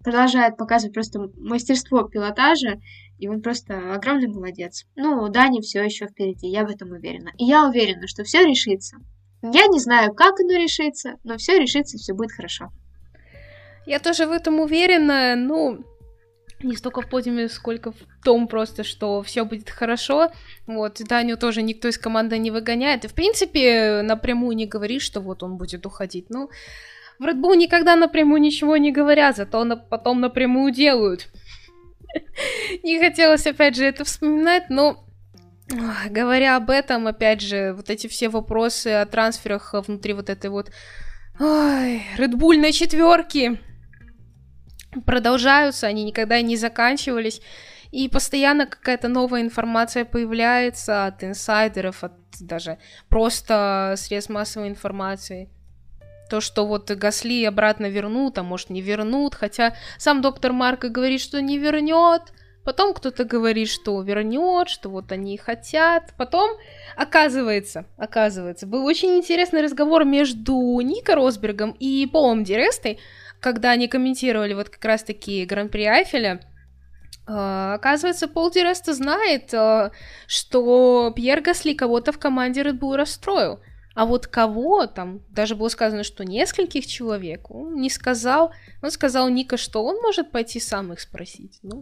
продолжает 0.02 0.56
показывать 0.56 0.94
просто 0.94 1.30
мастерство 1.36 2.04
пилотажа. 2.04 2.80
И 3.20 3.28
он 3.28 3.42
просто 3.42 3.94
огромный 3.94 4.30
молодец. 4.30 4.86
Ну, 4.96 5.28
Дани 5.28 5.60
все 5.60 5.84
еще 5.84 6.08
впереди, 6.08 6.48
я 6.48 6.66
в 6.66 6.70
этом 6.70 6.92
уверена. 6.92 7.32
И 7.38 7.44
я 7.44 7.68
уверена, 7.68 8.08
что 8.08 8.24
все 8.24 8.46
решится. 8.46 9.00
Я 9.42 9.68
не 9.68 9.82
знаю, 9.82 10.14
как 10.14 10.40
оно 10.40 10.54
решится, 10.54 11.16
но 11.26 11.36
все 11.36 11.60
решится, 11.60 11.98
все 11.98 12.14
будет 12.14 12.32
хорошо. 12.32 12.70
Я 13.88 14.00
тоже 14.00 14.26
в 14.26 14.32
этом 14.32 14.60
уверена, 14.60 15.36
ну, 15.38 15.80
не 16.62 16.76
столько 16.76 17.02
в 17.02 17.10
подиуме, 17.10 17.48
сколько 17.48 17.94
в 17.94 17.98
том 18.22 18.50
просто, 18.50 18.84
что 18.84 19.24
все 19.24 19.46
будет 19.46 19.70
хорошо. 19.70 20.30
Вот, 20.66 21.00
Даню 21.08 21.38
тоже 21.38 21.62
никто 21.62 21.88
из 21.88 21.98
команды 21.98 22.38
не 22.38 22.52
выгоняет. 22.52 23.06
И, 23.06 23.08
в 23.08 23.14
принципе, 23.14 24.02
напрямую 24.04 24.58
не 24.58 24.66
говорит, 24.66 25.02
что 25.02 25.22
вот 25.22 25.42
он 25.42 25.56
будет 25.56 25.86
уходить. 25.86 26.26
Ну, 26.30 26.50
в 27.18 27.24
Red 27.24 27.40
Bull 27.40 27.56
никогда 27.56 27.96
напрямую 27.96 28.42
ничего 28.42 28.76
не 28.76 28.92
говорят, 28.92 29.38
зато 29.38 29.64
на, 29.64 29.78
потом 29.78 30.20
напрямую 30.20 30.74
делают. 30.74 31.30
Не 32.84 33.00
хотелось, 33.00 33.48
опять 33.48 33.76
же, 33.76 33.86
это 33.86 34.04
вспоминать, 34.04 34.70
но 34.70 35.06
говоря 36.10 36.58
об 36.58 36.70
этом, 36.70 37.08
опять 37.08 37.42
же, 37.42 37.74
вот 37.74 37.90
эти 37.90 38.08
все 38.08 38.30
вопросы 38.30 38.90
о 38.90 39.06
трансферах 39.06 39.74
внутри 39.74 40.14
вот 40.14 40.30
этой 40.30 40.50
вот 40.50 40.72
Ой, 41.40 42.04
Red 42.18 42.34
Bull 42.34 42.58
на 42.58 42.72
продолжаются, 45.06 45.88
они 45.88 46.04
никогда 46.04 46.42
не 46.42 46.58
заканчивались. 46.58 47.42
и 47.92 48.10
постоянно 48.10 48.66
какая-то 48.66 49.08
новая 49.08 49.42
информация 49.42 50.04
появляется 50.04 51.06
от 51.06 51.24
инсайдеров, 51.24 52.04
от 52.04 52.14
даже 52.42 52.78
просто 53.10 53.94
средств 53.98 54.30
массовой 54.30 54.68
информации. 54.68 55.50
То, 56.30 56.42
что 56.42 56.68
вот 56.68 56.92
Гасли 56.92 57.46
обратно 57.46 57.86
вернут, 57.86 58.38
а 58.38 58.44
может 58.44 58.70
не 58.70 58.82
вернут, 58.82 59.36
хотя 59.36 59.74
сам 59.98 60.22
доктор 60.22 60.52
Марко 60.52 60.90
говорит, 60.90 61.22
что 61.22 61.42
не 61.42 61.58
вернет, 61.58 62.34
потом 62.66 62.94
кто-то 62.94 63.24
говорит, 63.24 63.70
что 63.70 64.02
вернет, 64.02 64.68
что 64.68 64.90
вот 64.90 65.14
они 65.14 65.38
хотят, 65.38 66.14
потом 66.18 66.52
оказывается, 66.98 67.86
оказывается, 67.96 68.68
был 68.68 68.86
очень 68.86 69.16
интересный 69.16 69.62
разговор 69.62 70.04
между 70.04 70.78
Ника 70.82 71.16
Росбергом 71.16 71.72
и 71.80 72.06
Полом 72.12 72.44
Дирестой, 72.44 73.00
когда 73.40 73.72
они 73.72 73.88
комментировали 73.88 74.54
вот 74.54 74.70
как 74.70 74.84
раз-таки 74.86 75.46
Гран-при 75.46 75.86
Айфеля, 75.86 76.42
Uh, 77.28 77.74
оказывается, 77.74 78.30
Пол 78.30 78.50
Диреста 78.50 78.94
знает, 78.94 79.54
uh, 79.54 79.92
что 80.28 81.12
Пьер 81.14 81.42
Гасли 81.42 81.74
кого-то 81.74 82.14
в 82.14 82.20
команде 82.20 82.62
Red 82.62 82.80
Bull 82.80 82.96
расстроил. 82.96 83.60
А 83.96 84.06
вот 84.06 84.28
кого 84.28 84.86
там, 84.86 85.22
даже 85.30 85.56
было 85.56 85.68
сказано, 85.68 86.04
что 86.04 86.24
нескольких 86.24 86.86
человек, 86.86 87.52
он 87.52 87.76
не 87.82 87.90
сказал. 87.90 88.54
Он 88.82 88.92
сказал 88.92 89.28
Ника, 89.28 89.58
что 89.58 89.84
он 89.84 89.98
может 90.02 90.32
пойти 90.32 90.62
сам 90.62 90.94
их 90.94 91.02
спросить. 91.02 91.60
Ну, 91.64 91.82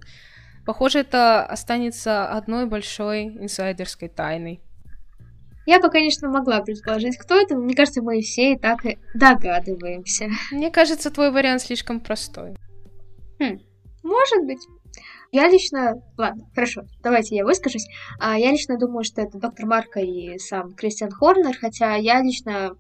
похоже, 0.66 1.00
это 1.00 1.46
останется 1.46 2.26
одной 2.28 2.66
большой 2.66 3.26
инсайдерской 3.26 4.08
тайной. 4.08 4.62
Я 5.66 5.80
бы, 5.80 5.90
конечно, 5.90 6.30
могла 6.30 6.62
предположить, 6.62 7.18
кто 7.18 7.36
это, 7.36 7.56
но 7.56 7.62
мне 7.62 7.76
кажется, 7.76 8.02
мы 8.02 8.22
все 8.22 8.54
и 8.54 8.58
так 8.58 8.86
и 8.86 8.98
догадываемся. 9.14 10.30
Мне 10.52 10.70
кажется, 10.70 11.10
твой 11.10 11.32
вариант 11.32 11.62
слишком 11.62 12.00
простой. 12.00 12.56
Хм, 13.40 13.60
может 14.04 14.46
быть. 14.46 14.62
Я 15.32 15.50
лично... 15.50 16.02
Ладно, 16.18 16.46
хорошо, 16.54 16.84
давайте 17.02 17.36
я 17.36 17.44
выскажусь. 17.44 17.88
А, 18.20 18.38
я 18.38 18.52
лично 18.52 18.78
думаю, 18.78 19.04
что 19.04 19.22
это 19.22 19.38
доктор 19.38 19.66
Марко 19.66 20.00
и 20.00 20.38
сам 20.38 20.74
Кристиан 20.74 21.12
Хорнер, 21.12 21.58
хотя 21.58 21.96
я 21.96 22.22
лично 22.22 22.78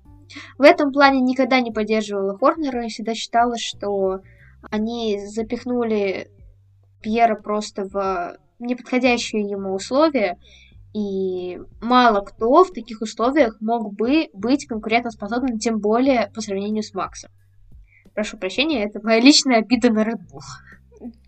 в 0.57 0.61
этом 0.61 0.91
плане 0.91 1.21
никогда 1.21 1.59
не 1.59 1.71
поддерживала 1.71 2.37
Хорнера 2.37 2.85
и 2.85 2.89
всегда 2.89 3.13
считала, 3.13 3.57
что 3.57 4.21
они 4.71 5.19
запихнули 5.27 6.29
Пьера 7.01 7.35
просто 7.35 7.85
в 7.85 8.37
неподходящие 8.59 9.41
ему 9.41 9.73
условия, 9.73 10.37
и 10.95 11.59
мало 11.81 12.21
кто 12.21 12.63
в 12.63 12.71
таких 12.71 13.01
условиях 13.01 13.57
мог 13.59 13.93
бы 13.93 14.29
быть 14.33 14.65
конкурентоспособным, 14.65 15.59
тем 15.59 15.79
более 15.79 16.31
по 16.33 16.39
сравнению 16.39 16.83
с 16.83 16.93
Максом. 16.93 17.31
Прошу 18.13 18.37
прощения, 18.37 18.85
это 18.85 19.01
моя 19.03 19.19
личная 19.19 19.57
обида 19.57 19.91
на 19.91 20.03
Red 20.05 20.21
Bull. 20.31 20.39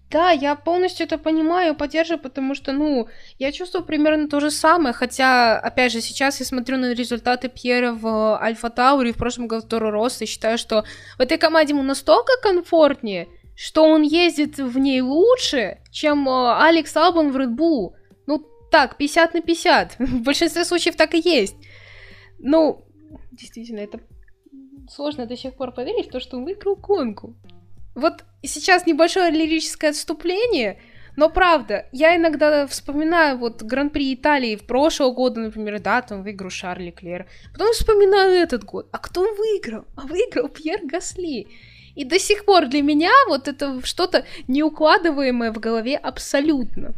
Да, 0.10 0.32
я 0.32 0.56
полностью 0.56 1.06
это 1.06 1.18
понимаю, 1.18 1.76
поддерживаю, 1.76 2.24
потому 2.24 2.56
что, 2.56 2.72
ну, 2.72 3.10
я 3.40 3.52
чувствую 3.52 3.84
примерно 3.84 4.30
то 4.30 4.40
же 4.40 4.52
самое, 4.52 4.94
хотя, 4.94 5.60
опять 5.60 5.92
же, 5.92 6.00
сейчас 6.00 6.40
я 6.40 6.46
смотрю 6.46 6.78
на 6.78 6.94
результаты 6.94 7.50
Пьера 7.50 7.92
в 7.92 8.42
Альфа 8.42 8.70
Тауре, 8.70 9.12
в 9.12 9.18
прошлом 9.18 9.50
году 9.50 9.68
Торо 9.68 9.92
Росс, 9.92 10.22
и 10.22 10.26
считаю, 10.26 10.58
что 10.58 10.86
в 11.18 11.22
этой 11.22 11.38
команде 11.38 11.74
ему 11.74 11.84
настолько 11.84 12.32
комфортнее, 12.42 13.28
что 13.58 13.84
он 13.84 14.04
ездит 14.04 14.60
в 14.60 14.78
ней 14.78 15.02
лучше, 15.02 15.80
чем 15.92 16.30
э, 16.30 16.56
Алекс 16.58 16.96
Албан 16.96 17.32
в 17.32 17.36
Red 17.36 17.58
Bull. 17.58 17.92
Так, 18.72 18.98
50 18.98 19.34
на 19.34 19.42
50. 19.42 19.96
В 20.00 20.24
большинстве 20.24 20.66
случаев 20.66 20.96
так 20.96 21.14
и 21.14 21.20
есть. 21.20 21.56
Ну, 22.40 22.86
действительно, 23.32 23.80
это 23.80 24.00
сложно 24.90 25.26
до 25.26 25.36
сих 25.38 25.56
пор 25.56 25.72
поверить 25.72 26.08
в 26.08 26.12
то, 26.12 26.20
что 26.20 26.38
он 26.38 26.46
выиграл 26.46 26.76
гонку. 26.76 27.36
Вот 27.96 28.24
сейчас 28.44 28.86
небольшое 28.86 29.32
лирическое 29.32 29.90
отступление, 29.90 30.80
но 31.16 31.30
правда, 31.30 31.88
я 31.92 32.16
иногда 32.16 32.68
вспоминаю 32.68 33.40
вот 33.40 33.64
Гран-при 33.64 34.14
Италии 34.14 34.56
в 34.56 34.68
прошлого 34.68 35.12
года, 35.12 35.40
например, 35.42 35.80
да, 35.80 36.04
там 36.04 36.22
выиграл 36.22 36.52
Шарли 36.52 36.92
Клер. 36.92 37.26
Потом 37.52 37.74
вспоминаю 37.74 38.36
этот 38.36 38.64
год. 38.64 38.88
А 38.92 39.00
кто 39.00 39.22
выиграл? 39.22 39.86
А 39.96 40.02
выиграл 40.02 40.48
Пьер 40.48 40.82
Гасли. 40.84 41.48
И 41.96 42.06
до 42.06 42.20
сих 42.20 42.46
пор 42.46 42.68
для 42.68 42.84
меня 42.84 43.12
вот 43.28 43.48
это 43.48 43.84
что-то 43.84 44.26
неукладываемое 44.48 45.52
в 45.52 45.60
голове 45.60 45.98
абсолютно. 45.98 46.94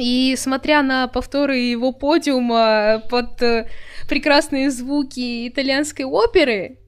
И 0.00 0.34
смотря 0.36 0.82
на 0.82 1.08
повторы 1.08 1.58
его 1.58 1.92
подиума 1.92 3.02
под 3.10 3.42
э, 3.42 3.68
прекрасные 4.08 4.70
звуки 4.70 5.46
итальянской 5.46 6.06
оперы, 6.06 6.78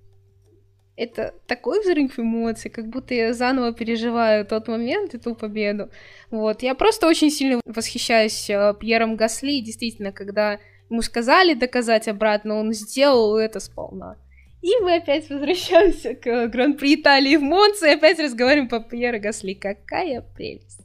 это 0.96 1.34
такой 1.46 1.80
взрыв 1.80 2.18
эмоций, 2.18 2.70
как 2.70 2.88
будто 2.88 3.12
я 3.12 3.34
заново 3.34 3.74
переживаю 3.74 4.46
тот 4.46 4.66
момент 4.66 5.12
и 5.12 5.18
ту 5.18 5.34
победу. 5.34 5.90
Вот, 6.30 6.62
я 6.62 6.74
просто 6.74 7.06
очень 7.06 7.30
сильно 7.30 7.60
восхищаюсь 7.66 8.48
э, 8.48 8.74
Пьером 8.80 9.16
Гасли, 9.16 9.60
действительно, 9.60 10.10
когда 10.10 10.58
ему 10.88 11.02
сказали 11.02 11.52
доказать 11.52 12.08
обратно, 12.08 12.54
он 12.54 12.72
сделал 12.72 13.36
это 13.36 13.60
сполна. 13.60 14.16
И 14.62 14.70
мы 14.80 14.96
опять 14.96 15.28
возвращаемся 15.28 16.14
к 16.14 16.46
Гран-при 16.48 16.94
Италии 16.94 17.36
в 17.36 17.42
Монце 17.42 17.90
и 17.90 17.94
опять 17.94 18.18
разговариваем 18.18 18.68
по 18.68 18.80
Пьеру 18.80 19.20
Гасли. 19.20 19.52
Какая 19.52 20.22
прелесть. 20.22 20.81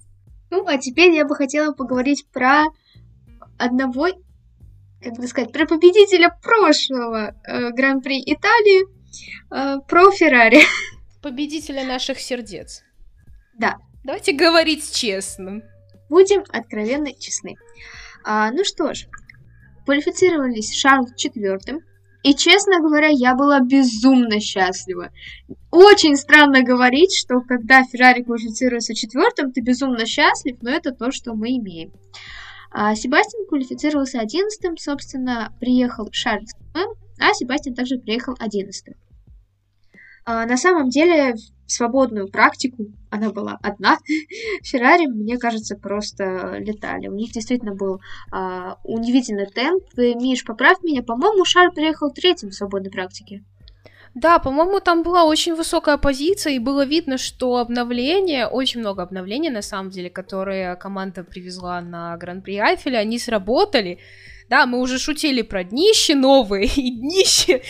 Ну, 0.50 0.66
а 0.66 0.78
теперь 0.78 1.12
я 1.12 1.26
бы 1.26 1.36
хотела 1.36 1.74
поговорить 1.74 2.26
про 2.32 2.66
одного, 3.58 4.08
как 5.02 5.14
бы 5.16 5.28
сказать, 5.28 5.52
про 5.52 5.66
победителя 5.66 6.36
прошлого 6.42 7.36
э, 7.46 7.72
Гран-при 7.72 8.22
Италии, 8.22 8.86
э, 9.52 9.80
про 9.88 10.12
Феррари. 10.12 10.62
Победителя 11.22 11.84
наших 11.84 12.20
сердец. 12.20 12.84
Да. 13.58 13.78
Давайте 14.04 14.32
говорить 14.32 14.90
честно. 14.94 15.62
Будем 16.10 16.44
откровенно 16.50 17.12
честны. 17.14 17.56
А, 18.24 18.52
ну 18.52 18.64
что 18.64 18.94
ж, 18.94 19.08
квалифицировались 19.86 20.74
Шарль 20.78 21.14
четвертым, 21.16 21.82
и, 22.28 22.36
честно 22.36 22.82
говоря, 22.82 23.08
я 23.08 23.36
была 23.36 23.62
безумно 23.62 24.42
счастлива. 24.42 25.12
Очень 25.72 26.18
странно 26.18 26.62
говорить, 26.62 27.16
что 27.18 27.40
когда 27.40 27.84
Феррари 27.84 28.24
квалифицируется 28.24 28.94
четвертым, 28.94 29.54
ты 29.54 29.62
безумно 29.62 30.06
счастлив, 30.06 30.58
но 30.62 30.72
это 30.72 30.92
то, 30.92 31.12
что 31.12 31.34
мы 31.36 31.52
имеем. 31.52 31.94
А 32.70 32.96
Себастьян 32.96 33.48
квалифицировался 33.48 34.20
одиннадцатым, 34.20 34.76
собственно, 34.76 35.54
приехал 35.62 36.10
Шарль 36.12 36.46
а 37.20 37.34
Себастьян 37.34 37.74
также 37.74 37.98
приехал 37.98 38.36
одиннадцатым. 38.40 38.96
А, 40.26 40.46
на 40.46 40.58
самом 40.58 40.90
деле, 40.90 41.34
свободную 41.68 42.30
практику, 42.30 42.88
она 43.10 43.32
была 43.32 43.58
одна, 43.62 43.98
Феррари, 44.64 45.06
мне 45.08 45.38
кажется, 45.38 45.76
просто 45.76 46.58
летали. 46.58 47.08
У 47.08 47.16
них 47.16 47.32
действительно 47.32 47.76
был 47.76 48.00
а, 48.32 48.78
удивительный 48.84 49.48
темп. 49.48 49.84
Миш, 49.98 50.44
поправь 50.44 50.78
меня, 50.84 51.04
по-моему, 51.04 51.46
Шарль 51.46 51.74
приехал 51.74 52.12
третьим 52.12 52.50
в 52.50 52.56
свободной 52.56 52.92
практике. 52.92 53.44
Да, 54.20 54.40
по-моему, 54.40 54.80
там 54.80 55.04
была 55.04 55.26
очень 55.26 55.54
высокая 55.54 55.98
позиция, 55.98 56.54
и 56.54 56.60
было 56.60 56.84
видно, 56.84 57.20
что 57.20 57.58
обновления, 57.58 58.48
очень 58.48 58.80
много 58.80 59.04
обновлений, 59.04 59.52
на 59.52 59.62
самом 59.62 59.92
деле, 59.92 60.10
которые 60.10 60.76
команда 60.76 61.24
привезла 61.24 61.82
на 61.82 62.18
Гран-при 62.18 62.58
Айфеля, 62.58 62.98
они 62.98 63.20
сработали. 63.20 64.00
Да, 64.50 64.66
мы 64.66 64.80
уже 64.80 64.98
шутили 64.98 65.42
про 65.42 65.64
днище 65.64 66.16
новые, 66.16 66.66
и 66.76 66.92
днище, 66.92 67.62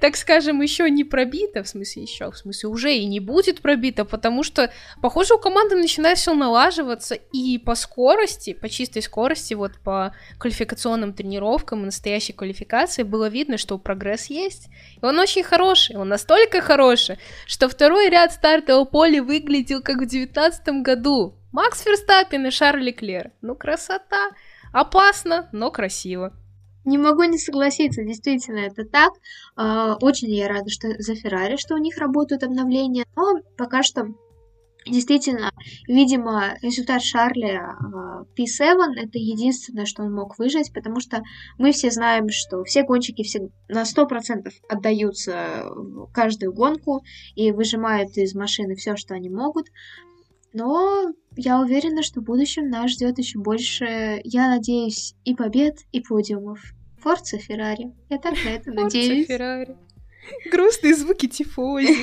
так 0.00 0.16
скажем, 0.16 0.60
еще 0.60 0.88
не 0.88 1.02
пробито, 1.02 1.64
в 1.64 1.68
смысле 1.68 2.02
еще, 2.02 2.30
в 2.30 2.36
смысле 2.36 2.68
уже 2.68 2.94
и 2.94 3.04
не 3.06 3.18
будет 3.18 3.60
пробито, 3.60 4.04
потому 4.04 4.44
что, 4.44 4.72
похоже, 5.02 5.34
у 5.34 5.38
команды 5.38 5.74
начинает 5.74 6.18
все 6.18 6.34
налаживаться, 6.34 7.14
и 7.14 7.58
по 7.58 7.74
скорости, 7.74 8.52
по 8.52 8.68
чистой 8.68 9.02
скорости, 9.02 9.54
вот 9.54 9.72
по 9.82 10.14
квалификационным 10.38 11.12
тренировкам 11.12 11.82
и 11.82 11.86
настоящей 11.86 12.32
квалификации 12.32 13.02
было 13.02 13.28
видно, 13.28 13.58
что 13.58 13.78
прогресс 13.78 14.26
есть. 14.26 14.68
И 15.02 15.04
он 15.04 15.18
очень 15.18 15.42
хороший, 15.42 15.96
он 15.96 16.08
настолько 16.08 16.60
хороший, 16.60 17.18
что 17.46 17.68
второй 17.68 18.08
ряд 18.08 18.32
стартового 18.32 18.84
поля 18.84 19.22
выглядел 19.22 19.82
как 19.82 19.98
в 19.98 20.06
девятнадцатом 20.06 20.82
году. 20.82 21.36
Макс 21.52 21.82
Ферстаппин 21.82 22.46
и 22.46 22.50
Шарль 22.50 22.84
Леклер. 22.84 23.32
Ну, 23.42 23.56
красота! 23.56 24.30
Опасно, 24.72 25.48
но 25.52 25.70
красиво. 25.70 26.32
Не 26.84 26.96
могу 26.96 27.24
не 27.24 27.38
согласиться, 27.38 28.02
действительно 28.04 28.58
это 28.58 28.84
так. 28.84 29.12
А, 29.54 29.96
очень 30.00 30.30
я 30.30 30.48
рада, 30.48 30.70
что 30.70 30.88
за 30.98 31.14
Феррари, 31.14 31.56
что 31.56 31.74
у 31.74 31.78
них 31.78 31.98
работают 31.98 32.42
обновления, 32.42 33.04
но 33.16 33.40
пока 33.56 33.82
что 33.82 34.06
Действительно, 34.86 35.52
видимо, 35.86 36.56
результат 36.62 37.02
Шарля 37.02 37.76
а, 37.78 38.22
P7 38.34 38.94
это 38.96 39.18
единственное, 39.18 39.84
что 39.84 40.02
он 40.02 40.14
мог 40.14 40.38
выжить, 40.38 40.72
потому 40.72 41.00
что 41.00 41.22
мы 41.58 41.72
все 41.72 41.90
знаем, 41.90 42.30
что 42.30 42.64
все 42.64 42.82
гонщики 42.82 43.22
все 43.22 43.50
на 43.68 43.82
100% 43.82 44.50
отдаются 44.68 45.70
каждую 46.14 46.54
гонку 46.54 47.02
и 47.34 47.52
выжимают 47.52 48.16
из 48.16 48.34
машины 48.34 48.74
все, 48.74 48.96
что 48.96 49.14
они 49.14 49.28
могут. 49.28 49.66
Но 50.52 51.12
я 51.36 51.60
уверена, 51.60 52.02
что 52.02 52.20
в 52.20 52.24
будущем 52.24 52.68
нас 52.68 52.90
ждет 52.90 53.18
еще 53.18 53.38
больше, 53.38 54.20
я 54.24 54.48
надеюсь, 54.48 55.14
и 55.24 55.34
побед, 55.34 55.78
и 55.92 56.00
подиумов. 56.00 56.60
Форца 56.98 57.38
Феррари. 57.38 57.92
Я 58.08 58.18
так 58.18 58.34
на 58.44 58.50
это 58.50 58.72
надеюсь. 58.72 59.26
Феррари. 59.26 59.76
Грустные 60.50 60.94
звуки 60.94 61.26
тифози. 61.26 61.96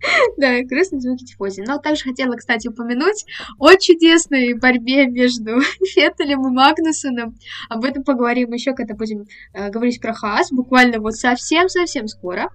Да, 0.36 0.62
грустные 0.62 1.00
звуки 1.00 1.24
тифозии. 1.24 1.64
Но 1.66 1.78
также 1.78 2.04
хотела, 2.04 2.36
кстати, 2.36 2.68
упомянуть 2.68 3.24
о 3.58 3.74
чудесной 3.74 4.54
борьбе 4.54 5.06
между 5.08 5.60
Феттелем 5.94 6.46
и 6.46 6.50
Магнусоном. 6.50 7.34
Об 7.68 7.84
этом 7.84 8.04
поговорим 8.04 8.52
еще, 8.52 8.74
когда 8.74 8.94
будем 8.94 9.24
э, 9.52 9.70
говорить 9.70 10.00
про 10.00 10.14
Хаас, 10.14 10.52
буквально 10.52 11.00
вот 11.00 11.16
совсем-совсем 11.16 12.06
скоро. 12.06 12.50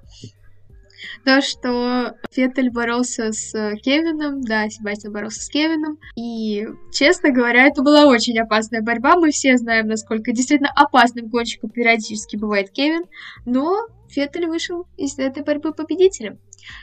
То, 1.25 1.41
что 1.41 2.15
Феттель 2.31 2.71
боролся 2.71 3.31
с 3.31 3.51
Кевином, 3.83 4.41
да, 4.41 4.69
Себастьян 4.69 5.13
боролся 5.13 5.41
с 5.41 5.49
Кевином, 5.49 5.97
и, 6.15 6.67
честно 6.91 7.31
говоря, 7.31 7.65
это 7.67 7.81
была 7.81 8.05
очень 8.05 8.37
опасная 8.39 8.81
борьба, 8.81 9.15
мы 9.15 9.31
все 9.31 9.57
знаем, 9.57 9.87
насколько 9.87 10.31
действительно 10.31 10.71
опасным 10.75 11.27
гонщиком 11.27 11.69
периодически 11.69 12.35
бывает 12.35 12.71
Кевин, 12.71 13.03
но 13.45 13.87
Феттель 14.09 14.47
вышел 14.47 14.87
из 14.97 15.17
этой 15.17 15.43
борьбы 15.43 15.73
победителем. 15.73 16.39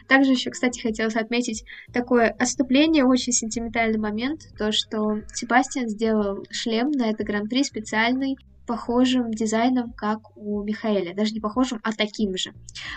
Также 0.09 0.33
еще, 0.33 0.51
кстати, 0.51 0.81
хотелось 0.81 1.17
отметить 1.17 1.65
такое 1.93 2.29
отступление, 2.31 3.05
очень 3.05 3.33
сентиментальный 3.33 3.99
момент, 3.99 4.43
то, 4.59 4.73
что 4.73 5.21
Себастьян 5.33 5.89
сделал 5.89 6.45
шлем 6.51 6.91
на 6.91 7.11
это 7.11 7.25
гран-при 7.25 7.65
специальный, 7.65 8.37
похожим 8.71 9.33
дизайном, 9.33 9.93
как 9.95 10.37
у 10.37 10.63
Михаэля. 10.63 11.13
Даже 11.13 11.33
не 11.33 11.41
похожим, 11.41 11.81
а 11.83 11.93
таким 11.93 12.37
же. 12.37 12.53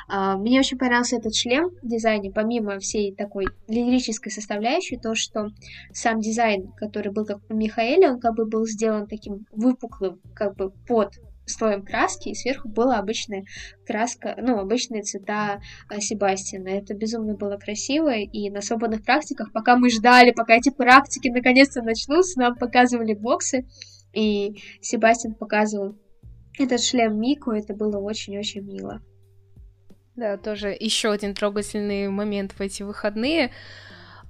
А, 0.08 0.38
мне 0.38 0.60
очень 0.60 0.78
понравился 0.78 1.16
этот 1.16 1.34
шлем 1.34 1.72
в 1.82 1.88
дизайне, 1.88 2.32
помимо 2.32 2.78
всей 2.78 3.16
такой 3.16 3.48
лирической 3.68 4.32
составляющей, 4.32 4.98
то, 4.98 5.16
что 5.16 5.48
сам 5.92 6.20
дизайн, 6.20 6.72
который 6.78 7.12
был 7.12 7.26
как 7.26 7.40
у 7.50 7.56
Михаэля, 7.56 8.12
он 8.12 8.20
как 8.20 8.36
бы 8.36 8.46
был 8.46 8.68
сделан 8.68 9.08
таким 9.08 9.48
выпуклым, 9.52 10.22
как 10.36 10.56
бы 10.58 10.70
под 10.88 11.16
слоем 11.48 11.84
краски, 11.84 12.30
и 12.30 12.36
сверху 12.36 12.70
была 12.70 13.00
обычная 13.00 13.44
краска, 13.88 14.36
ну, 14.38 14.60
обычные 14.60 15.02
цвета 15.02 15.60
э, 15.90 16.00
Себастьяна. 16.00 16.68
Это 16.68 16.94
безумно 16.94 17.34
было 17.36 17.58
красиво, 17.58 18.14
и 18.14 18.52
на 18.52 18.62
свободных 18.62 19.04
практиках, 19.04 19.52
пока 19.52 19.76
мы 19.76 19.90
ждали, 19.90 20.34
пока 20.34 20.54
эти 20.54 20.70
практики 20.70 21.30
наконец-то 21.30 21.82
начнутся, 21.82 22.40
нам 22.40 22.56
показывали 22.56 23.16
боксы, 23.16 23.66
и 24.14 24.62
Себастьян 24.82 25.34
показывал 25.34 25.98
этот 26.58 26.84
шлем 26.84 27.20
Мику, 27.20 27.52
это 27.52 27.74
было 27.74 27.98
очень-очень 27.98 28.62
мило. 28.62 29.02
Да, 30.16 30.38
тоже 30.38 30.76
еще 30.80 31.12
один 31.12 31.34
трогательный 31.34 32.08
момент 32.08 32.54
в 32.54 32.62
эти 32.62 32.84
выходные. 32.84 33.52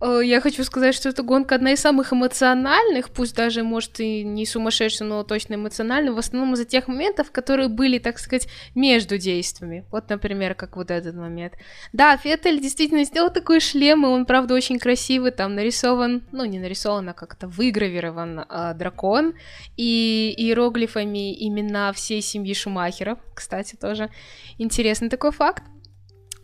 Э, 0.04 0.22
я 0.24 0.42
хочу 0.42 0.64
сказать, 0.64 0.96
что 0.96 1.10
эта 1.10 1.24
гонка 1.24 1.56
одна 1.56 1.72
из 1.72 1.80
самых 1.80 2.12
эмоциональных, 2.12 3.10
пусть 3.10 3.36
даже, 3.36 3.64
может, 3.64 4.00
и 4.02 4.24
не 4.24 4.46
сумасшедшая, 4.46 5.08
но 5.08 5.24
точно 5.24 5.56
эмоциональная, 5.56 6.12
в 6.12 6.18
основном 6.18 6.54
из-за 6.54 6.66
тех 6.66 6.90
моментов, 6.90 7.32
которые 7.32 7.70
были, 7.70 8.00
так 8.00 8.20
сказать, 8.20 8.50
между 8.76 9.18
действиями. 9.18 9.86
Вот, 9.92 10.10
например, 10.10 10.56
как 10.56 10.76
вот 10.76 10.92
этот 10.92 11.16
момент. 11.16 11.54
Да, 11.94 12.18
Феттель 12.18 12.60
действительно 12.60 13.06
сделал 13.06 13.32
такой 13.32 13.62
шлем, 13.62 14.06
и 14.06 14.10
он, 14.10 14.26
правда, 14.26 14.54
очень 14.56 14.78
красивый, 14.78 15.32
там 15.32 15.56
нарисован, 15.56 16.24
ну, 16.34 16.44
не 16.44 16.60
нарисован, 16.60 17.10
а 17.10 17.14
как-то 17.14 17.48
выгравирован 17.48 18.40
э, 18.40 18.74
дракон, 18.76 19.34
и 19.78 20.34
иероглифами 20.38 21.48
имена 21.48 21.94
всей 21.94 22.22
семьи 22.22 22.54
Шумахеров, 22.54 23.20
кстати, 23.34 23.78
тоже 23.78 24.10
интересный 24.58 25.10
такой 25.10 25.32
факт. 25.32 25.64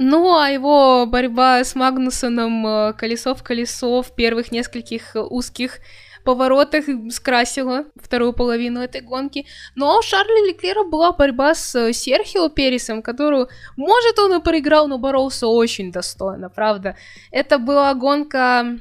Ну, 0.02 0.34
а 0.34 0.50
его 0.50 1.06
борьба 1.06 1.62
с 1.62 1.76
Магнусоном 1.76 2.66
э, 2.66 2.94
колесо 2.94 3.36
в 3.36 3.44
колесо 3.44 4.02
в 4.02 4.16
первых 4.16 4.50
нескольких 4.50 5.12
узких 5.16 5.80
поворотах 6.24 6.86
скрасила 7.12 7.84
вторую 7.96 8.32
половину 8.32 8.80
этой 8.80 9.02
гонки. 9.02 9.46
Но 9.76 10.00
у 10.00 10.02
Шарля 10.02 10.48
Леклера 10.48 10.86
была 10.86 11.12
борьба 11.12 11.54
с 11.54 11.92
Серхио 11.92 12.48
Пересом, 12.48 13.02
которую, 13.02 13.50
может, 13.76 14.18
он 14.20 14.40
и 14.40 14.42
проиграл, 14.42 14.88
но 14.88 14.98
боролся 14.98 15.48
очень 15.48 15.92
достойно, 15.92 16.50
правда. 16.50 16.96
Это 17.32 17.58
была 17.58 17.94
гонка, 17.94 18.78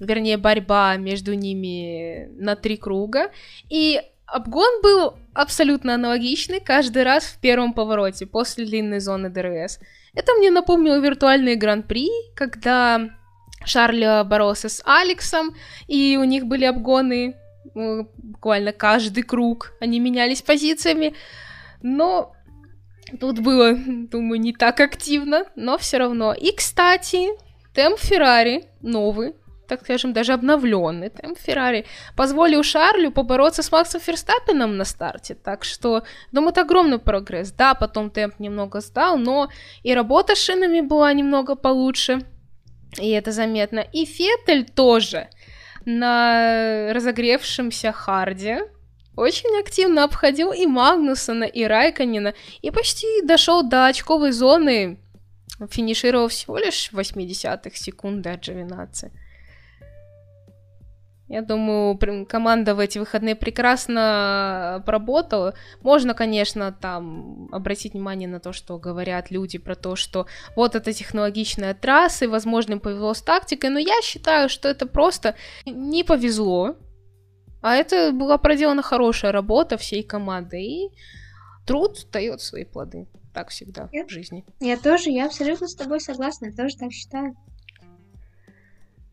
вернее, 0.00 0.38
борьба 0.38 0.96
между 0.96 1.34
ними 1.34 2.28
на 2.38 2.56
три 2.56 2.78
круга, 2.78 3.30
и 3.68 4.00
обгон 4.26 4.80
был 4.82 5.14
абсолютно 5.34 5.94
аналогичный 5.94 6.60
каждый 6.60 7.02
раз 7.02 7.24
в 7.24 7.38
первом 7.38 7.74
повороте 7.74 8.24
после 8.24 8.64
длинной 8.64 9.00
зоны 9.00 9.28
ДРС. 9.28 9.78
Это 10.14 10.32
мне 10.34 10.50
напомнило 10.50 11.00
виртуальный 11.00 11.56
гран-при, 11.56 12.08
когда 12.34 13.10
Шарль 13.64 14.24
боролся 14.24 14.68
с 14.68 14.82
Алексом, 14.84 15.54
и 15.88 16.16
у 16.20 16.24
них 16.24 16.46
были 16.46 16.64
обгоны 16.64 17.36
ну, 17.74 18.08
буквально 18.16 18.72
каждый 18.72 19.22
круг, 19.22 19.72
они 19.80 19.98
менялись 20.00 20.42
позициями, 20.42 21.14
но 21.82 22.34
тут 23.20 23.40
было, 23.40 23.74
думаю, 23.86 24.40
не 24.40 24.52
так 24.52 24.80
активно, 24.80 25.46
но 25.56 25.78
все 25.78 25.98
равно. 25.98 26.32
И, 26.34 26.54
кстати, 26.54 27.28
темп 27.74 27.98
Феррари 27.98 28.66
новый, 28.80 29.34
так 29.76 29.84
скажем, 29.84 30.12
даже 30.12 30.32
обновленный 30.32 31.10
темп 31.10 31.38
Феррари 31.38 31.84
позволил 32.16 32.62
Шарлю 32.62 33.10
побороться 33.10 33.62
с 33.62 33.72
Максом 33.72 34.00
Ферстаппином 34.00 34.76
на 34.76 34.84
старте. 34.84 35.34
Так 35.34 35.64
что, 35.64 36.02
думаю, 36.32 36.50
это 36.50 36.60
огромный 36.60 36.98
прогресс. 36.98 37.52
Да, 37.52 37.74
потом 37.74 38.10
темп 38.10 38.38
немного 38.38 38.80
сдал, 38.80 39.18
но 39.18 39.48
и 39.82 39.94
работа 39.94 40.34
с 40.34 40.38
шинами 40.38 40.80
была 40.80 41.12
немного 41.12 41.56
получше. 41.56 42.20
И 43.00 43.10
это 43.10 43.32
заметно. 43.32 43.80
И 43.80 44.04
Феттель 44.04 44.64
тоже 44.64 45.28
на 45.84 46.92
разогревшемся 46.92 47.92
харде 47.92 48.60
очень 49.16 49.60
активно 49.60 50.04
обходил 50.04 50.52
и 50.52 50.66
Магнусона, 50.66 51.44
и 51.44 51.64
Райканина, 51.64 52.34
и 52.62 52.70
почти 52.70 53.22
дошел 53.22 53.62
до 53.62 53.86
очковой 53.86 54.32
зоны, 54.32 54.98
финишировал 55.70 56.28
всего 56.28 56.58
лишь 56.58 56.90
в 56.90 56.98
80-х 56.98 57.76
секунд 57.76 58.22
до 58.22 58.34
Джовинации. 58.34 59.12
Я 61.26 61.40
думаю, 61.40 61.98
команда 62.26 62.74
в 62.74 62.78
эти 62.78 62.98
выходные 62.98 63.34
прекрасно 63.34 64.82
поработала. 64.84 65.54
Можно, 65.80 66.12
конечно, 66.12 66.70
там 66.70 67.48
обратить 67.50 67.94
внимание 67.94 68.28
на 68.28 68.40
то, 68.40 68.52
что 68.52 68.78
говорят 68.78 69.30
люди 69.30 69.56
про 69.56 69.74
то, 69.74 69.96
что 69.96 70.26
вот 70.54 70.74
это 70.74 70.92
технологичная 70.92 71.72
трасса, 71.72 72.26
и, 72.26 72.28
возможно, 72.28 72.72
им 72.72 72.80
повезло 72.80 73.14
с 73.14 73.22
тактикой, 73.22 73.70
но 73.70 73.78
я 73.78 74.02
считаю, 74.02 74.50
что 74.50 74.68
это 74.68 74.86
просто 74.86 75.34
не 75.64 76.04
повезло, 76.04 76.76
а 77.62 77.74
это 77.74 78.12
была 78.12 78.36
проделана 78.36 78.82
хорошая 78.82 79.32
работа 79.32 79.78
всей 79.78 80.02
команды, 80.02 80.60
и 80.60 80.90
труд 81.66 82.06
дает 82.12 82.42
свои 82.42 82.64
плоды. 82.64 83.08
Так 83.32 83.48
всегда 83.48 83.88
я, 83.92 84.04
в 84.04 84.10
жизни. 84.10 84.44
Я 84.60 84.76
тоже, 84.76 85.10
я 85.10 85.26
абсолютно 85.26 85.66
с 85.66 85.74
тобой 85.74 86.00
согласна, 86.00 86.46
я 86.46 86.52
тоже 86.52 86.76
так 86.76 86.92
считаю. 86.92 87.34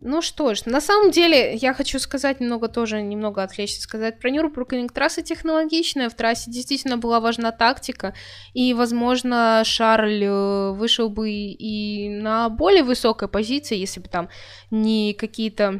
Ну 0.03 0.23
что 0.23 0.55
ж, 0.55 0.65
на 0.65 0.81
самом 0.81 1.11
деле 1.11 1.53
я 1.53 1.75
хочу 1.75 1.99
сказать 1.99 2.39
немного 2.39 2.67
тоже, 2.67 3.03
немного 3.03 3.43
отвлечься, 3.43 3.81
сказать 3.81 4.19
про 4.19 4.31
Нюрнбургинг. 4.31 4.91
Трасса 4.91 5.21
технологичная, 5.21 6.09
в 6.09 6.15
трассе 6.15 6.49
действительно 6.49 6.97
была 6.97 7.19
важна 7.19 7.51
тактика, 7.51 8.15
и, 8.55 8.73
возможно, 8.73 9.61
Шарль 9.63 10.23
э, 10.23 10.71
вышел 10.71 11.07
бы 11.09 11.29
и 11.29 12.09
на 12.09 12.49
более 12.49 12.81
высокой 12.81 13.27
позиции, 13.27 13.77
если 13.77 13.99
бы 13.99 14.09
там 14.09 14.29
не 14.71 15.13
какие-то 15.13 15.79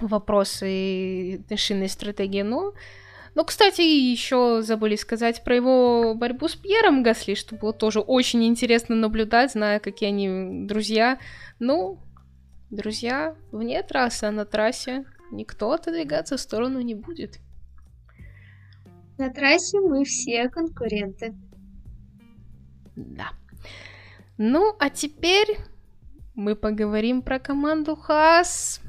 вопросы 0.00 1.44
шинной 1.54 1.90
стратегии, 1.90 2.42
но... 2.42 2.72
Ну, 3.34 3.44
кстати, 3.44 3.80
еще 3.80 4.60
забыли 4.60 4.94
сказать 4.96 5.42
про 5.42 5.56
его 5.56 6.14
борьбу 6.14 6.48
с 6.48 6.54
Пьером 6.54 7.02
Гасли, 7.02 7.34
что 7.34 7.54
было 7.54 7.72
тоже 7.72 8.00
очень 8.00 8.44
интересно 8.44 8.94
наблюдать, 8.94 9.52
зная, 9.52 9.78
какие 9.78 10.10
они 10.10 10.66
друзья. 10.66 11.18
Ну, 11.58 11.98
Друзья, 12.72 13.36
вне 13.50 13.82
трассы, 13.82 14.24
а 14.24 14.30
на 14.30 14.46
трассе 14.46 15.04
никто 15.30 15.72
отодвигаться 15.72 16.38
в 16.38 16.40
сторону 16.40 16.80
не 16.80 16.94
будет. 16.94 17.38
На 19.18 19.28
трассе 19.28 19.78
мы 19.78 20.06
все 20.06 20.48
конкуренты. 20.48 21.34
Да. 22.96 23.32
Ну, 24.38 24.74
а 24.78 24.88
теперь 24.88 25.58
мы 26.34 26.56
поговорим 26.56 27.20
про 27.20 27.38
команду 27.38 27.94
Хас. 27.94 28.80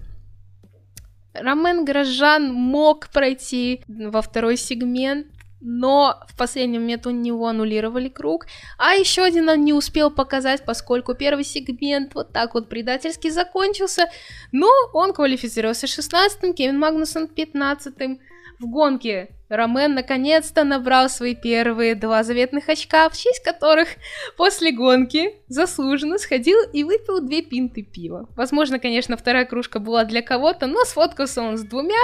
Ромен 1.34 1.84
Грожан 1.84 2.54
мог 2.54 3.10
пройти 3.10 3.84
во 3.90 4.22
второй 4.22 4.56
сегмент, 4.56 5.28
но 5.64 6.20
в 6.28 6.38
последний 6.38 6.78
момент 6.78 7.08
у 7.08 7.12
него 7.12 7.48
аннулировали 7.48 8.10
круг, 8.10 8.46
а 8.78 8.94
еще 8.94 9.24
один 9.24 9.48
он 9.48 9.64
не 9.64 9.74
успел 9.74 10.12
показать, 10.12 10.66
поскольку 10.66 11.16
первый 11.16 11.46
сегмент 11.46 12.14
вот 12.14 12.34
так 12.34 12.54
вот 12.54 12.70
предательски 12.70 13.30
закончился, 13.30 14.10
но 14.52 14.70
он 14.94 15.14
квалифицировался 15.14 15.86
16-м, 15.88 16.54
Кевин 16.54 16.78
Магнусон 16.78 17.30
15-м. 17.34 18.20
В 18.60 18.68
гонке 18.68 19.30
Ромен 19.50 19.94
наконец-то 19.96 20.64
набрал 20.64 21.10
свои 21.10 21.36
первые 21.36 21.96
два 21.96 22.24
заветных 22.24 22.70
очка, 22.70 23.10
в 23.10 23.18
честь 23.18 23.44
которых 23.44 23.90
после 24.38 24.72
гонки 24.72 25.36
заслуженно 25.48 26.18
сходил 26.18 26.58
и 26.72 26.84
выпил 26.84 27.20
две 27.20 27.42
пинты 27.42 27.82
пива. 27.82 28.30
Возможно, 28.36 28.80
конечно, 28.80 29.18
вторая 29.18 29.46
кружка 29.46 29.80
была 29.80 30.06
для 30.06 30.22
кого-то, 30.22 30.68
но 30.68 30.86
сфоткался 30.86 31.42
он 31.42 31.58
с 31.58 31.64
двумя 31.64 32.00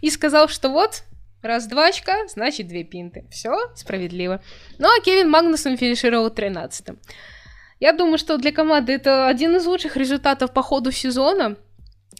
и 0.00 0.10
сказал, 0.10 0.48
что 0.48 0.68
вот, 0.68 1.02
Раз 1.42 1.66
два 1.66 1.86
очка, 1.86 2.26
значит 2.28 2.68
две 2.68 2.84
пинты. 2.84 3.26
Все 3.30 3.52
справедливо. 3.74 4.40
Ну 4.78 4.88
а 4.88 5.00
Кевин 5.00 5.28
Магнусон 5.28 5.76
финишировал 5.76 6.28
13-м. 6.28 6.98
Я 7.80 7.92
думаю, 7.92 8.18
что 8.18 8.38
для 8.38 8.52
команды 8.52 8.92
это 8.92 9.26
один 9.26 9.56
из 9.56 9.66
лучших 9.66 9.96
результатов 9.96 10.52
по 10.52 10.62
ходу 10.62 10.92
сезона. 10.92 11.56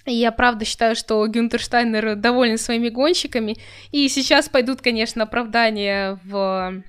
И 0.05 0.13
я 0.13 0.33
правда 0.33 0.65
считаю, 0.65 0.97
что 0.97 1.25
Гюнтер 1.29 1.61
Штайнер 1.61 2.17
доволен 2.17 2.59
своими 2.59 2.89
гонщиками. 2.89 3.57
И 3.93 4.09
сейчас 4.09 4.49
пойдут, 4.49 4.83
конечно, 4.83 5.23
оправдания 5.23 6.19
в 6.25 6.83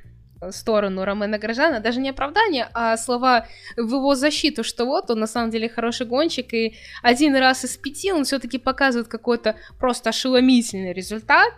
сторону 0.50 1.06
Ромена 1.06 1.38
Грожана, 1.38 1.80
даже 1.80 2.00
не 2.02 2.10
оправдание, 2.10 2.68
а 2.74 2.98
слова 2.98 3.48
в 3.78 3.88
его 3.88 4.16
защиту, 4.16 4.64
что 4.64 4.86
вот 4.86 5.10
он 5.10 5.20
на 5.20 5.28
самом 5.28 5.52
деле 5.52 5.70
хороший 5.70 6.06
гонщик, 6.06 6.54
и 6.54 6.76
один 7.02 7.36
раз 7.36 7.64
из 7.64 7.78
пяти 7.78 8.12
он 8.12 8.26
все-таки 8.26 8.58
показывает 8.58 9.08
какой-то 9.08 9.56
просто 9.80 10.10
ошеломительный 10.10 10.92
результат 10.92 11.54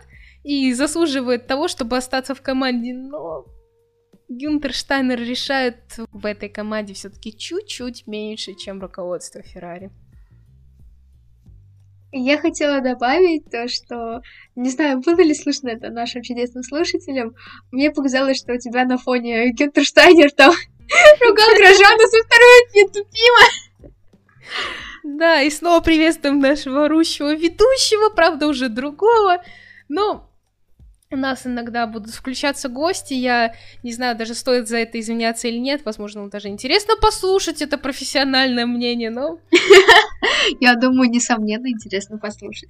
и 0.46 0.72
заслуживает 0.74 1.48
того, 1.48 1.66
чтобы 1.66 1.96
остаться 1.96 2.32
в 2.32 2.40
команде, 2.40 2.94
но 2.94 3.46
Гюнтер 4.28 4.72
Штайнер 4.72 5.18
решает 5.18 5.76
в 6.12 6.24
этой 6.24 6.48
команде 6.48 6.94
все-таки 6.94 7.36
чуть-чуть 7.36 8.06
меньше, 8.06 8.54
чем 8.54 8.80
руководство 8.80 9.42
Феррари. 9.42 9.90
Я 12.12 12.38
хотела 12.38 12.80
добавить 12.80 13.50
то, 13.50 13.66
что, 13.66 14.22
не 14.54 14.70
знаю, 14.70 15.00
было 15.00 15.20
ли 15.20 15.34
слышно 15.34 15.70
это 15.70 15.90
нашим 15.90 16.22
чудесным 16.22 16.62
слушателям, 16.62 17.34
мне 17.72 17.90
показалось, 17.90 18.38
что 18.38 18.52
у 18.52 18.58
тебя 18.58 18.84
на 18.84 18.98
фоне 18.98 19.50
Гюнтерштайнер 19.50 20.30
там 20.30 20.52
ругал 21.20 21.48
Грожану 21.56 22.06
со 22.06 22.24
второй 22.24 22.72
не 22.72 22.86
тупила. 22.86 23.98
Да, 25.02 25.42
и 25.42 25.50
снова 25.50 25.80
приветствуем 25.80 26.38
нашего 26.38 26.84
орущего 26.84 27.34
ведущего, 27.34 28.10
правда, 28.10 28.46
уже 28.46 28.68
другого, 28.68 29.42
но 29.88 30.25
у 31.16 31.18
нас 31.18 31.46
иногда 31.46 31.86
будут 31.86 32.14
включаться 32.14 32.68
гости, 32.68 33.14
я 33.14 33.54
не 33.82 33.92
знаю, 33.92 34.16
даже 34.16 34.34
стоит 34.34 34.68
за 34.68 34.76
это 34.76 35.00
извиняться 35.00 35.48
или 35.48 35.56
нет, 35.56 35.82
возможно, 35.84 36.20
вам 36.20 36.30
даже 36.30 36.48
интересно 36.48 36.94
послушать 37.00 37.62
это 37.62 37.78
профессиональное 37.78 38.66
мнение, 38.66 39.10
но... 39.10 39.38
Я 40.60 40.74
думаю, 40.76 41.10
несомненно, 41.10 41.68
интересно 41.68 42.18
послушать. 42.18 42.68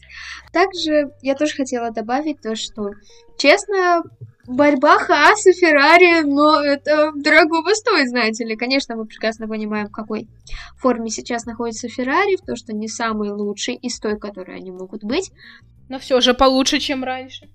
Также 0.52 1.10
я 1.22 1.34
тоже 1.34 1.54
хотела 1.54 1.90
добавить 1.90 2.40
то, 2.40 2.54
что, 2.54 2.90
честно, 3.38 4.02
борьба 4.46 4.98
Хаас 4.98 5.46
и 5.46 5.52
Феррари, 5.52 6.22
но 6.22 6.60
это 6.62 7.12
дорогого 7.14 7.74
стоит, 7.74 8.08
знаете 8.08 8.44
ли. 8.44 8.56
Конечно, 8.56 8.96
мы 8.96 9.04
прекрасно 9.04 9.46
понимаем, 9.46 9.88
в 9.88 9.92
какой 9.92 10.28
форме 10.78 11.10
сейчас 11.10 11.44
находится 11.44 11.88
Феррари, 11.88 12.36
в 12.36 12.46
то, 12.46 12.56
что 12.56 12.72
не 12.72 12.88
самый 12.88 13.30
лучший 13.30 13.74
из 13.74 13.98
той, 13.98 14.18
которые 14.18 14.56
они 14.56 14.70
могут 14.70 15.04
быть. 15.04 15.30
Но 15.88 15.98
все 15.98 16.20
же 16.20 16.34
получше, 16.34 16.78
чем 16.78 17.04
раньше 17.04 17.48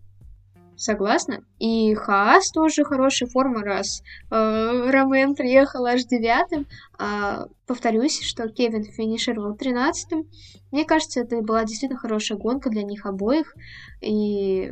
согласна. 0.81 1.43
И 1.59 1.93
Хаас 1.93 2.51
тоже 2.51 2.83
хорошая 2.83 3.29
форма, 3.29 3.61
раз 3.61 4.01
э, 4.31 4.89
Ромен 4.91 5.35
приехал 5.35 5.85
аж 5.85 6.03
девятым. 6.05 6.65
А, 6.97 7.45
повторюсь, 7.67 8.21
что 8.21 8.49
Кевин 8.49 8.83
финишировал 8.83 9.55
тринадцатым. 9.55 10.27
Мне 10.71 10.83
кажется, 10.85 11.21
это 11.21 11.41
была 11.41 11.63
действительно 11.65 11.99
хорошая 11.99 12.37
гонка 12.37 12.69
для 12.69 12.83
них 12.83 13.05
обоих. 13.05 13.55
И 14.01 14.71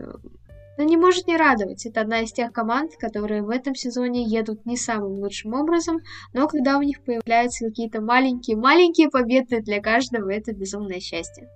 ну, 0.80 0.84
не 0.84 0.98
может 0.98 1.28
не 1.28 1.38
радовать. 1.38 1.86
Это 1.86 2.02
одна 2.02 2.22
из 2.22 2.32
тех 2.32 2.52
команд, 2.52 2.94
которые 2.98 3.44
в 3.44 3.50
этом 3.50 3.76
сезоне 3.76 4.24
едут 4.24 4.66
не 4.66 4.78
самым 4.78 5.20
лучшим 5.20 5.54
образом, 5.54 6.00
но 6.34 6.48
когда 6.48 6.78
у 6.78 6.82
них 6.82 7.04
появляются 7.04 7.66
какие-то 7.66 8.02
маленькие-маленькие 8.02 9.10
победы 9.10 9.62
для 9.62 9.82
каждого, 9.82 10.32
это 10.32 10.54
безумное 10.54 11.02
счастье. 11.02 11.50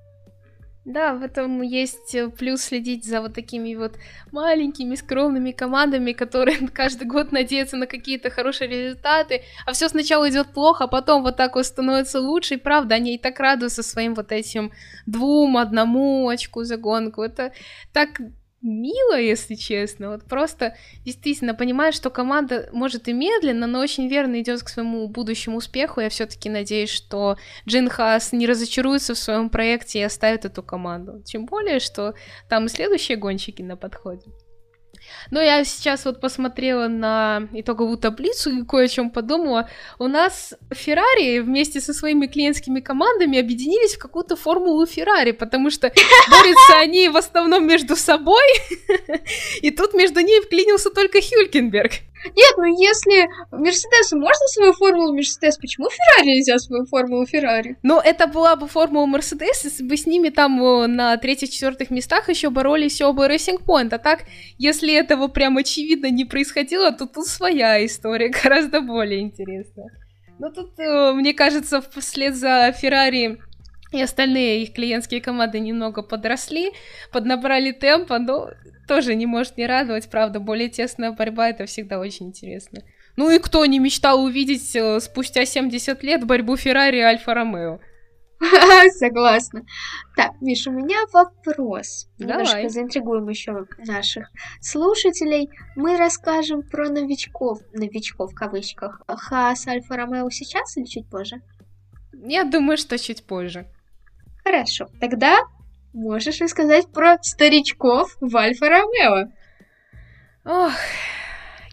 Да, 0.85 1.13
в 1.13 1.23
этом 1.23 1.61
есть 1.61 2.13
э, 2.13 2.27
плюс 2.27 2.61
следить 2.61 3.05
за 3.05 3.21
вот 3.21 3.33
такими 3.33 3.73
вот 3.75 3.97
маленькими 4.33 4.95
скромными 4.95 5.51
командами, 5.51 6.11
которые 6.11 6.57
каждый 6.73 7.07
год 7.07 7.31
надеются 7.31 7.77
на 7.77 7.87
какие-то 7.87 8.29
хорошие 8.29 8.67
результаты, 8.69 9.43
а 9.65 9.71
все 9.71 9.87
сначала 9.87 10.29
идет 10.29 10.47
плохо, 10.47 10.83
а 10.83 10.87
потом 10.87 11.23
вот 11.23 11.37
так 11.37 11.55
вот 11.55 11.65
становится 11.65 12.19
лучше, 12.19 12.55
и 12.55 12.57
правда, 12.57 12.95
они 12.95 13.15
и 13.15 13.17
так 13.17 13.39
радуются 13.39 13.81
своим 13.81 14.13
вот 14.13 14.33
этим 14.33 14.73
двум, 15.05 15.55
одному 15.55 16.27
очку 16.27 16.63
за 16.65 16.75
гонку. 16.75 17.21
Это 17.21 17.53
так 17.93 18.19
мило, 18.63 19.19
если 19.19 19.55
честно. 19.55 20.09
Вот 20.09 20.23
просто 20.23 20.75
действительно 21.05 21.53
понимаешь, 21.53 21.95
что 21.95 22.09
команда 22.09 22.69
может 22.71 23.07
и 23.07 23.13
медленно, 23.13 23.67
но 23.67 23.79
очень 23.79 24.07
верно 24.07 24.41
идет 24.41 24.63
к 24.63 24.69
своему 24.69 25.07
будущему 25.07 25.57
успеху. 25.57 25.99
Я 26.01 26.09
все-таки 26.09 26.49
надеюсь, 26.49 26.89
что 26.89 27.37
Джин 27.67 27.89
Хас 27.89 28.31
не 28.31 28.47
разочаруется 28.47 29.13
в 29.13 29.19
своем 29.19 29.49
проекте 29.49 29.99
и 29.99 30.03
оставит 30.03 30.45
эту 30.45 30.63
команду. 30.63 31.21
Тем 31.23 31.45
более, 31.45 31.79
что 31.79 32.15
там 32.49 32.65
и 32.65 32.69
следующие 32.69 33.17
гонщики 33.17 33.61
на 33.61 33.75
подходе. 33.75 34.31
Но 35.31 35.41
я 35.41 35.63
сейчас 35.63 36.05
вот 36.05 36.21
посмотрела 36.21 36.87
на 36.87 37.47
итоговую 37.53 37.97
таблицу 37.97 38.51
и 38.51 38.65
кое 38.65 38.85
о 38.85 38.87
чем 38.87 39.09
подумала. 39.09 39.69
У 39.99 40.07
нас 40.07 40.53
Феррари 40.71 41.39
вместе 41.39 41.79
со 41.81 41.93
своими 41.93 42.27
клиентскими 42.27 42.79
командами 42.79 43.39
объединились 43.39 43.95
в 43.95 43.99
какую-то 43.99 44.35
формулу 44.35 44.85
Феррари, 44.85 45.31
потому 45.31 45.69
что 45.69 45.91
борются 46.29 46.77
они 46.79 47.09
в 47.09 47.17
основном 47.17 47.65
между 47.67 47.95
собой, 47.95 48.43
и 49.61 49.71
тут 49.71 49.93
между 49.93 50.19
ними 50.19 50.43
вклинился 50.43 50.89
только 50.89 51.19
Хюлькенберг. 51.21 51.91
Нет, 52.25 52.53
ну 52.57 52.81
если 52.81 53.27
Мерседесу 53.51 54.17
можно 54.17 54.47
свою 54.47 54.73
формулу 54.73 55.13
Мерседес, 55.13 55.57
почему 55.57 55.89
Феррари 55.89 56.37
нельзя 56.37 56.57
свою 56.57 56.85
формулу 56.85 57.25
Феррари? 57.25 57.77
Ну, 57.83 57.99
это 57.99 58.27
была 58.27 58.55
бы 58.55 58.67
формула 58.67 59.05
Мерседес, 59.05 59.65
если 59.65 59.83
бы 59.83 59.97
с 59.97 60.05
ними 60.05 60.29
там 60.29 60.63
э, 60.63 60.87
на 60.87 61.17
третьих-четвертых 61.17 61.89
местах 61.89 62.29
еще 62.29 62.49
боролись 62.49 63.01
оба 63.01 63.27
Racing 63.27 63.61
Point. 63.65 63.93
А 63.93 63.97
так, 63.97 64.21
если 64.57 64.92
этого 64.93 65.27
прям 65.27 65.57
очевидно 65.57 66.09
не 66.09 66.25
происходило, 66.25 66.91
то 66.91 67.05
тут 67.05 67.27
своя 67.27 67.85
история, 67.85 68.29
гораздо 68.43 68.81
более 68.81 69.21
интересная. 69.21 69.89
Ну, 70.39 70.51
тут, 70.51 70.79
э, 70.79 71.13
мне 71.13 71.33
кажется, 71.33 71.81
вслед 71.81 72.35
за 72.35 72.71
Феррари 72.71 73.39
и 73.91 74.01
остальные 74.01 74.63
их 74.63 74.73
клиентские 74.73 75.21
команды 75.21 75.59
немного 75.59 76.01
подросли, 76.01 76.71
поднабрали 77.11 77.71
темпа, 77.71 78.17
но 78.17 78.49
тоже 78.87 79.15
не 79.15 79.25
может 79.25 79.57
не 79.57 79.67
радовать, 79.67 80.09
правда, 80.09 80.39
более 80.39 80.69
тесная 80.69 81.11
борьба, 81.11 81.49
это 81.49 81.65
всегда 81.65 81.99
очень 81.99 82.27
интересно. 82.27 82.81
Ну 83.15 83.29
и 83.29 83.37
кто 83.37 83.65
не 83.65 83.79
мечтал 83.79 84.23
увидеть 84.23 84.75
э, 84.75 84.99
спустя 84.99 85.45
70 85.45 86.01
лет 86.03 86.25
борьбу 86.25 86.57
Феррари 86.57 86.97
и 86.97 87.01
Альфа-Ромео? 87.01 87.79
Согласна. 88.97 89.65
Так, 90.15 90.33
Миша, 90.41 90.69
у 90.69 90.73
меня 90.73 90.97
вопрос. 91.11 92.07
Давай. 92.17 92.45
Немножко 92.45 92.69
заинтригуем 92.69 93.29
еще 93.29 93.65
наших 93.85 94.29
слушателей. 94.61 95.49
Мы 95.75 95.97
расскажем 95.97 96.63
про 96.63 96.89
новичков, 96.89 97.59
новичков 97.73 98.31
в 98.31 98.35
кавычках, 98.35 99.01
Хас 99.07 99.67
Альфа 99.67 99.97
Ромео 99.97 100.29
сейчас 100.29 100.77
или 100.77 100.85
чуть 100.85 101.09
позже? 101.09 101.41
Я 102.25 102.43
думаю, 102.43 102.77
что 102.77 102.97
чуть 102.97 103.25
позже. 103.25 103.67
Хорошо, 104.43 104.89
тогда 104.99 105.39
можешь 105.93 106.41
рассказать 106.41 106.91
про 106.91 107.17
старичков 107.21 108.17
в 108.19 108.35
Альфа-Ромео. 108.35 109.31
Ох, 110.45 110.73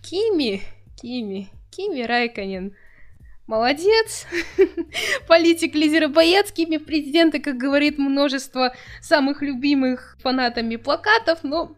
Кими, 0.02 0.62
Кими, 1.00 1.48
Кими 1.70 2.02
Райконен. 2.02 2.74
Молодец. 3.50 4.28
Политик, 5.26 5.74
лидер 5.74 6.04
и 6.04 6.06
боец, 6.06 6.52
Кими 6.52 6.76
президента, 6.76 7.40
как 7.40 7.56
говорит 7.56 7.98
множество 7.98 8.72
самых 9.02 9.42
любимых 9.42 10.16
фанатами 10.22 10.76
плакатов, 10.76 11.40
но 11.42 11.74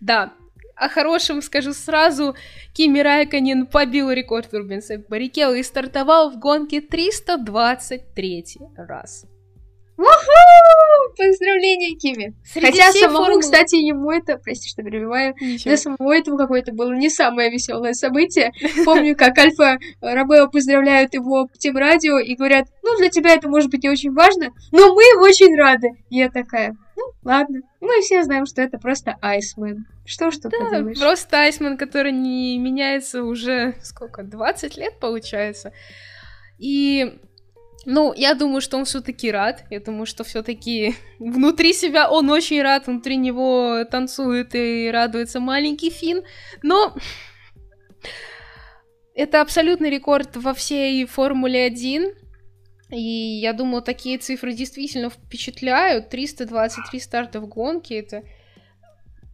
да, 0.00 0.32
о 0.76 0.88
хорошем 0.88 1.42
скажу 1.42 1.72
сразу. 1.72 2.36
Кими 2.72 3.00
Райконен 3.00 3.66
побил 3.66 4.12
рекорд 4.12 4.54
Рубинса 4.54 5.02
Баррикелла 5.08 5.54
и 5.54 5.64
стартовал 5.64 6.30
в 6.30 6.38
гонке 6.38 6.80
323 6.80 8.44
раз. 8.76 9.26
Поздравления, 11.16 11.96
Кими! 11.96 12.34
Среди 12.44 12.66
Хотя 12.66 12.92
самому, 12.92 13.18
формулы... 13.24 13.40
кстати, 13.40 13.76
ему 13.76 14.10
это, 14.10 14.36
прости, 14.36 14.68
что 14.68 14.82
перебиваю, 14.82 15.34
Ничего. 15.40 15.70
для 15.70 15.76
самого 15.76 16.12
этого 16.14 16.36
какое-то 16.36 16.72
было 16.72 16.92
не 16.92 17.08
самое 17.08 17.50
веселое 17.50 17.94
событие. 17.94 18.52
Помню, 18.84 19.16
как 19.16 19.38
Альфа 19.38 19.78
Ромео 20.02 20.48
поздравляют 20.48 21.14
его 21.14 21.46
по 21.46 21.56
тем 21.56 21.76
радио 21.76 22.18
и 22.18 22.34
говорят, 22.34 22.66
ну, 22.82 22.96
для 22.98 23.08
тебя 23.08 23.34
это 23.34 23.48
может 23.48 23.70
быть 23.70 23.82
не 23.82 23.88
очень 23.88 24.12
важно, 24.12 24.50
но 24.72 24.94
мы 24.94 25.04
очень 25.20 25.56
рады. 25.56 25.88
И 26.10 26.18
я 26.18 26.30
такая, 26.30 26.76
ну, 26.96 27.04
ладно. 27.24 27.60
Мы 27.80 28.00
все 28.00 28.22
знаем, 28.22 28.46
что 28.46 28.60
это 28.60 28.78
просто 28.78 29.16
Айсмен. 29.22 29.86
Что 30.04 30.30
ж 30.30 30.36
тут 30.36 30.52
да, 30.52 30.58
поделаешь? 30.58 30.98
просто 30.98 31.38
Айсмен, 31.38 31.76
который 31.76 32.12
не 32.12 32.58
меняется 32.58 33.22
уже, 33.22 33.74
сколько, 33.82 34.22
20 34.22 34.76
лет, 34.76 34.98
получается. 35.00 35.72
И 36.58 37.18
ну, 37.88 38.12
я 38.12 38.34
думаю, 38.34 38.60
что 38.60 38.78
он 38.78 38.84
все-таки 38.84 39.30
рад. 39.30 39.64
Я 39.70 39.78
думаю, 39.78 40.06
что 40.06 40.24
все-таки 40.24 40.96
внутри 41.20 41.72
себя 41.72 42.10
он 42.10 42.28
очень 42.30 42.60
рад, 42.60 42.88
внутри 42.88 43.16
него 43.16 43.84
танцует 43.84 44.56
и 44.56 44.90
радуется 44.92 45.38
маленький 45.38 45.90
Фин. 45.90 46.24
Но 46.64 46.96
это 49.14 49.40
абсолютный 49.40 49.88
рекорд 49.88 50.36
во 50.36 50.52
всей 50.52 51.06
Формуле 51.06 51.64
1. 51.64 52.12
И 52.90 53.00
я 53.00 53.52
думаю, 53.52 53.82
такие 53.82 54.18
цифры 54.18 54.52
действительно 54.52 55.08
впечатляют. 55.08 56.10
323 56.10 56.98
старта 56.98 57.40
в 57.40 57.46
гонке, 57.46 58.00
это... 58.00 58.24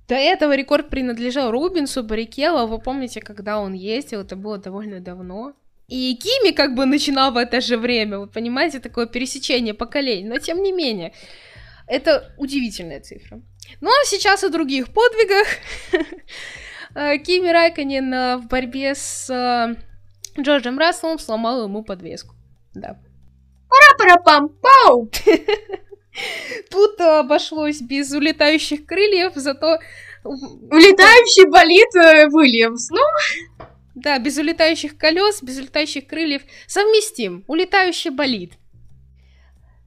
До 0.08 0.14
этого 0.14 0.54
рекорд 0.54 0.90
принадлежал 0.90 1.50
Рубинсу, 1.50 2.02
Баррикелло. 2.02 2.66
Вы 2.66 2.78
помните, 2.80 3.22
когда 3.22 3.58
он 3.58 3.72
ездил, 3.72 4.20
это 4.20 4.36
было 4.36 4.58
довольно 4.58 5.00
давно. 5.00 5.54
И 5.88 6.14
Кими 6.16 6.52
как 6.52 6.74
бы 6.74 6.86
начинал 6.86 7.32
в 7.32 7.36
это 7.36 7.60
же 7.60 7.76
время, 7.76 8.18
вы 8.18 8.26
понимаете, 8.26 8.80
такое 8.80 9.06
пересечение 9.06 9.74
поколений, 9.74 10.28
но 10.28 10.38
тем 10.38 10.62
не 10.62 10.72
менее, 10.72 11.12
это 11.86 12.32
удивительная 12.38 13.00
цифра. 13.00 13.42
Ну 13.80 13.90
а 13.90 14.06
сейчас 14.06 14.44
о 14.44 14.48
других 14.48 14.92
подвигах. 14.92 15.46
Э, 16.94 17.16
Кими 17.16 17.48
Райконен 17.48 18.12
э, 18.12 18.36
в 18.36 18.48
борьбе 18.48 18.94
с 18.94 19.30
э, 19.30 19.76
Джорджем 20.38 20.78
Расселом 20.78 21.18
сломал 21.18 21.64
ему 21.64 21.82
подвеску. 21.82 22.34
Да. 22.74 22.98
Пара-пара-пам-пау! 23.70 25.10
Тут 26.70 27.00
обошлось 27.00 27.80
без 27.80 28.12
улетающих 28.12 28.84
крыльев, 28.84 29.32
зато... 29.36 29.78
Улетающий 30.22 31.48
болит 31.50 31.94
Уильямс, 32.34 32.90
ну... 32.90 33.00
Да, 33.94 34.18
без 34.18 34.38
улетающих 34.38 34.96
колес, 34.96 35.42
без 35.42 35.58
улетающих 35.58 36.06
крыльев. 36.06 36.42
Совместим. 36.66 37.44
Улетающий 37.46 38.10
болит. 38.10 38.54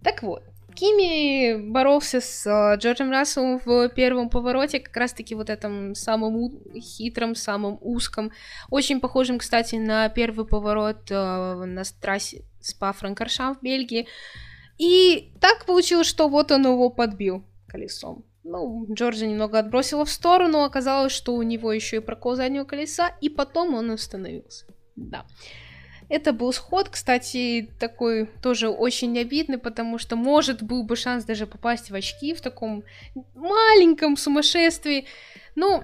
Так 0.04 0.22
вот, 0.22 0.44
Кими 0.76 1.56
боролся 1.56 2.20
с 2.20 2.46
uh, 2.46 2.78
Джорджем 2.78 3.10
Расселом 3.10 3.60
в 3.64 3.88
первом 3.90 4.30
повороте, 4.30 4.82
как 4.82 4.96
раз-таки 4.98 5.34
вот 5.34 5.50
этом 5.50 5.96
самом 5.96 6.52
хитром, 6.78 7.34
самом 7.34 7.78
узком, 7.82 8.32
очень 8.70 9.00
похожим, 9.00 9.40
кстати, 9.40 9.76
на 9.76 10.10
первый 10.10 10.46
поворот 10.46 11.10
uh, 11.10 11.64
на 11.64 11.84
трассе 12.02 12.44
Спа-Франкоршам 12.62 13.56
в 13.56 13.62
Бельгии. 13.62 14.08
И 14.78 15.32
так 15.40 15.66
получилось, 15.66 16.08
что 16.08 16.28
вот 16.28 16.52
он 16.52 16.66
его 16.66 16.90
подбил 16.90 17.46
колесом. 17.68 18.26
Ну, 18.48 18.86
Джорджа 18.94 19.26
немного 19.26 19.58
отбросила 19.58 20.06
в 20.06 20.12
сторону, 20.12 20.64
оказалось, 20.64 21.12
что 21.12 21.34
у 21.34 21.42
него 21.42 21.74
еще 21.74 21.98
и 21.98 22.00
прокол 22.00 22.36
заднего 22.36 22.64
колеса, 22.64 23.18
и 23.20 23.28
потом 23.28 23.74
он 23.74 23.90
остановился. 23.90 24.68
Да. 24.96 25.26
Это 26.10 26.32
был 26.32 26.54
сход, 26.54 26.90
кстати, 26.90 27.68
такой 27.80 28.28
тоже 28.44 28.70
очень 28.70 29.18
обидный, 29.18 29.58
потому 29.58 29.98
что, 29.98 30.16
может, 30.16 30.62
был 30.62 30.84
бы 30.84 30.96
шанс 30.96 31.26
даже 31.26 31.48
попасть 31.48 31.90
в 31.90 31.96
очки 31.96 32.36
в 32.36 32.42
таком 32.42 32.84
маленьком 33.34 34.16
сумасшествии. 34.16 35.08
Ну, 35.56 35.84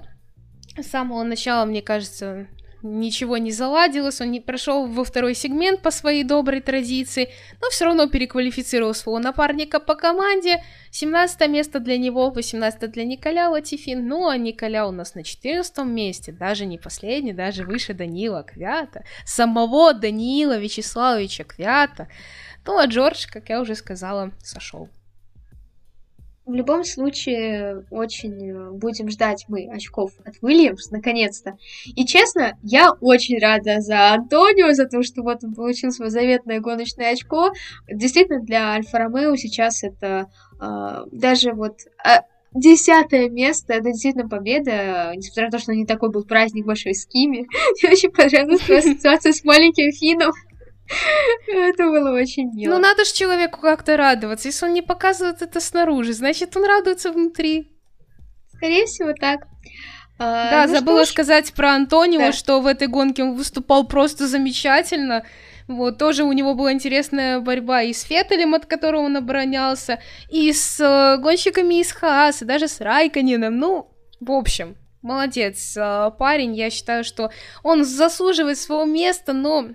с 0.78 0.86
самого 0.86 1.24
начала, 1.24 1.64
мне 1.64 1.82
кажется, 1.82 2.46
ничего 2.82 3.36
не 3.38 3.52
заладилось, 3.52 4.20
он 4.20 4.30
не 4.30 4.40
прошел 4.40 4.86
во 4.86 5.04
второй 5.04 5.34
сегмент 5.34 5.82
по 5.82 5.90
своей 5.90 6.24
доброй 6.24 6.60
традиции, 6.60 7.30
но 7.60 7.70
все 7.70 7.84
равно 7.86 8.08
переквалифицировал 8.08 8.94
своего 8.94 9.18
напарника 9.18 9.80
по 9.80 9.94
команде. 9.94 10.62
17 10.90 11.48
место 11.48 11.80
для 11.80 11.98
него, 11.98 12.30
18 12.30 12.90
для 12.90 13.04
Николя 13.04 13.50
Латифин. 13.50 14.06
Ну, 14.06 14.28
а 14.28 14.36
Николя 14.36 14.86
у 14.86 14.90
нас 14.90 15.14
на 15.14 15.24
14 15.24 15.78
месте, 15.86 16.32
даже 16.32 16.66
не 16.66 16.78
последний, 16.78 17.32
даже 17.32 17.64
выше 17.64 17.94
Данила 17.94 18.42
Квята, 18.42 19.04
самого 19.24 19.94
Данила 19.94 20.58
Вячеславовича 20.58 21.44
Квята. 21.44 22.08
Ну, 22.66 22.78
а 22.78 22.86
Джордж, 22.86 23.26
как 23.30 23.48
я 23.48 23.60
уже 23.60 23.74
сказала, 23.74 24.30
сошел. 24.42 24.88
В 26.44 26.54
любом 26.54 26.82
случае, 26.82 27.84
очень 27.90 28.50
э, 28.50 28.70
будем 28.72 29.08
ждать 29.10 29.44
мы 29.46 29.68
очков 29.72 30.10
от 30.24 30.34
Уильямс, 30.40 30.90
наконец-то. 30.90 31.56
И 31.84 32.04
честно, 32.04 32.58
я 32.64 32.90
очень 33.00 33.38
рада 33.38 33.80
за 33.80 34.12
Антонио, 34.12 34.72
за 34.72 34.86
то, 34.86 35.04
что 35.04 35.22
вот 35.22 35.44
он 35.44 35.54
получил 35.54 35.92
свое 35.92 36.10
заветное 36.10 36.58
гоночное 36.58 37.12
очко. 37.12 37.52
Действительно, 37.88 38.40
для 38.40 38.72
Альфа 38.72 38.98
Ромео 38.98 39.36
сейчас 39.36 39.84
это 39.84 40.26
э, 40.60 41.04
даже 41.12 41.52
вот 41.52 41.76
э, 42.04 42.22
десятое 42.54 43.28
место, 43.28 43.74
это 43.74 43.90
действительно 43.90 44.28
победа, 44.28 45.12
несмотря 45.14 45.44
на 45.44 45.52
то, 45.52 45.58
что 45.58 45.72
не 45.72 45.86
такой 45.86 46.10
был 46.10 46.24
праздник 46.24 46.66
большой 46.66 46.94
с 46.94 47.06
Кими. 47.06 47.46
Мне 47.82 47.92
очень 47.92 48.10
понравилась 48.10 48.68
ассоциация 48.68 49.32
с 49.32 49.44
маленьким 49.44 49.92
Фином. 49.92 50.32
Это 51.48 51.84
было 51.84 52.12
очень 52.12 52.52
мило. 52.54 52.74
Ну, 52.74 52.78
надо 52.80 53.04
же 53.04 53.12
человеку 53.12 53.60
как-то 53.60 53.96
радоваться. 53.96 54.48
Если 54.48 54.66
он 54.66 54.74
не 54.74 54.82
показывает 54.82 55.42
это 55.42 55.60
снаружи, 55.60 56.12
значит, 56.12 56.56
он 56.56 56.64
радуется 56.64 57.12
внутри. 57.12 57.72
Скорее 58.54 58.86
всего, 58.86 59.12
так. 59.12 59.46
А, 60.18 60.50
да, 60.50 60.66
ну 60.66 60.74
забыла 60.74 61.04
сказать 61.04 61.52
про 61.52 61.72
Антонио, 61.72 62.18
да. 62.18 62.32
что 62.32 62.60
в 62.60 62.66
этой 62.66 62.86
гонке 62.86 63.24
он 63.24 63.34
выступал 63.34 63.86
просто 63.86 64.26
замечательно. 64.28 65.24
Вот, 65.68 65.98
тоже 65.98 66.24
у 66.24 66.32
него 66.32 66.54
была 66.54 66.72
интересная 66.72 67.40
борьба 67.40 67.82
и 67.82 67.92
с 67.92 68.02
Феттелем, 68.02 68.54
от 68.54 68.66
которого 68.66 69.02
он 69.02 69.16
оборонялся, 69.16 70.00
и 70.28 70.52
с 70.52 70.78
э, 70.80 71.20
гонщиками 71.20 71.80
из 71.80 71.92
Хаас, 71.92 72.42
и 72.42 72.44
даже 72.44 72.68
с 72.68 72.80
Райканином. 72.80 73.58
Ну, 73.58 73.88
в 74.20 74.32
общем, 74.32 74.76
молодец 75.02 75.76
э, 75.76 76.10
парень. 76.18 76.54
Я 76.54 76.70
считаю, 76.70 77.04
что 77.04 77.30
он 77.62 77.84
заслуживает 77.84 78.58
своего 78.58 78.84
места, 78.84 79.32
но 79.32 79.68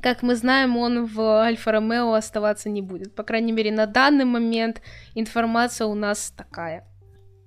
как 0.00 0.22
мы 0.22 0.36
знаем, 0.36 0.76
он 0.76 1.06
в 1.06 1.20
Альфа-Ромео 1.20 2.14
оставаться 2.14 2.68
не 2.68 2.82
будет. 2.82 3.14
По 3.14 3.22
крайней 3.22 3.52
мере, 3.52 3.70
на 3.72 3.86
данный 3.86 4.24
момент 4.24 4.82
информация 5.14 5.86
у 5.86 5.94
нас 5.94 6.32
такая. 6.36 6.84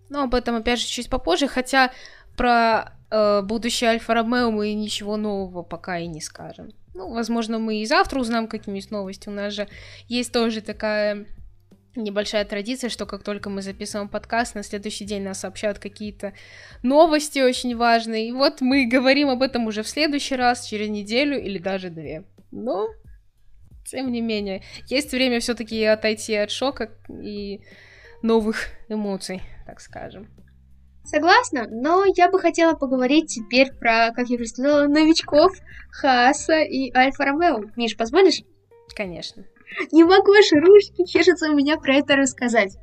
Но 0.09 0.23
об 0.23 0.35
этом, 0.35 0.55
опять 0.55 0.79
же, 0.79 0.85
чуть 0.85 1.09
попозже, 1.09 1.47
хотя 1.47 1.91
про 2.35 2.93
э, 3.09 3.41
будущее 3.43 3.91
Альфа-Ромео 3.91 4.51
мы 4.51 4.73
ничего 4.73 5.17
нового 5.17 5.63
пока 5.63 5.99
и 5.99 6.07
не 6.07 6.21
скажем. 6.21 6.71
Ну, 6.93 7.13
возможно, 7.13 7.59
мы 7.59 7.81
и 7.81 7.85
завтра 7.85 8.19
узнаем 8.19 8.47
какие-нибудь 8.47 8.91
новости. 8.91 9.29
У 9.29 9.31
нас 9.31 9.53
же 9.53 9.67
есть 10.07 10.33
тоже 10.33 10.61
такая 10.61 11.25
небольшая 11.95 12.45
традиция, 12.45 12.89
что 12.89 13.05
как 13.05 13.23
только 13.23 13.49
мы 13.49 13.61
записываем 13.61 14.09
подкаст, 14.09 14.55
на 14.55 14.63
следующий 14.63 15.05
день 15.05 15.23
нас 15.23 15.39
сообщают 15.39 15.79
какие-то 15.79 16.33
новости 16.83 17.39
очень 17.39 17.75
важные. 17.75 18.29
И 18.29 18.31
вот 18.31 18.61
мы 18.61 18.85
говорим 18.85 19.29
об 19.29 19.41
этом 19.41 19.67
уже 19.67 19.83
в 19.83 19.89
следующий 19.89 20.35
раз, 20.35 20.65
через 20.65 20.89
неделю 20.89 21.41
или 21.41 21.57
даже 21.57 21.89
две. 21.89 22.23
Но, 22.51 22.89
тем 23.85 24.11
не 24.11 24.21
менее, 24.21 24.63
есть 24.87 25.11
время 25.11 25.39
все-таки 25.39 25.83
отойти 25.83 26.35
от 26.35 26.51
шока 26.51 26.91
и 27.09 27.61
новых 28.21 28.67
эмоций, 28.89 29.41
так 29.65 29.79
скажем. 29.79 30.27
Согласна, 31.03 31.67
но 31.69 32.05
я 32.15 32.29
бы 32.29 32.39
хотела 32.39 32.73
поговорить 32.73 33.27
теперь 33.27 33.73
про, 33.73 34.11
как 34.15 34.29
я 34.29 34.35
уже 34.35 34.45
сказала, 34.45 34.87
новичков 34.87 35.51
Хааса 35.89 36.61
и 36.61 36.93
Альфа 36.93 37.25
Ромео. 37.25 37.71
Миш, 37.75 37.97
позволишь? 37.97 38.43
Конечно. 38.95 39.43
Не 39.91 40.03
могу, 40.03 40.31
аж 40.33 40.51
ручки 40.51 41.05
чешутся 41.05 41.49
у 41.49 41.55
меня 41.55 41.77
про 41.77 41.95
это 41.95 42.15
рассказать. 42.15 42.77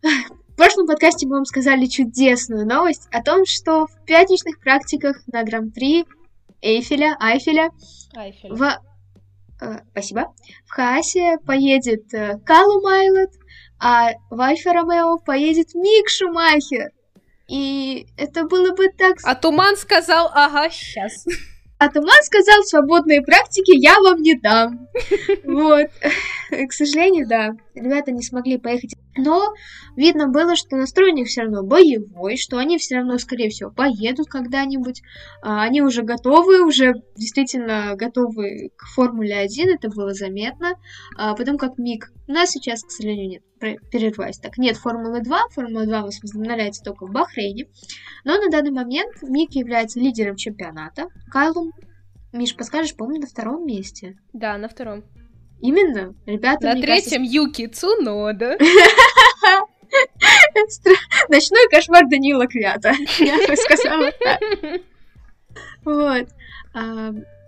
В 0.00 0.56
прошлом 0.56 0.86
подкасте 0.86 1.26
мы 1.26 1.36
вам 1.36 1.44
сказали 1.44 1.86
чудесную 1.86 2.66
новость 2.66 3.08
о 3.10 3.22
том, 3.22 3.44
что 3.44 3.86
в 3.86 4.04
пятничных 4.04 4.60
практиках 4.60 5.20
на 5.26 5.42
Гран-при 5.44 6.06
Эйфеля, 6.62 7.16
Айфеля, 7.18 7.70
Айфеля. 8.14 8.54
в... 8.54 8.80
Э, 9.60 9.80
спасибо. 9.90 10.32
В 10.64 10.70
Хаасе 10.70 11.38
поедет 11.44 12.14
э, 12.14 12.38
Калу 12.46 12.80
Майлот, 12.82 13.30
а 13.80 14.12
в 14.30 14.40
Альфа 14.40 14.72
Ромео 14.72 15.18
поедет 15.18 15.74
Мик 15.74 16.08
Шумахер. 16.08 16.90
И 17.48 18.06
это 18.16 18.44
было 18.44 18.74
бы 18.74 18.88
так... 18.96 19.16
А 19.24 19.34
Туман 19.34 19.76
сказал, 19.76 20.30
ага, 20.32 20.70
сейчас. 20.70 21.26
А 21.78 21.88
Туман 21.88 22.22
сказал, 22.22 22.62
свободные 22.62 23.22
практики 23.22 23.76
я 23.76 24.00
вам 24.00 24.22
не 24.22 24.38
дам. 24.38 24.88
Вот. 25.44 25.90
К 26.50 26.72
сожалению, 26.72 27.26
да, 27.28 27.50
ребята 27.74 28.12
не 28.12 28.22
смогли 28.22 28.56
поехать. 28.58 28.94
Но 29.16 29.54
видно 29.96 30.28
было, 30.28 30.56
что 30.56 30.76
настрой 30.76 31.12
у 31.12 31.14
них 31.14 31.28
все 31.28 31.42
равно 31.42 31.62
боевой, 31.62 32.36
что 32.36 32.58
они 32.58 32.78
все 32.78 32.96
равно, 32.96 33.18
скорее 33.18 33.50
всего, 33.50 33.70
поедут 33.70 34.28
когда-нибудь. 34.28 35.02
А, 35.42 35.62
они 35.62 35.82
уже 35.82 36.02
готовы, 36.02 36.64
уже 36.64 36.94
действительно 37.16 37.94
готовы 37.94 38.70
к 38.76 38.86
Формуле 38.86 39.36
1, 39.36 39.74
это 39.74 39.88
было 39.90 40.14
заметно. 40.14 40.74
А 41.16 41.34
потом 41.34 41.58
как 41.58 41.78
Мик. 41.78 42.10
У 42.26 42.32
нас 42.32 42.50
сейчас, 42.50 42.82
к 42.82 42.90
сожалению, 42.90 43.28
нет 43.28 43.42
перерваюсь 43.90 44.38
так. 44.38 44.58
Нет 44.58 44.76
Формулы 44.76 45.20
2, 45.20 45.48
Формула 45.50 45.86
2 45.86 46.02
возобновляется 46.02 46.82
только 46.82 47.06
в 47.06 47.12
Бахрейне, 47.12 47.66
но 48.24 48.36
на 48.36 48.50
данный 48.50 48.72
момент 48.72 49.22
Мик 49.22 49.52
является 49.52 50.00
лидером 50.00 50.36
чемпионата. 50.36 51.06
Кайлум, 51.30 51.72
Миш, 52.32 52.56
подскажешь, 52.56 52.96
по-моему, 52.96 53.22
на 53.22 53.26
втором 53.26 53.66
месте. 53.66 54.16
Да, 54.32 54.56
на 54.56 54.68
втором. 54.68 55.04
Именно, 55.62 56.14
ребята, 56.26 56.66
На 56.66 56.74
третьем 56.74 57.22
кажется... 57.22 57.34
Юки 57.34 57.66
Цунода. 57.66 58.58
Ночной 61.28 61.68
кошмар 61.70 62.08
Данила 62.08 62.46
Квята. 62.46 62.92
Я 63.18 63.36
бы 63.46 63.56
сказала 63.56 64.10
так. 64.20 64.40
Вот. 65.84 66.28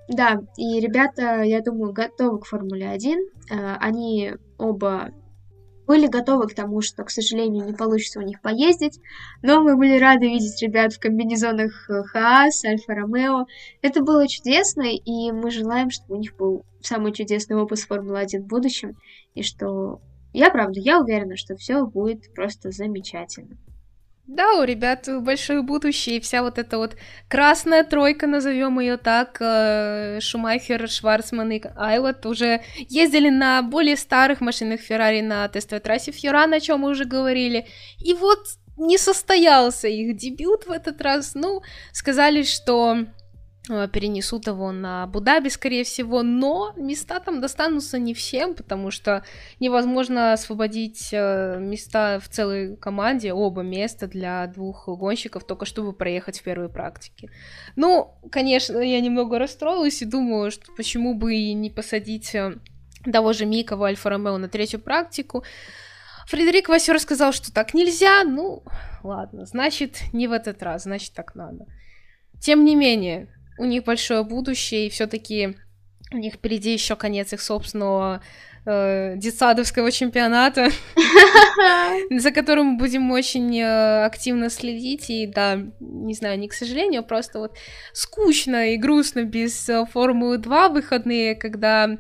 Да, 0.09 0.43
и 0.57 0.81
ребята, 0.81 1.43
я 1.43 1.61
думаю, 1.61 1.93
готовы 1.93 2.39
к 2.39 2.45
Формуле 2.45 2.89
1. 2.89 3.19
А, 3.51 3.77
они 3.81 4.35
оба 4.59 5.11
были 5.87 6.07
готовы 6.07 6.49
к 6.49 6.55
тому, 6.55 6.81
что, 6.81 7.05
к 7.05 7.11
сожалению, 7.11 7.67
не 7.67 7.73
получится 7.73 8.21
у 8.21 8.23
них 8.23 8.41
поездить, 8.41 9.01
но 9.43 9.63
мы 9.63 9.77
были 9.77 9.99
рады 9.99 10.27
видеть 10.27 10.63
ребят 10.63 10.93
в 10.93 11.01
комбинезонах 11.01 11.89
э, 11.91 12.03
Хаас, 12.05 12.65
Альфа 12.65 12.95
Ромео. 12.95 13.47
Это 13.83 14.03
было 14.03 14.27
чудесно, 14.29 14.83
и 14.83 15.33
мы 15.33 15.51
желаем, 15.51 15.91
чтобы 15.91 16.17
у 16.17 16.21
них 16.21 16.37
был 16.37 16.65
самый 16.81 17.13
чудесный 17.13 17.57
с 17.77 17.87
Формулы-1 17.87 18.41
в 18.41 18.47
будущем, 18.47 18.97
и 19.35 19.43
что... 19.43 20.01
Я, 20.33 20.51
правда, 20.51 20.81
я 20.81 21.01
уверена, 21.01 21.37
что 21.37 21.55
все 21.57 21.87
будет 21.87 22.35
просто 22.35 22.71
замечательно. 22.71 23.57
Да, 24.27 24.55
у 24.55 24.65
ребят 24.65 25.07
большое 25.21 25.61
будущее, 25.61 26.17
и 26.17 26.21
вся 26.21 26.43
вот 26.43 26.59
эта 26.59 26.79
вот 26.79 26.97
красная 27.29 27.85
тройка, 27.85 28.27
назовем 28.27 28.81
ее 28.81 28.97
так, 28.97 29.37
э, 29.41 30.19
Шумахер, 30.21 30.89
Шварцман 30.89 31.51
и 31.53 31.63
Айлот 31.77 32.25
уже 32.25 32.63
ездили 32.89 33.29
на 33.29 33.61
более 33.61 33.97
старых 33.97 34.41
машинах 34.41 34.81
Феррари 34.81 35.21
на 35.21 35.47
тестовой 35.49 35.81
трассе 35.81 36.11
Фьюран, 36.11 36.55
о 36.55 36.61
чем 36.61 36.81
мы 36.81 36.91
уже 36.91 37.05
говорили. 37.05 37.67
И 37.99 38.15
вот 38.15 38.39
не 38.79 38.97
состоялся 38.97 39.89
их 39.89 40.17
дебют 40.17 40.67
в 40.67 40.71
этот 40.71 41.03
раз. 41.03 41.35
Ну, 41.35 41.61
сказали, 41.93 42.45
что 42.45 43.07
перенесут 43.67 44.47
его 44.47 44.73
на 44.73 45.05
Абу-Даби, 45.05 45.49
скорее 45.49 45.85
всего, 45.85 46.23
но 46.23 46.75
места 46.77 47.19
там 47.21 47.41
достанутся 47.41 47.99
не 47.99 48.13
всем, 48.13 48.55
потому 48.55 48.91
что 48.91 49.25
невозможно 49.59 50.35
освободить 50.35 51.09
э, 51.13 51.59
места 51.61 52.21
в 52.21 52.29
целой 52.29 52.77
команде, 52.77 53.33
оба 53.33 53.63
места 53.63 54.07
для 54.07 54.47
двух 54.49 54.87
гонщиков, 54.87 55.47
только 55.47 55.65
чтобы 55.65 55.95
проехать 55.95 56.41
в 56.41 56.43
первой 56.43 56.69
практике. 56.69 57.31
Ну, 57.75 58.15
конечно, 58.31 58.79
я 58.79 59.01
немного 59.01 59.39
расстроилась 59.39 60.03
и 60.03 60.07
думаю, 60.07 60.51
что 60.51 60.71
почему 60.77 61.15
бы 61.15 61.35
и 61.35 61.55
не 61.55 61.71
посадить 61.71 62.35
э, 62.35 62.59
того 63.11 63.33
же 63.33 63.47
Мика 63.47 63.77
в 63.77 63.83
Альфа-Ромео 63.83 64.37
на 64.37 64.49
третью 64.49 64.81
практику. 64.81 65.43
Фредерик 66.27 66.69
Васер 66.69 66.99
сказал, 67.01 67.33
что 67.33 67.53
так 67.53 67.73
нельзя, 67.73 68.25
ну, 68.25 68.63
ладно, 69.03 69.47
значит, 69.47 70.03
не 70.13 70.29
в 70.29 70.33
этот 70.33 70.63
раз, 70.63 70.83
значит, 70.83 71.15
так 71.15 71.35
надо. 71.35 71.67
Тем 72.41 72.65
не 72.65 72.77
менее, 72.77 73.29
у 73.59 73.65
них 73.65 73.85
большое 73.85 74.25
будущее, 74.25 74.87
и 74.87 74.91
все-таки 74.91 75.57
у 76.13 76.19
них 76.19 76.35
впереди 76.35 76.73
еще 76.73 76.97
конец 76.97 77.33
их 77.33 77.41
собственного 77.41 78.23
э, 78.67 79.15
детсадовского 79.17 79.91
чемпионата, 79.91 80.71
за 82.11 82.31
которым 82.31 82.67
мы 82.67 82.79
будем 82.79 83.11
очень 83.11 83.59
э, 83.59 84.05
активно 84.05 84.51
следить. 84.51 85.11
И 85.11 85.27
да, 85.27 85.59
не 85.81 86.15
знаю, 86.15 86.39
не 86.39 86.49
к 86.49 86.55
сожалению, 86.55 87.03
просто 87.03 87.39
вот 87.39 87.57
скучно 87.93 88.73
и 88.73 88.77
грустно 88.77 89.25
без 89.25 89.69
э, 89.69 89.85
Формулы 89.87 90.39
2 90.39 90.69
выходные, 90.69 91.35
когда 91.35 91.99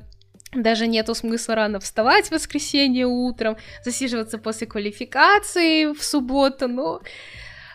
даже 0.53 0.87
нету 0.87 1.15
смысла 1.15 1.57
рано 1.57 1.81
вставать 1.81 2.29
в 2.29 2.33
воскресенье 2.33 3.07
утром, 3.07 3.57
засиживаться 3.85 4.39
после 4.39 4.67
квалификации 4.67 5.93
в 5.93 6.03
субботу, 6.03 6.69
но 6.69 7.01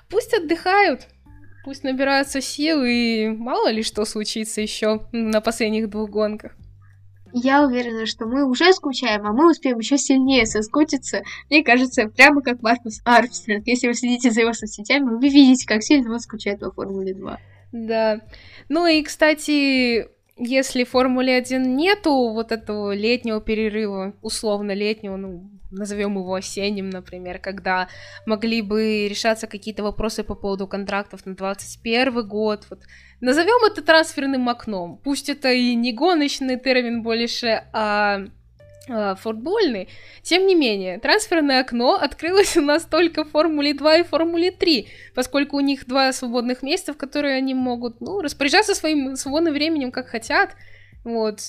пусть 0.10 0.34
отдыхают 0.34 1.08
пусть 1.64 1.84
набираются 1.84 2.41
сил, 2.41 2.84
и 2.84 3.28
мало 3.28 3.70
ли 3.72 3.84
что 3.84 4.05
случится 4.05 4.62
еще 4.62 5.07
на 5.12 5.41
последних 5.41 5.89
двух 5.89 6.10
гонках. 6.10 6.55
Я 7.32 7.64
уверена, 7.66 8.05
что 8.05 8.26
мы 8.26 8.43
уже 8.43 8.74
скучаем, 8.74 9.26
а 9.26 9.34
мы 9.34 9.51
успеем 9.51 9.78
еще 9.78 9.97
сильнее 9.97 10.45
соскучиться. 10.45 11.22
Мне 11.49 11.64
кажется, 11.64 12.07
прямо 12.07 12.41
как 12.41 12.62
Маркус 12.62 13.01
Армстронг. 13.05 13.68
Если 13.68 13.88
вы 13.88 13.93
следите 13.93 14.32
за 14.32 14.41
его 14.41 14.53
соцсетями, 14.53 15.16
вы 15.16 15.30
видите, 15.30 15.68
как 15.68 15.84
сильно 15.84 16.14
он 16.14 16.20
скучает 16.20 16.60
по 16.60 16.72
Формуле 16.72 17.14
2. 17.14 17.39
Да. 17.72 18.22
Ну 18.68 18.88
и, 18.88 19.03
кстати, 19.03 20.07
если 20.38 20.84
в 20.84 20.89
Формуле 20.89 21.36
1 21.36 21.76
нету 21.76 22.30
вот 22.30 22.51
этого 22.51 22.95
летнего 22.95 23.41
перерыва, 23.41 24.16
условно 24.22 24.72
летнего, 24.74 25.18
ну, 25.18 25.51
назовем 25.72 26.17
его 26.17 26.34
осенним, 26.34 26.89
например, 26.89 27.39
когда 27.39 27.88
могли 28.26 28.61
бы 28.61 29.07
решаться 29.07 29.47
какие-то 29.47 29.84
вопросы 29.84 30.24
по 30.24 30.36
поводу 30.36 30.67
контрактов 30.67 31.26
на 31.26 31.36
21 31.36 32.28
год. 32.28 32.65
Вот. 32.70 32.82
Назовем 33.22 33.63
это 33.65 33.82
трансферным 33.82 34.49
окном. 34.49 34.99
Пусть 35.03 35.30
это 35.30 35.51
и 35.51 35.76
не 35.76 35.93
гоночный 35.93 36.57
термин 36.57 37.03
больше, 37.03 37.63
а, 37.74 38.22
а 38.89 39.15
футбольный. 39.15 39.89
Тем 40.24 40.47
не 40.47 40.55
менее, 40.55 40.99
трансферное 40.99 41.61
окно 41.61 41.95
открылось 41.95 42.57
у 42.57 42.61
нас 42.61 42.86
только 42.86 43.24
в 43.24 43.32
Формуле 43.32 43.74
2 43.74 43.97
и 43.97 44.03
Формуле 44.03 44.51
3, 44.51 44.88
поскольку 45.13 45.57
у 45.57 45.61
них 45.61 45.86
два 45.86 46.11
свободных 46.13 46.63
места, 46.63 46.93
в 46.93 46.97
которые 46.97 47.36
они 47.36 47.53
могут 47.53 48.01
ну, 48.01 48.22
распоряжаться 48.22 48.74
своим 48.74 49.15
свободным 49.15 49.53
временем 49.53 49.91
как 49.91 50.07
хотят. 50.07 50.55
Вот 51.03 51.39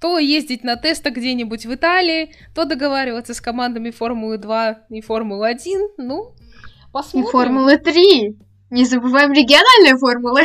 то 0.00 0.18
ездить 0.18 0.64
на 0.64 0.76
тесты 0.76 1.10
где-нибудь 1.10 1.66
в 1.66 1.74
Италии, 1.74 2.34
то 2.54 2.64
договариваться 2.64 3.34
с 3.34 3.40
командами 3.40 3.90
Формулы 3.90 4.38
2 4.38 4.86
и 4.88 5.00
Формулы 5.00 5.48
1. 5.48 5.88
Ну, 5.98 6.34
посмотрим. 6.92 7.28
И 7.28 7.30
Формулы 7.30 7.76
3. 7.76 8.36
Не 8.70 8.84
забываем 8.84 9.32
региональные 9.32 9.98
формулы. 9.98 10.42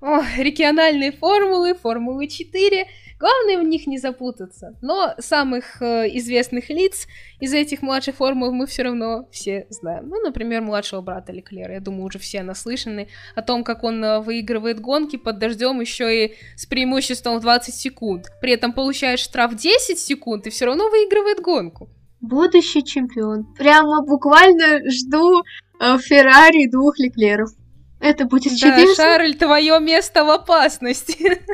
О, 0.00 0.22
региональные 0.38 1.12
формулы, 1.12 1.74
Формулы 1.74 2.26
4. 2.26 2.86
Главное 3.18 3.58
в 3.58 3.64
них 3.64 3.86
не 3.86 3.98
запутаться. 3.98 4.78
Но 4.80 5.14
самых 5.18 5.82
э, 5.82 6.08
известных 6.14 6.70
лиц 6.70 7.06
из 7.38 7.52
этих 7.52 7.82
младших 7.82 8.16
формул 8.16 8.50
мы 8.50 8.66
все 8.66 8.84
равно 8.84 9.28
все 9.30 9.66
знаем. 9.68 10.08
Ну, 10.08 10.22
например, 10.22 10.62
младшего 10.62 11.02
брата 11.02 11.32
Леклера. 11.32 11.74
Я 11.74 11.80
думаю, 11.80 12.04
уже 12.04 12.18
все 12.18 12.42
наслышаны 12.42 13.08
о 13.34 13.42
том, 13.42 13.62
как 13.62 13.84
он 13.84 14.02
э, 14.02 14.20
выигрывает 14.20 14.80
гонки 14.80 15.16
под 15.16 15.38
дождем 15.38 15.82
еще 15.82 16.24
и 16.24 16.34
с 16.56 16.64
преимуществом 16.64 17.36
в 17.36 17.42
20 17.42 17.74
секунд. 17.74 18.28
При 18.40 18.52
этом 18.52 18.72
получает 18.72 19.18
штраф 19.18 19.54
10 19.54 19.98
секунд 19.98 20.46
и 20.46 20.50
все 20.50 20.64
равно 20.64 20.88
выигрывает 20.88 21.40
гонку. 21.40 21.90
Будущий 22.22 22.82
чемпион. 22.82 23.52
Прямо 23.54 24.02
буквально 24.02 24.80
жду 24.90 25.42
э, 25.78 25.98
Феррари 25.98 26.70
двух 26.70 26.98
Леклеров. 26.98 27.50
Это 28.00 28.24
будет 28.24 28.58
да, 28.60 28.94
Шарль, 28.94 29.34
твое 29.34 29.78
место 29.78 30.24
в 30.24 30.30
опасности. 30.30 31.42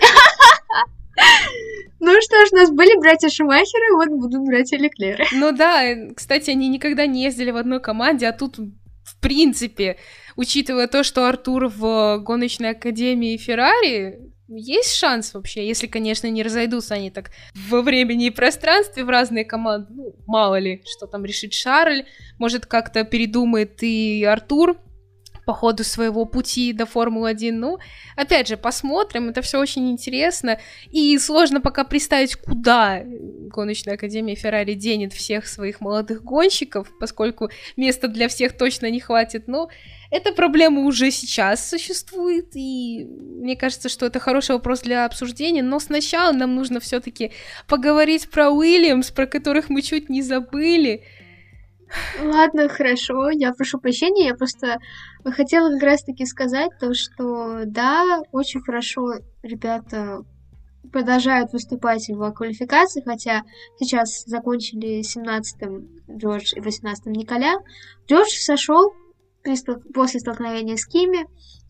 Ну 1.98 2.12
что 2.20 2.44
ж, 2.44 2.48
у 2.52 2.56
нас 2.56 2.70
были 2.70 2.96
братья 3.00 3.30
Шумахеры, 3.30 3.94
вот 3.94 4.08
будут 4.20 4.46
братья 4.46 4.76
Леклеры. 4.76 5.24
Ну 5.32 5.50
да, 5.50 5.82
кстати, 6.14 6.50
они 6.50 6.68
никогда 6.68 7.06
не 7.06 7.24
ездили 7.24 7.50
в 7.50 7.56
одной 7.56 7.80
команде, 7.80 8.28
а 8.28 8.32
тут, 8.32 8.58
в 8.58 9.20
принципе, 9.20 9.96
учитывая 10.36 10.88
то, 10.88 11.02
что 11.02 11.26
Артур 11.26 11.68
в 11.68 12.18
гоночной 12.18 12.72
академии 12.72 13.38
Феррари, 13.38 14.20
есть 14.48 14.94
шанс 14.94 15.34
вообще, 15.34 15.66
если, 15.66 15.86
конечно, 15.86 16.28
не 16.28 16.42
разойдутся 16.42 16.94
они 16.94 17.10
так 17.10 17.30
во 17.68 17.82
времени 17.82 18.26
и 18.26 18.30
пространстве 18.30 19.04
в 19.04 19.08
разные 19.08 19.44
команды. 19.44 19.88
Ну, 19.92 20.14
мало 20.26 20.58
ли, 20.58 20.82
что 20.84 21.06
там 21.06 21.24
решит 21.24 21.52
Шарль. 21.54 22.04
Может, 22.38 22.66
как-то 22.66 23.02
передумает 23.04 23.82
и 23.82 24.22
Артур 24.22 24.78
по 25.46 25.54
ходу 25.54 25.84
своего 25.84 26.26
пути 26.26 26.72
до 26.72 26.86
Формулы-1. 26.86 27.52
Ну, 27.52 27.78
опять 28.16 28.48
же, 28.48 28.56
посмотрим, 28.56 29.28
это 29.28 29.42
все 29.42 29.60
очень 29.60 29.90
интересно. 29.90 30.58
И 30.90 31.16
сложно 31.18 31.60
пока 31.60 31.84
представить, 31.84 32.34
куда 32.34 33.02
гоночная 33.04 33.94
академия 33.94 34.34
Феррари 34.34 34.74
денет 34.74 35.12
всех 35.12 35.46
своих 35.46 35.80
молодых 35.80 36.24
гонщиков, 36.24 36.92
поскольку 36.98 37.48
места 37.76 38.08
для 38.08 38.26
всех 38.26 38.56
точно 38.56 38.90
не 38.90 38.98
хватит. 38.98 39.46
Но 39.46 39.68
эта 40.10 40.32
проблема 40.32 40.82
уже 40.82 41.12
сейчас 41.12 41.70
существует, 41.70 42.48
и 42.54 43.04
мне 43.04 43.54
кажется, 43.54 43.88
что 43.88 44.06
это 44.06 44.18
хороший 44.18 44.56
вопрос 44.56 44.80
для 44.80 45.04
обсуждения, 45.04 45.62
но 45.62 45.78
сначала 45.78 46.32
нам 46.32 46.56
нужно 46.56 46.80
все-таки 46.80 47.30
поговорить 47.68 48.30
про 48.30 48.50
Уильямс, 48.50 49.12
про 49.12 49.26
которых 49.26 49.68
мы 49.68 49.82
чуть 49.82 50.08
не 50.08 50.22
забыли. 50.22 51.04
Ладно, 52.20 52.68
хорошо, 52.68 53.30
я 53.30 53.52
прошу 53.52 53.78
прощения, 53.78 54.26
я 54.26 54.34
просто 54.34 54.78
хотела 55.24 55.70
как 55.72 55.82
раз-таки 55.82 56.26
сказать 56.26 56.70
то, 56.80 56.94
что 56.94 57.64
да, 57.64 58.22
очень 58.32 58.60
хорошо 58.60 59.14
ребята 59.42 60.24
продолжают 60.92 61.52
выступать 61.52 62.08
в 62.08 62.32
квалификации, 62.32 63.02
хотя 63.04 63.42
сейчас 63.78 64.24
закончили 64.24 65.00
17-м 65.00 66.18
Джордж 66.18 66.54
и 66.54 66.60
18-м 66.60 67.12
Николя. 67.12 67.54
Джордж 68.08 68.30
сошел 68.30 68.92
после 69.94 70.20
столкновения 70.20 70.76
с 70.76 70.86
Кими, 70.86 71.26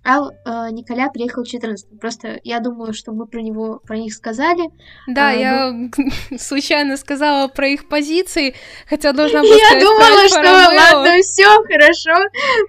а 0.07 0.31
э, 0.31 0.71
Николя 0.71 1.09
приехал 1.09 1.45
14 1.45 1.99
Просто 2.01 2.39
я 2.45 2.61
думала, 2.61 2.93
что 2.93 3.11
мы 3.11 3.27
про 3.27 3.41
него, 3.41 3.81
про 3.85 3.99
них 3.99 4.15
сказали. 4.15 4.71
Да, 5.09 5.31
а, 5.31 5.33
я 5.33 5.73
ну... 5.73 5.91
случайно 6.39 6.97
сказала 6.97 7.49
про 7.49 7.67
их 7.67 7.89
позиции, 7.89 8.55
хотя 8.89 9.13
должна 9.13 9.41
была 9.41 9.57
Я 9.57 9.81
думала, 9.81 10.29
что 10.29 10.39
ладно, 10.39 11.23
все 11.23 11.47
хорошо, 11.65 12.15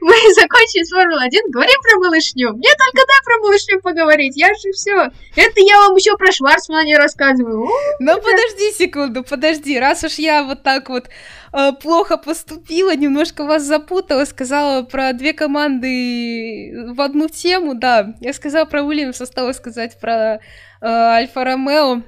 мы 0.01 0.13
закончили 0.33 0.83
с 0.83 0.89
Формулой 0.89 1.27
1, 1.27 1.51
говорим 1.51 1.79
про 1.83 1.99
малышню. 1.99 2.53
Мне 2.53 2.69
только 2.69 3.05
да 3.07 3.13
про 3.23 3.37
малышню 3.39 3.81
поговорить, 3.81 4.35
я 4.35 4.47
же 4.47 4.71
все. 4.73 5.11
Это 5.35 5.59
я 5.61 5.77
вам 5.81 5.95
еще 5.95 6.17
про 6.17 6.31
Шварцмана 6.31 6.85
не 6.85 6.97
рассказываю. 6.97 7.67
Ну 7.99 8.15
подожди 8.15 8.71
секунду, 8.71 9.23
подожди, 9.23 9.79
раз 9.79 10.03
уж 10.03 10.13
я 10.13 10.43
вот 10.43 10.63
так 10.63 10.89
вот 10.89 11.05
плохо 11.81 12.17
поступила, 12.17 12.95
немножко 12.95 13.43
вас 13.43 13.63
запутала, 13.63 14.25
сказала 14.25 14.83
про 14.83 15.13
две 15.13 15.33
команды 15.33 16.93
в 16.93 17.01
одну 17.01 17.29
тему, 17.29 17.75
да. 17.75 18.15
Я 18.19 18.33
сказала 18.33 18.65
про 18.65 18.83
Уильямс, 18.83 19.21
осталось 19.21 19.57
сказать 19.57 19.99
про 19.99 20.35
э, 20.35 20.39
Альфа 20.81 21.43
Ромео. 21.43 22.03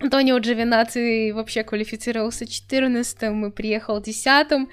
Антонио 0.00 0.38
Джовинаци 0.38 1.32
вообще 1.32 1.62
квалифицировался 1.62 2.44
14-м 2.44 3.46
и 3.46 3.50
приехал 3.50 4.00
10-м. 4.00 4.68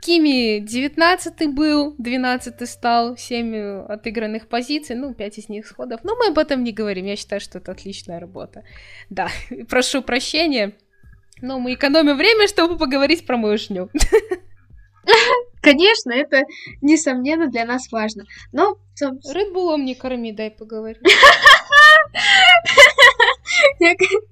Кими 0.00 0.60
19 0.60 1.54
был, 1.54 1.94
12 1.98 2.66
стал, 2.68 3.18
7 3.18 3.84
отыгранных 3.84 4.48
позиций, 4.48 4.96
ну, 4.96 5.12
5 5.12 5.38
из 5.38 5.48
них 5.50 5.66
сходов. 5.66 6.00
Но 6.04 6.16
мы 6.16 6.28
об 6.28 6.38
этом 6.38 6.64
не 6.64 6.72
говорим, 6.72 7.04
я 7.04 7.16
считаю, 7.16 7.40
что 7.40 7.58
это 7.58 7.72
отличная 7.72 8.18
работа. 8.18 8.64
Да, 9.10 9.28
прошу 9.68 10.00
прощения, 10.02 10.72
но 11.42 11.58
мы 11.58 11.74
экономим 11.74 12.16
время, 12.16 12.46
чтобы 12.48 12.76
поговорить 12.76 13.26
про 13.26 13.36
малышню. 13.36 13.90
Конечно, 15.62 16.12
это, 16.12 16.44
несомненно, 16.80 17.48
для 17.48 17.64
нас 17.64 17.90
важно. 17.92 18.24
Но... 18.52 18.76
Редбулом 19.00 19.84
не 19.84 19.94
корми, 19.94 20.32
дай 20.32 20.50
поговорить. 20.50 20.98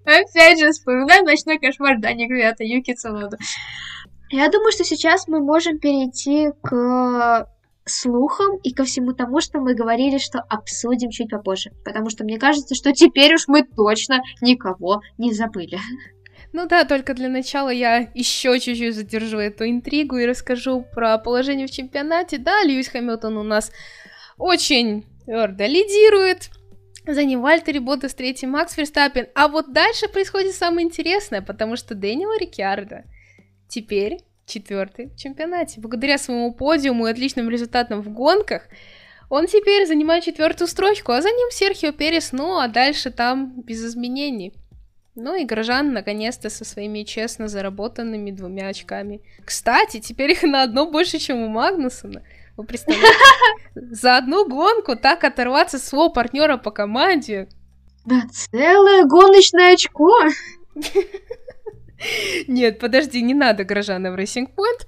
Опять 0.04 0.58
же 0.58 0.70
вспоминаю 0.70 1.24
ночной 1.24 1.58
кошмар 1.58 1.98
Дани 1.98 2.26
Гвята, 2.26 2.64
Юки 2.64 2.94
Цунода. 2.94 3.36
Я 4.30 4.48
думаю, 4.48 4.72
что 4.72 4.84
сейчас 4.84 5.26
мы 5.28 5.40
можем 5.40 5.78
перейти 5.78 6.48
к 6.62 7.46
слухам 7.86 8.56
и 8.62 8.72
ко 8.72 8.84
всему 8.84 9.12
тому, 9.12 9.40
что 9.40 9.60
мы 9.60 9.74
говорили, 9.74 10.18
что 10.18 10.40
обсудим 10.40 11.10
чуть 11.10 11.30
попозже. 11.30 11.70
Потому 11.84 12.10
что 12.10 12.24
мне 12.24 12.38
кажется, 12.38 12.74
что 12.74 12.92
теперь 12.92 13.34
уж 13.34 13.48
мы 13.48 13.62
точно 13.64 14.20
никого 14.42 15.00
не 15.16 15.32
забыли. 15.32 15.78
Ну 16.52 16.66
да, 16.66 16.84
только 16.84 17.14
для 17.14 17.28
начала 17.28 17.68
я 17.68 18.08
еще 18.14 18.58
чуть-чуть 18.58 18.94
задержу 18.94 19.38
эту 19.38 19.68
интригу 19.68 20.16
и 20.16 20.26
расскажу 20.26 20.84
про 20.94 21.18
положение 21.18 21.66
в 21.66 21.70
чемпионате. 21.70 22.38
Да, 22.38 22.62
Льюис 22.64 22.88
Хэмилтон 22.88 23.36
у 23.36 23.42
нас 23.42 23.70
очень 24.38 25.04
твердо 25.24 25.64
лидирует. 25.64 26.50
За 27.06 27.24
ним 27.24 27.40
Вальтери 27.42 27.78
Ботас, 27.78 28.14
третий 28.14 28.46
Макс 28.46 28.76
Верстаппин. 28.76 29.28
А 29.34 29.48
вот 29.48 29.72
дальше 29.72 30.08
происходит 30.08 30.54
самое 30.54 30.86
интересное, 30.86 31.42
потому 31.42 31.76
что 31.76 31.94
Дэниел 31.94 32.38
Рикьярдо 32.38 33.04
теперь 33.68 34.18
четвертый 34.46 35.06
в 35.06 35.16
чемпионате. 35.16 35.80
Благодаря 35.80 36.18
своему 36.18 36.52
подиуму 36.52 37.06
и 37.06 37.10
отличным 37.10 37.48
результатам 37.48 38.02
в 38.02 38.10
гонках, 38.10 38.68
он 39.30 39.46
теперь 39.46 39.86
занимает 39.86 40.24
четвертую 40.24 40.68
строчку, 40.68 41.12
а 41.12 41.20
за 41.20 41.28
ним 41.28 41.50
Серхио 41.50 41.92
Перес, 41.92 42.32
ну 42.32 42.58
а 42.58 42.68
дальше 42.68 43.10
там 43.10 43.60
без 43.62 43.84
изменений. 43.84 44.54
Ну 45.20 45.34
и 45.34 45.44
Грожан 45.44 45.92
наконец-то 45.92 46.48
со 46.48 46.64
своими 46.64 47.02
честно 47.02 47.48
заработанными 47.48 48.30
двумя 48.30 48.68
очками. 48.68 49.20
Кстати, 49.44 49.98
теперь 49.98 50.30
их 50.30 50.44
на 50.44 50.62
одно 50.62 50.88
больше, 50.88 51.18
чем 51.18 51.38
у 51.38 51.48
Магнусона. 51.48 52.22
Вы 52.56 52.64
представляете? 52.64 53.18
За 53.74 54.16
одну 54.16 54.48
гонку 54.48 54.94
так 54.94 55.24
оторваться 55.24 55.80
своего 55.80 56.08
партнера 56.08 56.56
по 56.56 56.70
команде. 56.70 57.48
Да, 58.06 58.22
целое 58.30 59.06
гоночное 59.06 59.74
очко. 59.74 60.08
Нет, 62.46 62.78
подожди, 62.78 63.20
не 63.20 63.34
надо 63.34 63.64
Грожана 63.64 64.12
в 64.12 64.14
Racing 64.14 64.46
Point. 64.54 64.86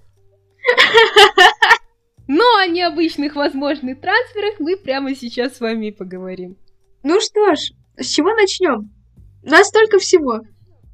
Но 2.28 2.44
о 2.58 2.68
необычных 2.68 3.34
возможных 3.34 4.00
трансферах 4.00 4.60
мы 4.60 4.76
прямо 4.76 5.12
сейчас 5.16 5.56
с 5.56 5.60
вами 5.60 5.90
поговорим. 5.90 6.56
Ну 7.02 7.20
что 7.20 7.56
ж, 7.56 7.72
с 7.96 8.06
чего 8.06 8.32
начнем? 8.36 8.92
Настолько 9.42 9.98
всего. 9.98 10.40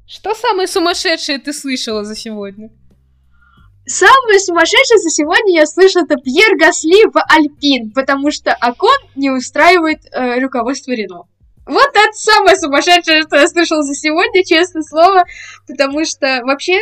Что 0.07 0.33
самое 0.33 0.67
сумасшедшее 0.67 1.37
ты 1.39 1.53
слышала 1.53 2.03
за 2.03 2.15
сегодня? 2.15 2.69
Самое 3.85 4.39
сумасшедшее 4.39 4.99
за 4.99 5.09
сегодня 5.09 5.59
я 5.59 5.65
слышала 5.65 6.03
это 6.03 6.15
Пьер 6.15 6.57
Гасли 6.57 7.09
в 7.09 7.21
Альпин, 7.29 7.91
потому 7.91 8.31
что 8.31 8.53
Акон 8.53 8.97
не 9.15 9.29
устраивает 9.29 9.99
э, 10.11 10.39
руководство 10.39 10.91
Рено. 10.91 11.23
Вот 11.65 11.89
это 11.93 12.13
самое 12.13 12.57
сумасшедшее, 12.57 13.23
что 13.23 13.37
я 13.37 13.47
слышала 13.47 13.83
за 13.83 13.93
сегодня, 13.93 14.45
честное 14.45 14.83
слово, 14.83 15.25
потому 15.67 16.05
что 16.05 16.41
вообще 16.43 16.79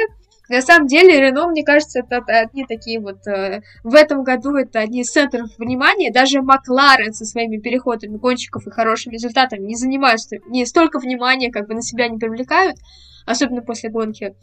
на 0.50 0.62
самом 0.62 0.88
деле, 0.88 1.20
Рено, 1.20 1.48
мне 1.48 1.64
кажется, 1.64 2.00
это 2.00 2.18
одни 2.18 2.66
такие 2.66 3.00
вот... 3.00 3.26
Э, 3.28 3.62
в 3.84 3.96
этом 3.96 4.24
году 4.24 4.56
это 4.56 4.80
одни 4.80 5.02
из 5.02 5.08
центров 5.08 5.50
внимания. 5.58 6.12
Даже 6.12 6.42
Макларен 6.42 7.14
со 7.14 7.26
своими 7.26 7.58
переходами 7.58 8.18
гонщиков 8.18 8.68
и 8.68 8.72
хорошими 8.72 9.14
результатами 9.14 9.66
не 9.66 9.76
занимаются, 9.76 10.38
не 10.48 10.66
столько 10.66 11.00
внимания 11.00 11.52
как 11.52 11.68
бы 11.68 11.74
на 11.74 11.82
себя 11.82 12.08
не 12.08 12.18
привлекают, 12.18 12.78
особенно 13.26 13.62
после 13.62 13.90
гонки 13.90 14.36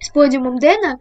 с 0.00 0.08
подиумом 0.10 0.58
Дэна. 0.58 0.98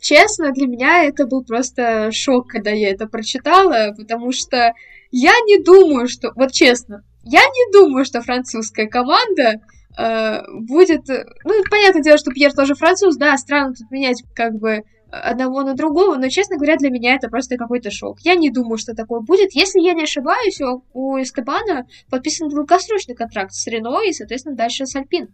Честно, 0.00 0.52
для 0.52 0.66
меня 0.66 1.04
это 1.04 1.26
был 1.26 1.44
просто 1.44 2.10
шок, 2.10 2.48
когда 2.48 2.70
я 2.70 2.90
это 2.90 3.06
прочитала, 3.06 3.92
потому 3.96 4.32
что 4.32 4.72
я 5.10 5.32
не 5.46 5.62
думаю, 5.62 6.08
что... 6.08 6.32
Вот 6.34 6.52
честно, 6.52 7.04
я 7.22 7.40
не 7.42 7.72
думаю, 7.72 8.06
что 8.06 8.22
французская 8.22 8.86
команда 8.86 9.60
будет... 9.96 11.08
Ну, 11.08 11.52
понятное 11.70 12.02
дело, 12.02 12.18
что 12.18 12.30
Пьер 12.30 12.52
тоже 12.52 12.74
француз, 12.74 13.16
да, 13.16 13.36
странно 13.36 13.74
тут 13.74 13.90
менять 13.90 14.22
как 14.34 14.54
бы 14.54 14.82
одного 15.10 15.62
на 15.62 15.74
другого, 15.74 16.16
но, 16.16 16.28
честно 16.28 16.56
говоря, 16.56 16.76
для 16.76 16.90
меня 16.90 17.14
это 17.14 17.28
просто 17.28 17.56
какой-то 17.56 17.90
шок. 17.90 18.20
Я 18.20 18.36
не 18.36 18.50
думаю, 18.50 18.78
что 18.78 18.94
такое 18.94 19.20
будет. 19.20 19.52
Если 19.54 19.80
я 19.80 19.92
не 19.92 20.04
ошибаюсь, 20.04 20.60
у 20.92 21.20
Эстебана 21.20 21.86
подписан 22.10 22.48
долгосрочный 22.48 23.16
контракт 23.16 23.52
с 23.52 23.66
Рено 23.66 24.00
и, 24.06 24.12
соответственно, 24.12 24.56
дальше 24.56 24.86
с 24.86 24.94
Альпин. 24.94 25.28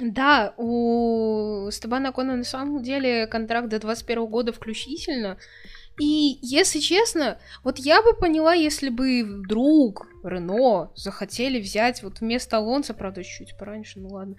Да, 0.00 0.54
у 0.56 1.70
Стебана 1.70 2.12
Кона 2.12 2.36
на 2.36 2.42
самом 2.42 2.82
деле 2.82 3.26
контракт 3.26 3.68
до 3.68 3.78
21 3.78 4.26
года 4.26 4.52
включительно. 4.52 5.38
И, 5.98 6.38
если 6.42 6.80
честно, 6.80 7.38
вот 7.62 7.78
я 7.78 8.02
бы 8.02 8.14
поняла, 8.14 8.52
если 8.52 8.88
бы 8.88 9.22
вдруг 9.22 10.08
Рено 10.24 10.90
захотели 10.96 11.60
взять, 11.60 12.02
вот 12.02 12.20
вместо 12.20 12.56
Алонса, 12.56 12.94
правда, 12.94 13.22
чуть 13.22 13.56
пораньше, 13.56 14.00
ну 14.00 14.08
ладно, 14.08 14.34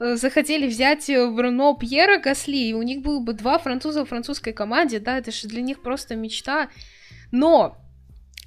э, 0.00 0.16
захотели 0.16 0.66
взять 0.66 1.08
э, 1.08 1.28
в 1.28 1.40
Рено 1.40 1.76
Пьера 1.76 2.18
Гасли, 2.18 2.70
и 2.70 2.74
у 2.74 2.82
них 2.82 3.02
было 3.02 3.20
бы 3.20 3.34
два 3.34 3.58
француза 3.58 4.04
в 4.04 4.08
французской 4.08 4.52
команде, 4.52 4.98
да, 4.98 5.18
это 5.18 5.30
же 5.30 5.46
для 5.46 5.62
них 5.62 5.80
просто 5.80 6.16
мечта. 6.16 6.70
Но 7.30 7.76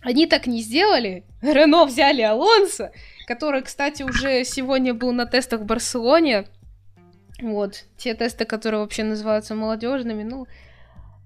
они 0.01 0.28
так 0.28 0.45
не 0.45 0.62
сделали. 0.62 1.24
Рено 1.41 1.86
взяли 1.86 2.22
Алонса, 2.22 2.91
который, 3.26 3.62
кстати, 3.62 4.03
уже 4.03 4.43
сегодня 4.43 4.93
был 4.93 5.14
на 5.14 5.26
тестах 5.26 5.62
в 5.62 5.66
Барселоне. 5.66 6.45
Вот, 7.41 7.86
те 7.97 8.16
тесты, 8.16 8.43
которые 8.43 8.82
вообще 8.82 9.03
называются 9.03 9.55
молодежными, 9.55 10.24
ну, 10.24 10.45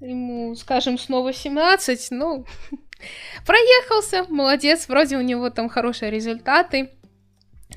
ему, 0.04 0.56
скажем, 0.56 0.98
снова 0.98 1.34
17, 1.34 2.08
ну, 2.12 2.46
проехался, 3.46 4.26
молодец, 4.30 4.88
вроде 4.88 5.18
у 5.18 5.22
него 5.22 5.50
там 5.50 5.70
хорошие 5.70 6.12
результаты. 6.12 6.92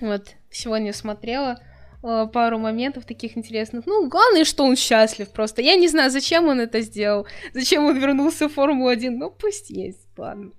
Вот, 0.00 0.34
сегодня 0.50 0.92
смотрела 0.92 1.62
э, 2.02 2.26
пару 2.32 2.58
моментов 2.58 3.06
таких 3.06 3.36
интересных. 3.36 3.86
Ну, 3.86 4.08
главное, 4.08 4.44
что 4.44 4.64
он 4.64 4.76
счастлив 4.76 5.30
просто. 5.30 5.62
Я 5.62 5.76
не 5.76 5.88
знаю, 5.88 6.10
зачем 6.10 6.48
он 6.48 6.60
это 6.60 6.80
сделал, 6.80 7.26
зачем 7.54 7.84
он 7.86 7.98
вернулся 7.98 8.48
в 8.48 8.52
Формулу-1, 8.52 9.10
ну, 9.10 9.30
пусть 9.30 9.70
есть, 9.70 10.06
ладно. 10.16 10.52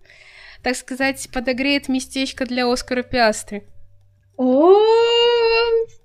Так 0.63 0.75
сказать, 0.75 1.29
подогреет 1.31 1.87
местечко 1.87 2.45
для 2.45 2.71
Оскара 2.71 3.03
Пиастри. 3.03 3.67
О, 4.37 4.75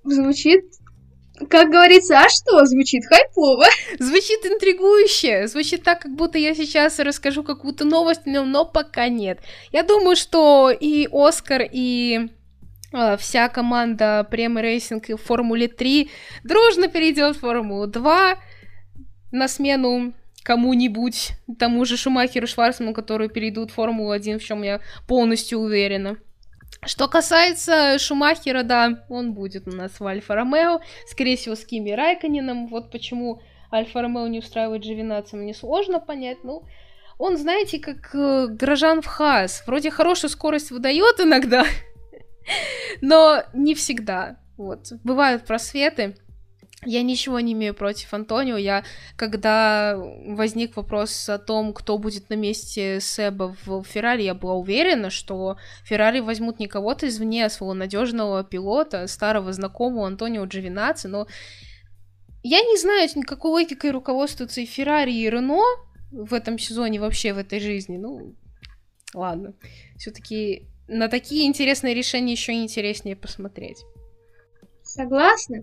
звучит 0.05 0.65
как 1.49 1.71
говорится, 1.71 2.21
а 2.21 2.29
что? 2.29 2.65
Звучит 2.67 3.05
хайпово. 3.07 3.67
Звучит 3.99 4.45
интригующе. 4.45 5.47
Звучит 5.47 5.83
так, 5.83 6.01
как 6.01 6.15
будто 6.15 6.39
я 6.39 6.55
сейчас 6.55 6.99
расскажу 6.99 7.43
какую-то 7.43 7.85
новость, 7.85 8.23
но, 8.27 8.45
но 8.45 8.65
пока 8.65 9.09
нет. 9.09 9.41
Я 9.73 9.83
думаю, 9.83 10.17
что 10.17 10.71
и 10.71 11.09
Оскар, 11.13 11.63
и 11.71 12.29
э, 12.93 13.17
вся 13.17 13.49
команда 13.49 14.27
Prema 14.31 14.61
Racing 14.61 15.09
в 15.09 15.17
Формуле 15.17 15.69
3 15.69 16.11
дружно 16.45 16.89
перейдет 16.89 17.37
в 17.37 17.41
Формулу 17.41 17.87
2 17.87 18.39
на 19.33 19.49
смену 19.49 20.13
кому-нибудь, 20.43 21.33
тому 21.59 21.85
же 21.85 21.97
Шумахеру 21.97 22.47
Шварцману, 22.47 22.93
которые 22.93 23.29
перейдут 23.29 23.71
в 23.71 23.75
Формулу 23.75 24.11
1, 24.11 24.39
в 24.39 24.45
чем 24.45 24.63
я 24.63 24.81
полностью 25.07 25.61
уверена. 25.61 26.19
Что 26.85 27.07
касается 27.07 27.97
Шумахера, 27.99 28.65
да, 28.65 29.05
он 29.09 29.35
будет 29.35 29.69
у 29.69 29.71
нас 29.71 30.01
в 30.01 30.07
Альфа-Ромео, 30.07 30.81
скорее 31.07 31.37
всего, 31.37 31.55
с 31.55 31.65
Кими 31.65 31.93
Райконином. 31.93 32.67
Вот 32.67 32.91
почему 32.91 33.41
Альфа-Ромео 33.73 34.27
не 34.27 34.41
устраивает 34.41 34.83
Джовинаци, 34.83 35.37
мне 35.37 35.55
сложно 35.55 36.01
понять. 36.01 36.39
Ну, 36.43 36.65
он, 37.19 37.37
знаете, 37.37 37.79
как 37.79 38.13
э, 38.15 38.49
Грожан 38.49 39.01
в 39.01 39.07
Хас. 39.07 39.63
Вроде 39.65 39.93
хорошую 39.93 40.31
скорость 40.31 40.73
выдает 40.73 41.21
иногда, 41.21 41.65
но 43.01 43.45
не 43.53 43.77
всегда. 43.77 44.39
Вот, 44.57 44.93
бывают 45.05 45.45
просветы. 45.47 46.17
Я 46.85 47.03
ничего 47.03 47.39
не 47.39 47.53
имею 47.53 47.75
против 47.75 48.13
Антонио. 48.13 48.57
Я, 48.57 48.85
когда 49.17 49.97
возник 49.97 50.77
вопрос 50.77 51.29
о 51.29 51.39
том, 51.39 51.73
кто 51.73 51.97
будет 51.97 52.29
на 52.29 52.35
месте 52.35 52.99
Себа 53.01 53.55
в 53.65 53.85
Феррари, 53.85 54.23
я 54.23 54.35
была 54.35 54.55
уверена, 54.55 55.09
что 55.11 55.59
Феррари 55.85 56.19
возьмут 56.19 56.59
не 56.59 56.67
кого-то 56.67 57.07
извне, 57.07 57.47
а 57.47 57.51
своего 57.51 57.75
надежного 57.75 58.43
пилота, 58.43 59.07
старого 59.07 59.53
знакомого 59.53 60.09
Антонио 60.09 60.45
Джовинаци, 60.45 61.07
но 61.07 61.29
я 62.43 62.61
не 62.61 62.77
знаю, 62.77 63.09
какой 63.25 63.53
логикой 63.53 63.93
руководствуются 63.93 64.61
и 64.61 64.67
Феррари, 64.67 65.13
и 65.13 65.31
Рено 65.31 65.63
в 66.11 66.35
этом 66.35 66.59
сезоне, 66.59 67.01
вообще 67.01 67.33
в 67.33 67.39
этой 67.39 67.61
жизни. 67.61 67.97
Ну, 67.97 68.35
ладно. 69.15 69.55
Все-таки 69.97 70.67
на 70.89 71.09
такие 71.09 71.47
интересные 71.47 71.95
решения 71.95 72.33
еще 72.33 72.53
интереснее 72.53 73.15
посмотреть. 73.15 73.85
Согласна. 74.95 75.61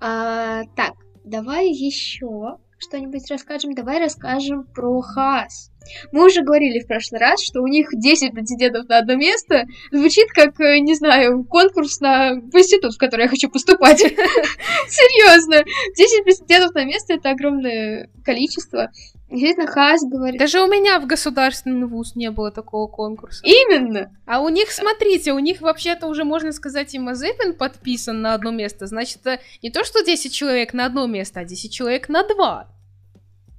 А, 0.00 0.62
так, 0.76 0.94
давай 1.24 1.68
еще 1.68 2.58
что-нибудь 2.78 3.28
расскажем. 3.28 3.74
Давай 3.74 3.98
расскажем 3.98 4.64
про 4.72 5.00
Хас. 5.00 5.72
Мы 6.12 6.24
уже 6.24 6.42
говорили 6.42 6.78
в 6.78 6.86
прошлый 6.86 7.20
раз, 7.20 7.42
что 7.42 7.60
у 7.60 7.66
них 7.66 7.88
10 7.92 8.32
претендентов 8.32 8.88
на 8.88 8.98
одно 8.98 9.16
место. 9.16 9.64
Звучит 9.90 10.28
как, 10.28 10.60
э, 10.60 10.78
не 10.78 10.94
знаю, 10.94 11.44
конкурс 11.44 11.98
на 11.98 12.34
в 12.34 12.56
институт, 12.56 12.94
в 12.94 12.98
который 12.98 13.22
я 13.22 13.28
хочу 13.28 13.50
поступать. 13.50 13.98
Серьезно. 13.98 15.64
10 15.96 16.24
претендентов 16.24 16.74
на 16.74 16.84
место 16.84 17.14
это 17.14 17.30
огромное 17.30 18.10
количество. 18.24 18.92
Действительно, 19.30 19.66
Хас 19.66 20.02
говорит. 20.02 20.38
Даже 20.38 20.62
у 20.62 20.68
меня 20.68 20.98
в 21.00 21.06
государственный 21.06 21.86
вуз 21.86 22.16
не 22.16 22.30
было 22.30 22.50
такого 22.50 22.86
конкурса. 22.86 23.42
Именно. 23.44 24.16
А 24.26 24.40
у 24.40 24.48
них, 24.48 24.70
смотрите, 24.70 25.32
у 25.32 25.38
них 25.38 25.60
вообще-то 25.60 26.06
уже, 26.06 26.24
можно 26.24 26.50
сказать, 26.52 26.94
и 26.94 26.98
Мазепин 26.98 27.54
подписан 27.54 28.22
на 28.22 28.32
одно 28.32 28.50
место. 28.50 28.86
Значит, 28.86 29.18
это 29.20 29.42
не 29.62 29.70
то, 29.70 29.84
что 29.84 30.02
10 30.02 30.32
человек 30.32 30.72
на 30.72 30.86
одно 30.86 31.06
место, 31.06 31.40
а 31.40 31.44
10 31.44 31.70
человек 31.70 32.08
на 32.08 32.22
два. 32.22 32.68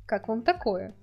Как 0.08 0.28
вам 0.28 0.42
такое? 0.42 0.96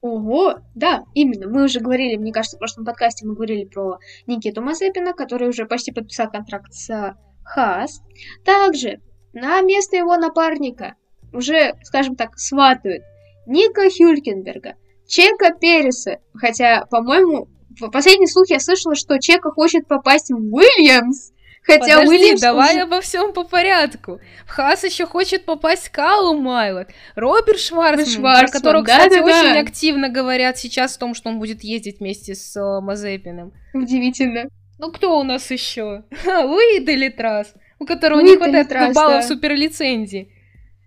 Ого, 0.00 0.60
да, 0.74 1.04
именно. 1.12 1.48
Мы 1.48 1.64
уже 1.64 1.80
говорили, 1.80 2.16
мне 2.16 2.32
кажется, 2.32 2.56
в 2.56 2.60
прошлом 2.60 2.86
подкасте 2.86 3.26
мы 3.26 3.34
говорили 3.34 3.64
про 3.64 3.98
Никиту 4.26 4.62
Мазепина, 4.62 5.12
который 5.12 5.48
уже 5.48 5.66
почти 5.66 5.92
подписал 5.92 6.30
контракт 6.30 6.72
с 6.72 7.16
Хас. 7.44 8.00
Также 8.46 9.02
на 9.34 9.60
место 9.60 9.96
его 9.96 10.16
напарника 10.16 10.94
уже, 11.34 11.74
скажем 11.82 12.16
так, 12.16 12.38
сватают 12.38 13.02
Ника 13.48 13.88
Хюлькенберга, 13.90 14.74
Чека 15.06 15.54
Переса. 15.58 16.18
Хотя, 16.34 16.84
по-моему, 16.90 17.48
в 17.80 17.90
последний 17.90 18.26
слух 18.26 18.48
я 18.50 18.60
слышала, 18.60 18.94
что 18.94 19.18
Чека 19.18 19.50
хочет 19.50 19.88
попасть 19.88 20.30
в 20.30 20.36
Уильямс. 20.54 21.30
Хотя 21.62 21.98
Подожди, 22.00 22.08
Уильямс 22.08 22.40
давай 22.40 22.76
уже- 22.76 22.82
обо 22.82 23.00
всем 23.00 23.32
по 23.32 23.44
порядку. 23.44 24.20
Хас 24.46 24.84
еще 24.84 25.06
хочет 25.06 25.44
попасть 25.44 25.88
Калу 25.90 26.38
Майлот, 26.38 26.88
Роберт 27.14 27.58
Шварцман, 27.58 28.04
про 28.04 28.06
Шварцман, 28.06 28.52
которого, 28.52 28.82
кстати, 28.84 29.14
да-да-да. 29.16 29.40
очень 29.40 29.58
активно 29.58 30.08
говорят 30.08 30.56
сейчас 30.56 30.96
о 30.96 31.00
том, 31.00 31.14
что 31.14 31.28
он 31.28 31.38
будет 31.38 31.62
ездить 31.64 32.00
вместе 32.00 32.34
с 32.34 32.56
э, 32.56 32.80
Мазепиным. 32.80 33.52
Удивительно. 33.74 34.48
Ну 34.78 34.92
кто 34.92 35.18
у 35.18 35.24
нас 35.24 35.50
еще? 35.50 36.04
Луи 36.24 36.80
Делитрас, 36.80 37.52
у 37.78 37.84
которого 37.84 38.20
Луи 38.20 38.30
не 38.30 38.36
хватает 38.36 38.68
Делитрас, 38.68 38.94
баллов 38.94 39.22
да. 39.22 39.22
суперлицензии. 39.22 40.32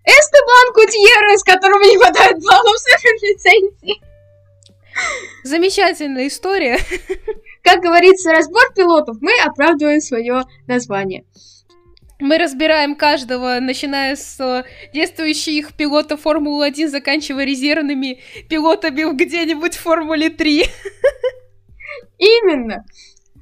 Эстебан 0.04 0.72
Кутьеррес, 0.74 1.42
которому 1.44 1.84
не 1.84 1.96
хватает 1.96 2.38
баллов 2.42 2.76
лицензии. 3.22 4.02
Замечательная 5.44 6.28
история. 6.28 6.78
Как 7.62 7.80
говорится, 7.80 8.32
разбор 8.32 8.72
пилотов, 8.74 9.16
мы 9.20 9.32
оправдываем 9.44 10.00
свое 10.00 10.42
название. 10.66 11.24
Мы 12.22 12.38
разбираем 12.38 12.94
каждого, 12.94 13.58
начиная 13.60 14.14
с 14.14 14.38
э, 14.38 14.62
действующих 14.94 15.74
пилотов 15.74 16.20
Формулы-1, 16.20 16.86
заканчивая 16.86 17.44
резервными 17.44 18.20
пилотами 18.48 19.12
где-нибудь 19.12 19.74
в 19.74 19.80
Формуле 19.80 20.30
3. 20.30 20.64
Именно. 22.18 22.84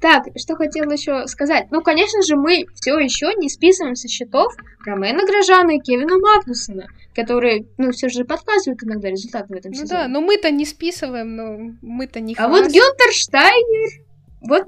Так, 0.01 0.23
что 0.35 0.55
хотела 0.55 0.91
еще 0.91 1.27
сказать. 1.27 1.67
Ну, 1.69 1.81
конечно 1.81 2.23
же, 2.23 2.35
мы 2.35 2.65
все 2.75 2.97
еще 2.97 3.33
не 3.37 3.49
списываем 3.49 3.95
со 3.95 4.07
счетов 4.07 4.51
Ромена 4.83 5.23
Грожана 5.25 5.75
и 5.75 5.79
Кевина 5.79 6.17
Магнусона, 6.17 6.87
которые, 7.15 7.67
ну, 7.77 7.91
все 7.91 8.09
же 8.09 8.25
подсказывают 8.25 8.83
иногда 8.83 9.09
результаты 9.09 9.53
в 9.53 9.57
этом 9.57 9.71
Ну 9.71 9.77
сезоне. 9.77 9.89
да, 10.01 10.07
но 10.07 10.21
мы-то 10.21 10.49
не 10.49 10.65
списываем, 10.65 11.35
но 11.35 11.75
мы-то 11.83 12.19
не 12.19 12.33
А 12.35 12.47
вот. 12.47 12.63
Гюнтер 12.63 13.11
Штайнер, 13.13 14.03
вот 14.41 14.63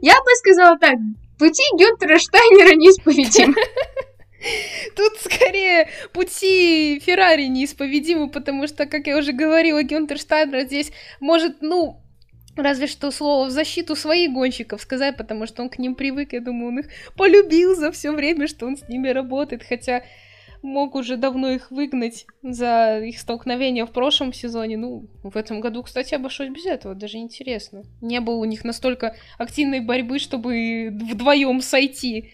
я 0.00 0.14
бы 0.14 0.30
сказала 0.38 0.78
так, 0.78 0.94
пути 1.38 1.62
Гюнтера 1.78 2.18
Штайнера 2.18 2.74
неисповедимы. 2.74 3.54
Тут 4.96 5.18
скорее 5.18 5.88
пути 6.12 7.00
Феррари 7.04 7.46
неисповедимы, 7.46 8.30
потому 8.30 8.66
что, 8.68 8.86
как 8.86 9.06
я 9.06 9.18
уже 9.18 9.32
говорила, 9.32 9.82
Гюнтер 9.82 10.18
Штайнер 10.18 10.60
здесь 10.62 10.92
может, 11.20 11.60
ну, 11.60 12.00
разве 12.60 12.86
что 12.86 13.10
слово 13.10 13.46
в 13.46 13.50
защиту 13.50 13.96
своих 13.96 14.32
гонщиков 14.32 14.80
сказать, 14.80 15.16
потому 15.16 15.46
что 15.46 15.62
он 15.62 15.68
к 15.68 15.78
ним 15.78 15.94
привык, 15.94 16.32
я 16.32 16.40
думаю, 16.40 16.68
он 16.68 16.78
их 16.80 16.86
полюбил 17.16 17.74
за 17.74 17.92
все 17.92 18.12
время, 18.12 18.46
что 18.46 18.66
он 18.66 18.76
с 18.76 18.88
ними 18.88 19.08
работает, 19.08 19.62
хотя 19.62 20.02
мог 20.62 20.94
уже 20.94 21.16
давно 21.16 21.50
их 21.50 21.70
выгнать 21.70 22.26
за 22.42 23.00
их 23.04 23.18
столкновение 23.18 23.86
в 23.86 23.90
прошлом 23.90 24.32
сезоне. 24.32 24.76
Ну, 24.76 25.06
в 25.22 25.36
этом 25.36 25.60
году, 25.60 25.82
кстати, 25.82 26.14
обошлось 26.14 26.50
без 26.50 26.66
этого, 26.66 26.94
даже 26.94 27.18
интересно. 27.18 27.82
Не 28.00 28.20
было 28.20 28.36
у 28.36 28.44
них 28.44 28.64
настолько 28.64 29.14
активной 29.38 29.80
борьбы, 29.80 30.18
чтобы 30.18 30.90
вдвоем 30.90 31.60
сойти. 31.60 32.32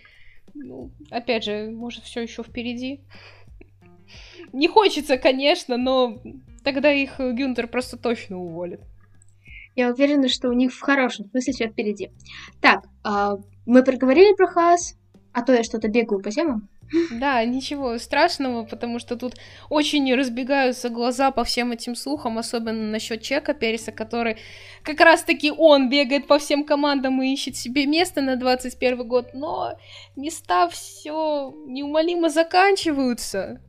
Ну, 0.55 0.91
опять 1.11 1.45
же, 1.45 1.71
может, 1.71 2.05
все 2.05 2.23
еще 2.23 2.43
впереди. 2.43 3.01
Не 4.53 4.69
хочется, 4.69 5.19
конечно, 5.19 5.77
но 5.77 6.21
тогда 6.63 6.93
их 6.93 7.19
Гюнтер 7.19 7.67
просто 7.67 7.97
точно 7.97 8.39
уволит. 8.39 8.81
Я 9.75 9.91
уверена, 9.91 10.29
что 10.29 10.49
у 10.49 10.53
них 10.53 10.73
в 10.73 10.81
хорошем 10.81 11.27
смысле 11.31 11.53
все 11.53 11.69
впереди. 11.69 12.11
Так, 12.61 12.85
а, 13.03 13.37
мы 13.67 13.83
проговорили 13.83 14.35
про 14.35 14.47
Хаас, 14.47 14.97
а 15.33 15.43
то 15.43 15.53
я 15.53 15.65
что-то 15.65 15.89
бегаю 15.89 16.23
по 16.23 16.31
темам. 16.31 16.69
Да, 17.11 17.45
ничего 17.45 17.99
страшного, 17.99 18.65
потому 18.65 18.99
что 18.99 19.17
тут 19.17 19.35
очень 19.69 20.15
разбегаются 20.15 20.91
глаза 20.91 21.31
по 21.31 21.45
всем 21.45 21.73
этим 21.73 21.95
слухам, 21.95 22.39
особенно 22.39 22.91
насчет 22.91 23.23
Чека 23.23 23.55
Переса, 23.55 23.91
который 23.91 24.37
как 24.83 25.01
раз-таки 25.01 25.51
он 25.51 25.89
бегает 25.89 26.27
по 26.27 26.39
всем 26.39 26.65
командам 26.65 27.21
и 27.23 27.33
ищет 27.33 27.57
себе 27.57 27.87
место 27.87 28.21
на 28.21 28.37
21 28.37 29.09
год, 29.09 29.31
но 29.35 29.77
места 30.15 30.69
все 30.69 31.53
неумолимо 31.67 32.29
заканчиваются. 32.29 33.61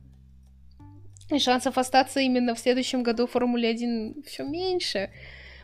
И 1.30 1.38
шансов 1.38 1.76
остаться 1.78 2.20
именно 2.20 2.54
в 2.54 2.60
следующем 2.60 3.02
году 3.02 3.26
в 3.26 3.32
Формуле 3.32 3.70
1 3.70 4.22
все 4.24 4.44
меньше, 4.44 5.10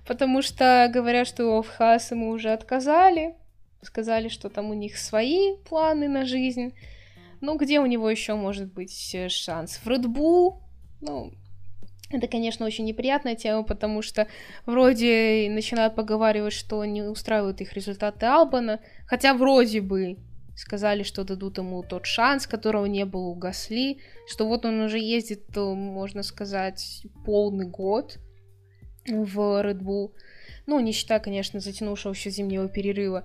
потому 0.07 0.43
что 0.43 0.91
говорят, 0.93 1.27
что 1.27 1.63
в 1.63 1.69
Хаас 1.69 2.11
ему 2.11 2.31
уже 2.31 2.51
отказали, 2.51 3.35
сказали, 3.83 4.29
что 4.29 4.49
там 4.49 4.71
у 4.71 4.75
них 4.75 4.97
свои 4.97 5.57
планы 5.69 6.09
на 6.09 6.25
жизнь. 6.25 6.75
Ну, 7.41 7.57
где 7.57 7.81
у 7.81 7.87
него 7.87 8.09
еще 8.09 8.35
может 8.35 8.73
быть 8.73 9.15
э, 9.15 9.29
шанс? 9.29 9.81
В 9.85 9.89
Bull? 9.89 10.61
Ну, 11.01 11.33
это, 12.11 12.29
конечно, 12.29 12.67
очень 12.67 12.85
неприятная 12.85 13.35
тема, 13.35 13.65
потому 13.65 14.03
что 14.03 14.29
вроде 14.67 15.49
начинают 15.51 15.95
поговаривать, 15.95 16.53
что 16.53 16.85
не 16.85 17.03
устраивают 17.03 17.61
их 17.61 17.73
результаты 17.73 18.27
Албана, 18.27 18.81
хотя 19.07 19.35
вроде 19.35 19.81
бы 19.81 20.19
сказали, 20.55 21.03
что 21.03 21.25
дадут 21.25 21.59
ему 21.59 21.83
тот 21.83 22.07
шанс, 22.07 22.47
которого 22.47 22.85
не 22.85 23.05
было 23.07 23.29
у 23.29 23.35
Гасли, 23.35 23.99
что 24.29 24.47
вот 24.47 24.67
он 24.67 24.83
уже 24.83 24.99
ездит, 24.99 25.57
можно 25.57 26.23
сказать, 26.23 27.07
полный 27.25 27.67
год 27.67 28.19
в 29.07 29.39
Red 29.63 29.81
Bull. 29.81 30.11
Ну, 30.67 30.81
не 30.81 30.93
считая, 30.93 31.21
конечно, 31.21 31.61
затянувшегося 31.61 32.31
зимнего 32.31 32.69
перерыва. 32.69 33.25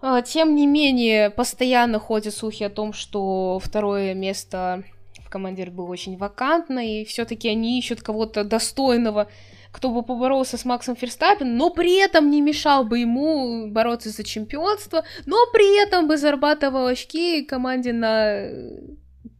А, 0.00 0.22
Тем 0.22 0.56
не 0.56 0.66
менее, 0.66 1.30
постоянно 1.30 1.98
ходят 1.98 2.34
слухи 2.34 2.64
о 2.64 2.70
том, 2.70 2.92
что 2.92 3.60
второе 3.62 4.14
место 4.14 4.82
в 5.24 5.28
команде 5.28 5.64
Red 5.64 5.74
Bull 5.74 5.88
очень 5.88 6.16
вакантно, 6.16 6.80
и 6.80 7.04
все-таки 7.04 7.48
они 7.48 7.78
ищут 7.78 8.02
кого-то 8.02 8.44
достойного, 8.44 9.28
кто 9.70 9.90
бы 9.90 10.02
поборолся 10.02 10.58
с 10.58 10.64
Максом 10.64 10.96
Ферстаппеном, 10.96 11.56
но 11.56 11.70
при 11.70 11.98
этом 11.98 12.30
не 12.30 12.40
мешал 12.40 12.84
бы 12.84 12.98
ему 12.98 13.70
бороться 13.70 14.10
за 14.10 14.22
чемпионство, 14.24 15.04
но 15.24 15.36
при 15.52 15.82
этом 15.82 16.08
бы 16.08 16.16
зарабатывал 16.18 16.86
очки 16.86 17.42
команде 17.42 17.92
на 17.92 18.48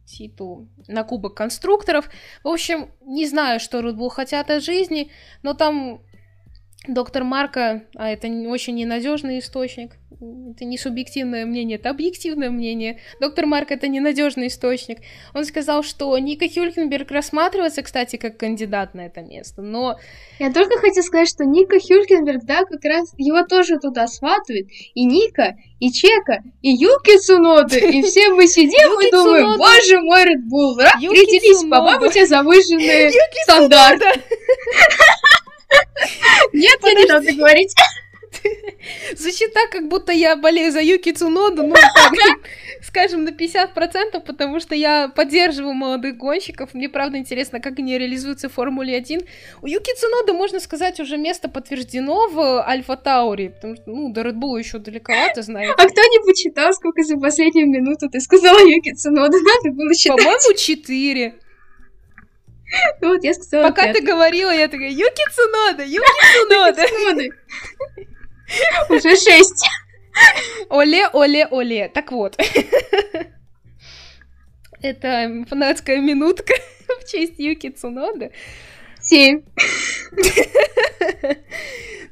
титул, 0.05 0.67
на 0.87 1.03
Кубок 1.03 1.35
конструкторов. 1.35 2.09
В 2.43 2.47
общем, 2.47 2.91
не 3.01 3.25
знаю, 3.27 3.59
что 3.59 3.79
Bull 3.79 4.09
хотят 4.09 4.49
от 4.49 4.63
жизни, 4.63 5.11
но 5.41 5.53
там 5.53 6.01
доктор 6.87 7.23
Марка, 7.23 7.83
а 7.95 8.09
это 8.09 8.27
очень 8.27 8.75
ненадежный 8.75 9.39
источник, 9.39 9.97
это 10.51 10.65
не 10.65 10.77
субъективное 10.77 11.45
мнение, 11.45 11.77
это 11.77 11.89
объективное 11.89 12.49
мнение. 12.49 12.99
Доктор 13.19 13.45
Марк 13.45 13.71
это 13.71 13.87
ненадежный 13.87 14.47
источник. 14.47 14.99
Он 15.33 15.45
сказал, 15.45 15.83
что 15.83 16.17
Ника 16.17 16.47
Хюлькенберг 16.47 17.11
рассматривается, 17.11 17.81
кстати, 17.81 18.15
как 18.15 18.37
кандидат 18.37 18.93
на 18.93 19.07
это 19.07 19.21
место, 19.21 19.61
но 19.61 19.97
Я 20.39 20.51
только 20.51 20.77
хотела 20.77 21.03
сказать, 21.03 21.29
что 21.29 21.45
Ника 21.45 21.79
Хюлькенберг, 21.79 22.43
да, 22.43 22.65
как 22.65 22.83
раз 22.83 23.13
его 23.17 23.43
тоже 23.43 23.79
туда 23.79 24.07
сватают. 24.07 24.67
И 24.93 25.05
Ника, 25.05 25.55
и 25.79 25.91
Чека, 25.91 26.43
и 26.61 26.69
Юки 26.69 27.17
Цунода. 27.19 27.77
И 27.77 28.01
все 28.03 28.29
мы 28.29 28.47
сидим 28.47 28.99
и 29.01 29.11
думаем, 29.11 29.57
боже 29.57 29.99
мой, 30.01 30.35
Bull, 30.35 30.81
Юки 30.99 31.23
определись, 31.23 31.69
по-моему, 31.69 32.07
тебя 32.11 32.25
завышенные 32.25 33.11
стандарты. 33.43 34.05
Нет, 36.53 36.79
я 36.83 36.93
не 36.93 37.05
надо 37.05 37.33
говорить. 37.33 37.73
Звучит 39.17 39.53
так, 39.53 39.69
как 39.69 39.87
будто 39.87 40.11
я 40.11 40.35
болею 40.35 40.71
за 40.71 40.81
Юки 40.81 41.11
Цуноду, 41.11 41.63
ну, 41.63 41.75
так, 41.75 42.13
скажем, 42.81 43.23
на 43.23 43.29
50%, 43.29 44.19
потому 44.25 44.59
что 44.59 44.75
я 44.75 45.07
поддерживаю 45.07 45.73
молодых 45.73 46.17
гонщиков. 46.17 46.73
Мне, 46.73 46.89
правда, 46.89 47.17
интересно, 47.17 47.59
как 47.59 47.79
они 47.79 47.97
реализуются 47.97 48.49
в 48.49 48.53
Формуле 48.53 48.95
1. 48.95 49.21
У 49.61 49.67
Юки 49.67 49.91
Цуноды, 49.99 50.33
можно 50.33 50.59
сказать, 50.59 50.99
уже 50.99 51.17
место 51.17 51.49
подтверждено 51.49 52.29
в 52.29 52.67
Альфа 52.67 52.95
Таури, 52.95 53.49
потому 53.49 53.75
что, 53.75 53.83
ну, 53.87 54.11
до 54.11 54.21
Red 54.21 54.35
Bull 54.35 54.59
еще 54.59 54.79
далековато, 54.79 55.41
знаете. 55.41 55.73
А 55.77 55.85
кто-нибудь 55.85 56.37
читал, 56.37 56.73
сколько 56.73 57.03
за 57.03 57.17
последнюю 57.17 57.67
минуту 57.69 58.09
ты 58.09 58.19
сказала 58.19 58.59
Юки 58.59 58.93
Цунода? 58.93 59.37
Надо 59.63 59.75
было 59.75 59.93
считать. 59.93 60.17
По-моему, 60.17 60.57
4. 60.57 61.33
Ну 63.01 63.09
Вот 63.09 63.23
я 63.23 63.33
сказала 63.33 63.69
Пока 63.69 63.83
пять. 63.83 63.97
ты 63.97 64.03
говорила, 64.03 64.51
я 64.51 64.67
такая, 64.67 64.89
Юки 64.89 65.23
Цунода, 65.35 65.83
Юки 65.83 66.07
Цунода. 66.49 66.81
Уже 68.89 69.15
шесть. 69.15 69.67
Оле, 70.69 71.07
оле, 71.13 71.47
оле. 71.49 71.89
Так 71.89 72.11
вот. 72.11 72.37
Это 74.81 75.45
фанатская 75.47 75.99
минутка 75.99 76.53
в 77.01 77.09
честь 77.09 77.39
Юки 77.39 77.69
Цуноды. 77.69 78.31
7. 78.99 79.41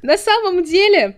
На 0.02 0.18
самом 0.18 0.64
деле, 0.64 1.16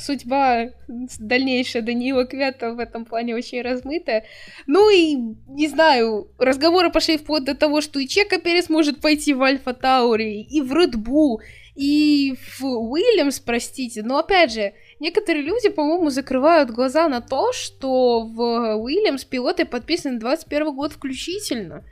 судьба 0.00 0.70
дальнейшая 0.88 1.82
Даниила 1.82 2.24
Квята 2.24 2.72
в 2.72 2.78
этом 2.78 3.04
плане 3.04 3.34
очень 3.34 3.62
размытая. 3.62 4.24
Ну 4.66 4.90
и, 4.90 5.14
не 5.48 5.68
знаю, 5.68 6.30
разговоры 6.38 6.90
пошли 6.90 7.16
вплоть 7.16 7.44
до 7.44 7.54
того, 7.54 7.80
что 7.80 8.00
и 8.00 8.08
Чека 8.08 8.38
Перес 8.38 8.68
может 8.68 9.00
пойти 9.00 9.34
в 9.34 9.42
Альфа 9.42 9.72
Таури, 9.72 10.42
и 10.42 10.60
в 10.60 10.72
Bull, 10.72 11.38
и 11.74 12.34
в 12.58 12.64
Уильямс, 12.64 13.40
простите. 13.40 14.02
Но 14.02 14.18
опять 14.18 14.52
же, 14.52 14.74
некоторые 14.98 15.42
люди, 15.42 15.68
по-моему, 15.68 16.10
закрывают 16.10 16.70
глаза 16.70 17.08
на 17.08 17.20
то, 17.20 17.52
что 17.52 18.22
в 18.22 18.76
Уильямс 18.76 19.24
пилоты 19.24 19.64
подписаны 19.64 20.18
21 20.18 20.74
год 20.74 20.92
включительно. 20.92 21.84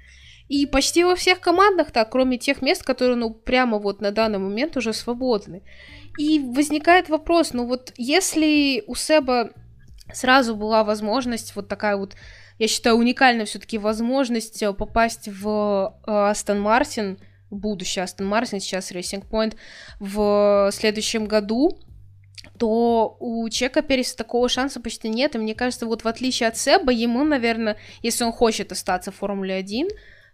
И 0.48 0.66
почти 0.66 1.04
во 1.04 1.14
всех 1.14 1.40
командах 1.40 1.90
так, 1.90 2.10
кроме 2.10 2.38
тех 2.38 2.62
мест, 2.62 2.82
которые, 2.82 3.16
ну, 3.16 3.30
прямо 3.30 3.78
вот 3.78 4.00
на 4.00 4.10
данный 4.10 4.38
момент 4.38 4.76
уже 4.76 4.92
свободны. 4.92 5.62
И 6.18 6.40
возникает 6.40 7.08
вопрос, 7.08 7.52
ну 7.52 7.66
вот 7.66 7.92
если 7.96 8.82
у 8.86 8.94
Себа 8.94 9.50
сразу 10.12 10.56
была 10.56 10.82
возможность, 10.84 11.54
вот 11.54 11.68
такая 11.68 11.96
вот, 11.96 12.16
я 12.58 12.66
считаю, 12.66 12.96
уникальная 12.96 13.44
все-таки 13.44 13.78
возможность 13.78 14.62
э, 14.62 14.72
попасть 14.72 15.28
в 15.28 15.94
э, 16.06 16.10
Астон 16.10 16.60
Мартин, 16.60 17.18
будущее 17.50 18.04
Астон 18.04 18.26
Мартин, 18.26 18.60
сейчас 18.60 18.92
Racing 18.92 19.28
Point, 19.28 19.56
в 20.00 20.70
следующем 20.72 21.26
году, 21.26 21.78
то 22.58 23.16
у 23.20 23.48
Чека 23.48 23.82
Переса 23.82 24.16
такого 24.16 24.48
шанса 24.48 24.80
почти 24.80 25.08
нет, 25.08 25.34
и 25.34 25.38
мне 25.38 25.54
кажется, 25.54 25.86
вот 25.86 26.04
в 26.04 26.08
отличие 26.08 26.48
от 26.48 26.56
Себа, 26.56 26.90
ему, 26.90 27.24
наверное, 27.24 27.76
если 28.02 28.24
он 28.24 28.32
хочет 28.32 28.72
остаться 28.72 29.10
в 29.10 29.16
Формуле 29.16 29.54
1, 29.54 29.88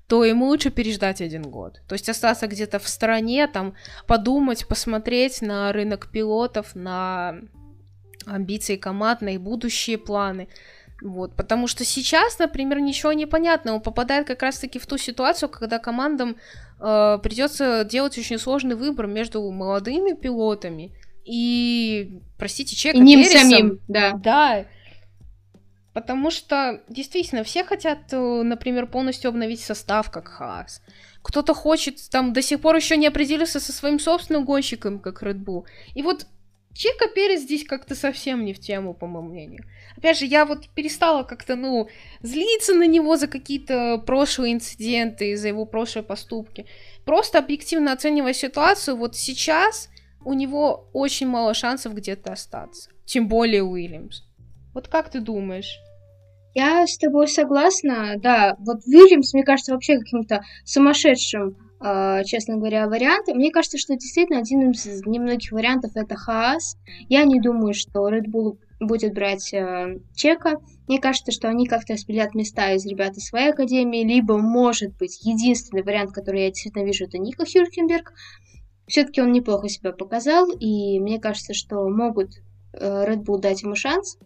то 0.06 0.24
ему 0.24 0.46
лучше 0.46 0.70
переждать 0.70 1.22
один 1.22 1.42
год. 1.42 1.80
То 1.88 1.94
есть 1.94 2.08
остаться 2.08 2.46
где-то 2.46 2.78
в 2.78 2.88
стороне, 2.88 3.46
там, 3.46 3.74
подумать, 4.06 4.68
посмотреть 4.68 5.40
на 5.40 5.72
рынок 5.72 6.10
пилотов, 6.10 6.74
на 6.74 7.36
амбиции 8.26 8.76
команд, 8.76 9.22
на 9.22 9.30
их 9.30 9.40
будущие 9.40 9.96
планы. 9.96 10.48
Вот, 11.02 11.34
потому 11.34 11.66
что 11.66 11.84
сейчас, 11.84 12.38
например, 12.38 12.80
ничего 12.80 13.12
не 13.12 13.26
понятно. 13.26 13.74
Он 13.74 13.80
попадает 13.80 14.26
как 14.26 14.42
раз-таки 14.42 14.78
в 14.78 14.86
ту 14.86 14.96
ситуацию, 14.96 15.48
когда 15.48 15.78
командам 15.78 16.36
э, 16.80 17.18
придется 17.22 17.84
делать 17.84 18.16
очень 18.16 18.38
сложный 18.38 18.76
выбор 18.76 19.06
между 19.06 19.42
молодыми 19.50 20.14
пилотами 20.14 20.92
и, 21.24 22.20
простите, 22.38 22.76
человеком. 22.76 23.06
И 23.06 23.08
ним 23.08 23.22
Пересом. 23.22 23.50
самим, 23.50 23.80
да. 23.88 24.12
Да. 24.12 24.64
Потому 25.92 26.30
что 26.30 26.80
действительно 26.88 27.44
все 27.44 27.64
хотят, 27.64 28.12
э, 28.12 28.42
например, 28.42 28.86
полностью 28.86 29.28
обновить 29.28 29.60
состав, 29.60 30.10
как 30.10 30.28
Хаас. 30.28 30.82
Кто-то 31.22 31.54
хочет, 31.54 31.98
там 32.10 32.32
до 32.32 32.42
сих 32.42 32.60
пор 32.60 32.76
еще 32.76 32.96
не 32.96 33.06
определился 33.06 33.60
со 33.60 33.72
своим 33.72 33.98
собственным 33.98 34.44
гонщиком, 34.44 34.98
как 34.98 35.22
Red 35.22 35.44
Bull. 35.44 35.64
И 35.94 36.02
вот 36.02 36.26
Чека 36.74 37.06
Перес 37.08 37.42
здесь 37.42 37.64
как-то 37.64 37.94
совсем 37.94 38.44
не 38.44 38.52
в 38.52 38.58
тему, 38.58 38.94
по 38.94 39.06
моему 39.06 39.28
мнению. 39.28 39.64
Опять 39.96 40.18
же, 40.18 40.26
я 40.26 40.44
вот 40.44 40.68
перестала 40.70 41.22
как-то, 41.22 41.54
ну, 41.54 41.88
злиться 42.20 42.74
на 42.74 42.86
него 42.86 43.16
за 43.16 43.28
какие-то 43.28 44.02
прошлые 44.04 44.54
инциденты, 44.54 45.36
за 45.36 45.48
его 45.48 45.66
прошлые 45.66 46.04
поступки. 46.04 46.66
Просто 47.04 47.38
объективно 47.38 47.92
оценивая 47.92 48.32
ситуацию, 48.32 48.96
вот 48.96 49.14
сейчас 49.14 49.88
у 50.24 50.32
него 50.32 50.88
очень 50.92 51.28
мало 51.28 51.54
шансов 51.54 51.94
где-то 51.94 52.32
остаться. 52.32 52.90
Тем 53.04 53.28
более 53.28 53.62
Уильямс. 53.62 54.22
Вот 54.72 54.88
как 54.88 55.10
ты 55.10 55.20
думаешь? 55.20 55.78
Я 56.54 56.86
с 56.86 56.96
тобой 56.98 57.28
согласна, 57.28 58.14
да. 58.16 58.56
Вот 58.58 58.84
Вильямс, 58.86 59.32
мне 59.34 59.44
кажется, 59.44 59.72
вообще 59.72 59.98
каким-то 59.98 60.42
сумасшедшим, 60.64 61.56
честно 62.24 62.56
говоря, 62.56 62.88
вариантом. 62.88 63.36
Мне 63.36 63.50
кажется, 63.50 63.78
что 63.78 63.94
действительно 63.94 64.38
один 64.38 64.70
из 64.70 65.04
немногих 65.06 65.52
вариантов 65.52 65.92
это 65.94 66.16
Хаас. 66.16 66.76
Я 67.08 67.24
не 67.24 67.40
думаю, 67.40 67.74
что 67.74 68.08
Red 68.08 68.26
Bull 68.32 68.58
будет 68.80 69.14
брать 69.14 69.52
э, 69.52 69.98
Чека. 70.14 70.60
Мне 70.88 71.00
кажется, 71.00 71.32
что 71.32 71.48
они 71.48 71.66
как-то 71.66 71.94
распределят 71.94 72.34
места 72.34 72.72
из 72.72 72.84
ребят 72.86 73.16
из 73.16 73.26
своей 73.26 73.50
академии, 73.50 74.04
либо, 74.04 74.38
может 74.38 74.96
быть, 74.96 75.24
единственный 75.24 75.82
вариант, 75.82 76.12
который 76.12 76.42
я 76.42 76.48
действительно 76.48 76.84
вижу, 76.84 77.04
это 77.04 77.18
Ника 77.18 77.44
Хюркенберг. 77.44 78.12
Все-таки 78.86 79.22
он 79.22 79.32
неплохо 79.32 79.68
себя 79.68 79.92
показал, 79.92 80.50
и 80.50 81.00
мне 81.00 81.18
кажется, 81.18 81.54
что 81.54 81.88
могут 81.88 82.32
э, 82.72 83.04
Red 83.06 83.24
Bull 83.24 83.38
дать 83.38 83.62
ему 83.62 83.74
шанс. 83.74 84.18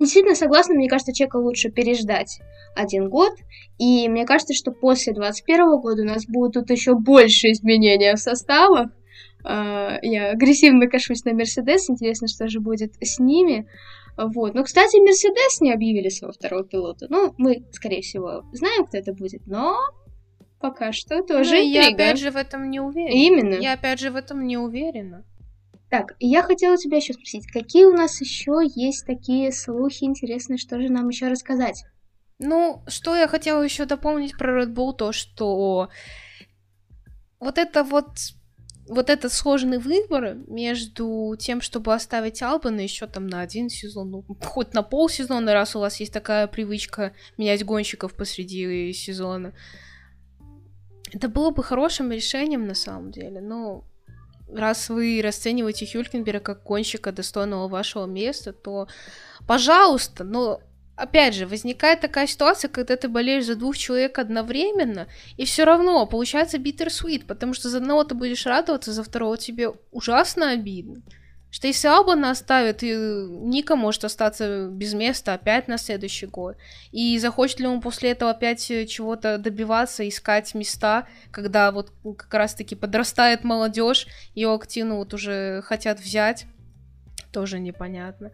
Действительно 0.00 0.34
согласна, 0.34 0.74
мне 0.74 0.88
кажется, 0.88 1.12
Чека 1.12 1.36
лучше 1.36 1.70
переждать 1.70 2.40
один 2.74 3.10
год. 3.10 3.32
И 3.78 4.08
мне 4.08 4.24
кажется, 4.24 4.54
что 4.54 4.72
после 4.72 5.12
2021 5.12 5.80
года 5.80 6.02
у 6.02 6.06
нас 6.06 6.24
будут 6.26 6.54
тут 6.54 6.70
еще 6.70 6.94
больше 6.94 7.52
изменения 7.52 8.16
в 8.16 8.18
составах. 8.18 8.88
А, 9.44 9.98
я 10.02 10.30
агрессивно 10.30 10.88
кашусь 10.88 11.24
на 11.24 11.34
Мерседес. 11.34 11.90
Интересно, 11.90 12.28
что 12.28 12.48
же 12.48 12.60
будет 12.60 12.94
с 13.02 13.18
ними. 13.18 13.68
Вот. 14.16 14.54
Но, 14.54 14.64
кстати, 14.64 14.96
Мерседес 15.00 15.60
не 15.60 15.72
объявили 15.72 16.08
своего 16.08 16.32
второго 16.32 16.64
пилота. 16.64 17.06
Ну, 17.10 17.34
мы, 17.36 17.64
скорее 17.72 18.00
всего, 18.00 18.44
знаем, 18.52 18.86
кто 18.86 18.96
это 18.96 19.12
будет, 19.12 19.46
но 19.46 19.78
пока 20.60 20.92
что 20.92 21.22
тоже 21.22 21.56
ну, 21.56 21.62
я 21.62 21.88
опять 21.88 22.18
же 22.18 22.30
в 22.30 22.36
этом 22.36 22.70
не 22.70 22.80
уверена. 22.80 23.14
Именно. 23.14 23.54
Я 23.54 23.74
опять 23.74 24.00
же 24.00 24.10
в 24.10 24.16
этом 24.16 24.46
не 24.46 24.56
уверена. 24.56 25.24
Так, 25.90 26.14
я 26.20 26.42
хотела 26.42 26.76
тебя 26.76 26.98
еще 26.98 27.14
спросить, 27.14 27.50
какие 27.50 27.84
у 27.84 27.92
нас 27.92 28.20
еще 28.20 28.60
есть 28.76 29.04
такие 29.06 29.50
слухи 29.52 30.04
интересные, 30.04 30.56
что 30.56 30.80
же 30.80 30.88
нам 30.88 31.08
еще 31.08 31.26
рассказать? 31.26 31.84
Ну, 32.38 32.82
что 32.86 33.16
я 33.16 33.26
хотела 33.26 33.60
еще 33.62 33.86
дополнить 33.86 34.38
про 34.38 34.62
Red 34.62 34.72
Bull, 34.72 34.94
то 34.94 35.10
что 35.10 35.90
вот 37.40 37.58
это 37.58 37.82
вот 37.82 38.06
вот 38.88 39.08
этот 39.08 39.32
сложный 39.32 39.78
выбор 39.78 40.34
между 40.48 41.36
тем, 41.38 41.60
чтобы 41.60 41.94
оставить 41.94 42.42
Албана 42.42 42.80
еще 42.80 43.06
там 43.06 43.28
на 43.28 43.40
один 43.40 43.68
сезон, 43.68 44.10
ну, 44.10 44.24
хоть 44.40 44.74
на 44.74 44.82
полсезона, 44.82 45.52
раз 45.52 45.76
у 45.76 45.80
вас 45.80 46.00
есть 46.00 46.12
такая 46.12 46.48
привычка 46.48 47.12
менять 47.38 47.64
гонщиков 47.64 48.14
посреди 48.14 48.92
сезона. 48.92 49.54
Это 51.12 51.28
было 51.28 51.50
бы 51.50 51.62
хорошим 51.62 52.10
решением 52.10 52.66
на 52.66 52.74
самом 52.74 53.12
деле, 53.12 53.40
но 53.40 53.84
раз 54.54 54.88
вы 54.88 55.20
расцениваете 55.22 55.86
Хюлькенберга 55.86 56.40
как 56.40 56.62
гонщика, 56.62 57.12
достойного 57.12 57.68
вашего 57.68 58.06
места, 58.06 58.52
то, 58.52 58.88
пожалуйста, 59.46 60.24
но 60.24 60.60
опять 60.96 61.34
же, 61.34 61.46
возникает 61.46 62.00
такая 62.00 62.26
ситуация, 62.26 62.68
когда 62.68 62.96
ты 62.96 63.08
болеешь 63.08 63.46
за 63.46 63.56
двух 63.56 63.76
человек 63.76 64.18
одновременно, 64.18 65.08
и 65.36 65.44
все 65.44 65.64
равно 65.64 66.04
получается 66.06 66.58
биттер-свит, 66.58 67.26
потому 67.26 67.54
что 67.54 67.68
за 67.68 67.78
одного 67.78 68.04
ты 68.04 68.14
будешь 68.14 68.46
радоваться, 68.46 68.92
за 68.92 69.02
второго 69.02 69.38
тебе 69.38 69.72
ужасно 69.90 70.50
обидно. 70.50 71.02
Что 71.50 71.66
если 71.66 71.88
Албана 71.88 72.30
оставит, 72.30 72.82
и 72.82 72.94
Ника 72.94 73.74
может 73.74 74.04
остаться 74.04 74.68
без 74.68 74.94
места 74.94 75.34
опять 75.34 75.66
на 75.66 75.78
следующий 75.78 76.26
год. 76.26 76.56
И 76.92 77.18
захочет 77.18 77.58
ли 77.58 77.66
он 77.66 77.80
после 77.80 78.12
этого 78.12 78.30
опять 78.30 78.64
чего-то 78.64 79.36
добиваться, 79.36 80.08
искать 80.08 80.54
места, 80.54 81.08
когда 81.32 81.72
вот 81.72 81.92
как 82.16 82.32
раз-таки 82.32 82.76
подрастает 82.76 83.42
молодежь, 83.42 84.06
ее 84.34 84.54
активно 84.54 84.96
вот 84.96 85.12
уже 85.12 85.62
хотят 85.62 85.98
взять, 85.98 86.46
тоже 87.32 87.58
непонятно. 87.58 88.30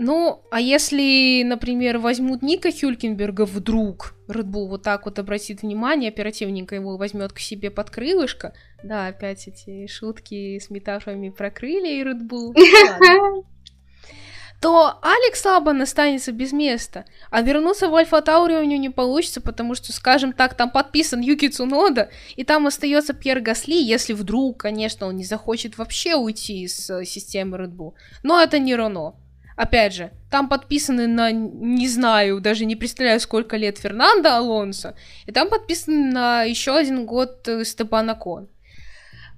Ну, 0.00 0.44
а 0.52 0.60
если, 0.60 1.42
например, 1.42 1.98
возьмут 1.98 2.40
Ника 2.40 2.70
Хюлькенберга 2.70 3.44
вдруг, 3.44 4.14
Red 4.28 4.44
Bull 4.44 4.68
вот 4.68 4.84
так 4.84 5.06
вот 5.06 5.18
обратит 5.18 5.62
внимание, 5.62 6.10
оперативненько 6.10 6.76
его 6.76 6.96
возьмет 6.96 7.32
к 7.32 7.40
себе 7.40 7.68
под 7.72 7.90
крылышко, 7.90 8.54
да, 8.84 9.08
опять 9.08 9.48
эти 9.48 9.88
шутки 9.88 10.60
с 10.60 10.70
метафорами 10.70 11.30
про 11.30 11.50
крылья 11.50 12.00
и 12.00 12.04
Red 12.04 12.28
Bull, 12.28 12.52
ну 12.54 13.44
то 14.60 15.00
Алекс 15.02 15.44
Абан 15.46 15.82
останется 15.82 16.30
без 16.30 16.52
места, 16.52 17.04
а 17.32 17.42
вернуться 17.42 17.88
в 17.88 17.94
Альфа 17.96 18.22
Таури 18.22 18.54
у 18.54 18.62
него 18.62 18.80
не 18.80 18.90
получится, 18.90 19.40
потому 19.40 19.74
что, 19.74 19.92
скажем 19.92 20.32
так, 20.32 20.54
там 20.54 20.70
подписан 20.70 21.20
Юки 21.22 21.48
Цунода, 21.48 22.08
и 22.36 22.44
там 22.44 22.68
остается 22.68 23.14
Пьер 23.14 23.40
Гасли, 23.40 23.82
если 23.82 24.12
вдруг, 24.12 24.60
конечно, 24.60 25.08
он 25.08 25.16
не 25.16 25.24
захочет 25.24 25.76
вообще 25.76 26.14
уйти 26.14 26.62
из 26.62 26.88
э, 26.88 27.04
системы 27.04 27.56
Red 27.56 27.72
Bull. 27.72 27.94
Но 28.22 28.40
это 28.40 28.60
не 28.60 28.76
Рено. 28.76 29.16
Опять 29.58 29.92
же, 29.92 30.12
там 30.30 30.48
подписаны 30.48 31.08
на, 31.08 31.32
не 31.32 31.88
знаю, 31.88 32.40
даже 32.40 32.64
не 32.64 32.76
представляю, 32.76 33.18
сколько 33.18 33.56
лет 33.56 33.76
Фернандо 33.76 34.28
Алонсо, 34.28 34.94
и 35.26 35.32
там 35.32 35.48
подписаны 35.48 36.12
на 36.12 36.44
еще 36.44 36.76
один 36.76 37.06
год 37.06 37.48
э, 37.48 37.64
Степана 37.64 38.14
Кон. 38.14 38.48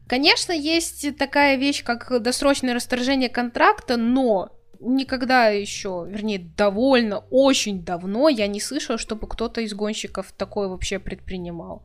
Конечно, 0.07 0.53
есть 0.53 1.17
такая 1.17 1.57
вещь, 1.57 1.83
как 1.83 2.21
досрочное 2.21 2.75
расторжение 2.75 3.31
контракта, 3.31 3.97
но 3.97 4.51
никогда 4.79 5.49
еще, 5.49 6.07
вернее, 6.07 6.39
довольно, 6.55 7.21
очень 7.31 7.83
давно 7.83 8.29
я 8.29 8.47
не 8.47 8.61
слышала, 8.61 8.99
чтобы 8.99 9.27
кто-то 9.27 9.63
из 9.63 9.73
гонщиков 9.73 10.33
такое 10.33 10.69
вообще 10.69 10.99
предпринимал. 10.99 11.83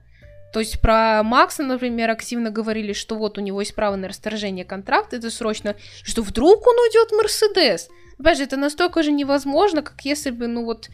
То 0.56 0.62
есть 0.62 0.80
про 0.80 1.22
Макса, 1.22 1.64
например, 1.64 2.10
активно 2.12 2.50
говорили, 2.50 2.94
что 2.94 3.18
вот 3.18 3.38
у 3.38 3.42
него 3.42 3.60
есть 3.60 3.76
право 3.76 3.98
на 3.98 4.08
расторжение 4.08 4.64
контракта, 4.64 5.18
это 5.18 5.30
срочно, 5.30 5.76
что 6.02 6.22
вдруг 6.22 6.66
он 6.66 6.76
уйдет 6.80 7.12
в 7.12 7.18
Мерседес. 7.18 7.90
Опять 8.18 8.38
же, 8.38 8.46
это 8.46 8.56
настолько 8.56 9.04
же 9.04 9.12
невозможно, 9.12 9.82
как 9.82 10.00
если 10.06 10.30
бы, 10.30 10.48
ну 10.48 10.64
вот, 10.64 10.88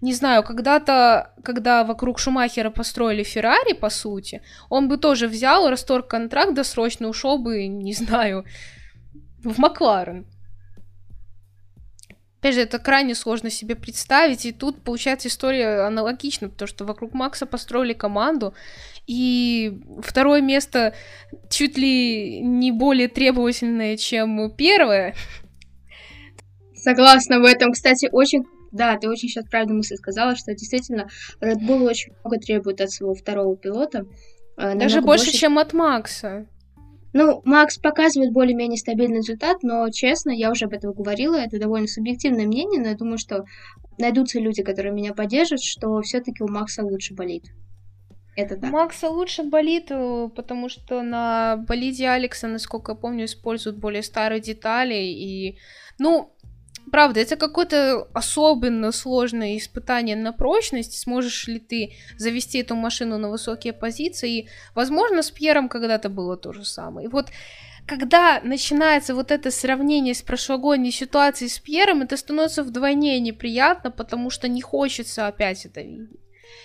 не 0.00 0.14
знаю, 0.14 0.44
когда-то, 0.44 1.34
когда 1.42 1.82
вокруг 1.82 2.20
Шумахера 2.20 2.70
построили 2.70 3.24
Феррари, 3.24 3.72
по 3.72 3.90
сути, 3.90 4.42
он 4.68 4.88
бы 4.88 4.96
тоже 4.96 5.26
взял, 5.26 5.68
расторг 5.68 6.06
контракт 6.06 6.54
досрочно, 6.54 7.08
ушел 7.08 7.36
бы, 7.38 7.66
не 7.66 7.94
знаю, 7.94 8.44
в 9.42 9.58
Макларен. 9.58 10.24
Опять 12.40 12.54
же, 12.54 12.62
это 12.62 12.78
крайне 12.78 13.14
сложно 13.14 13.50
себе 13.50 13.76
представить, 13.76 14.46
и 14.46 14.52
тут, 14.52 14.82
получается, 14.82 15.28
история 15.28 15.86
аналогична, 15.86 16.48
потому 16.48 16.68
что 16.68 16.86
вокруг 16.86 17.12
Макса 17.12 17.44
построили 17.44 17.92
команду, 17.92 18.54
и 19.06 19.78
второе 20.02 20.40
место 20.40 20.94
чуть 21.50 21.76
ли 21.76 22.40
не 22.40 22.72
более 22.72 23.08
требовательное, 23.08 23.98
чем 23.98 24.50
первое. 24.56 25.14
Согласна 26.74 27.40
в 27.40 27.44
этом. 27.44 27.72
Кстати, 27.72 28.08
очень 28.10 28.44
да, 28.72 28.96
ты 28.96 29.08
очень 29.08 29.28
сейчас 29.28 29.44
правильную 29.46 29.78
мысль 29.78 29.96
сказала, 29.96 30.36
что 30.36 30.54
действительно 30.54 31.08
Red 31.42 31.58
Bull 31.58 31.82
очень 31.82 32.12
много 32.22 32.38
требует 32.38 32.80
от 32.80 32.90
своего 32.90 33.14
второго 33.14 33.56
пилота. 33.56 34.06
Э, 34.56 34.74
Даже 34.76 35.02
больше, 35.02 35.26
больше, 35.26 35.38
чем 35.38 35.58
от 35.58 35.72
Макса. 35.72 36.46
Ну, 37.12 37.42
Макс 37.44 37.78
показывает 37.78 38.32
более-менее 38.32 38.78
стабильный 38.78 39.18
результат, 39.18 39.62
но, 39.62 39.88
честно, 39.90 40.30
я 40.30 40.50
уже 40.50 40.66
об 40.66 40.72
этом 40.72 40.92
говорила, 40.92 41.34
это 41.36 41.58
довольно 41.58 41.88
субъективное 41.88 42.46
мнение, 42.46 42.80
но 42.80 42.88
я 42.88 42.94
думаю, 42.94 43.18
что 43.18 43.44
найдутся 43.98 44.38
люди, 44.38 44.62
которые 44.62 44.92
меня 44.92 45.12
поддержат, 45.12 45.60
что 45.60 46.00
все-таки 46.02 46.42
у 46.42 46.48
Макса 46.48 46.84
лучше 46.84 47.14
болит. 47.14 47.46
Это 48.36 48.56
так. 48.56 48.70
Макса 48.70 49.10
лучше 49.10 49.42
болит, 49.42 49.90
э, 49.90 50.28
потому 50.34 50.68
что 50.68 51.02
на 51.02 51.56
болиде 51.56 52.08
Алекса, 52.08 52.46
насколько 52.46 52.92
я 52.92 52.96
помню, 52.96 53.24
используют 53.24 53.78
более 53.78 54.02
старые 54.02 54.40
детали, 54.40 54.94
и, 54.94 55.58
ну, 55.98 56.32
правда, 56.90 57.20
это 57.20 57.36
какое-то 57.36 58.08
особенно 58.12 58.92
сложное 58.92 59.56
испытание 59.56 60.16
на 60.16 60.32
прочность, 60.32 60.98
сможешь 60.98 61.48
ли 61.48 61.58
ты 61.58 61.92
завести 62.18 62.58
эту 62.58 62.76
машину 62.76 63.18
на 63.18 63.30
высокие 63.30 63.72
позиции, 63.72 64.38
и, 64.38 64.48
возможно, 64.74 65.22
с 65.22 65.30
Пьером 65.30 65.68
когда-то 65.68 66.08
было 66.08 66.36
то 66.36 66.52
же 66.52 66.64
самое. 66.64 67.06
И 67.06 67.10
вот 67.10 67.28
когда 67.86 68.40
начинается 68.42 69.14
вот 69.14 69.30
это 69.30 69.50
сравнение 69.50 70.14
с 70.14 70.22
прошлогодней 70.22 70.92
ситуацией 70.92 71.50
с 71.50 71.58
Пьером, 71.58 72.02
это 72.02 72.16
становится 72.16 72.62
вдвойне 72.62 73.18
неприятно, 73.20 73.90
потому 73.90 74.30
что 74.30 74.48
не 74.48 74.60
хочется 74.60 75.26
опять 75.26 75.66
это 75.66 75.80
видеть. 75.80 76.20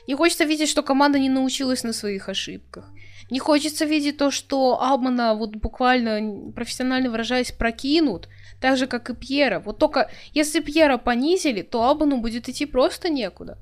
Не 0.08 0.16
хочется 0.16 0.44
видеть, 0.44 0.70
что 0.70 0.84
команда 0.84 1.20
не 1.20 1.30
научилась 1.30 1.84
на 1.84 1.94
своих 1.94 2.30
ошибках. 2.30 2.86
Не 3.32 3.40
хочется 3.40 3.86
видеть 3.86 4.18
то, 4.18 4.30
что 4.30 4.80
Алмана, 4.82 5.34
вот 5.34 5.56
буквально 5.56 6.52
профессионально 6.52 7.10
выражаясь, 7.10 7.52
прокинут, 7.52 8.30
так 8.60 8.78
же, 8.78 8.88
как 8.88 9.10
и 9.10 9.16
Пьера. 9.16 9.60
Вот 9.60 9.78
только 9.78 10.10
если 10.34 10.60
Пьера 10.60 10.98
понизили, 10.98 11.62
то 11.62 11.84
Албану 11.84 12.18
будет 12.18 12.50
идти 12.50 12.66
просто 12.66 13.10
некуда. 13.10 13.58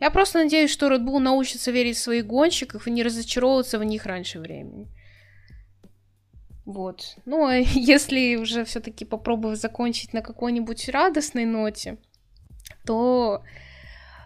Я 0.00 0.10
просто 0.10 0.38
надеюсь, 0.38 0.70
что 0.70 0.88
Red 0.88 1.04
Bull 1.04 1.18
научится 1.18 1.70
верить 1.70 1.96
в 1.96 2.00
своих 2.00 2.26
гонщиков 2.26 2.86
и 2.86 2.90
не 2.90 3.02
разочаровываться 3.02 3.78
в 3.78 3.84
них 3.84 4.06
раньше 4.06 4.38
времени. 4.40 4.88
Вот. 6.64 7.16
Ну, 7.26 7.46
а 7.46 7.54
если 7.74 8.36
уже 8.36 8.64
все-таки 8.64 9.04
попробовать 9.04 9.60
закончить 9.60 10.12
на 10.12 10.22
какой-нибудь 10.22 10.88
радостной 10.88 11.44
ноте, 11.44 11.98
то 12.86 13.42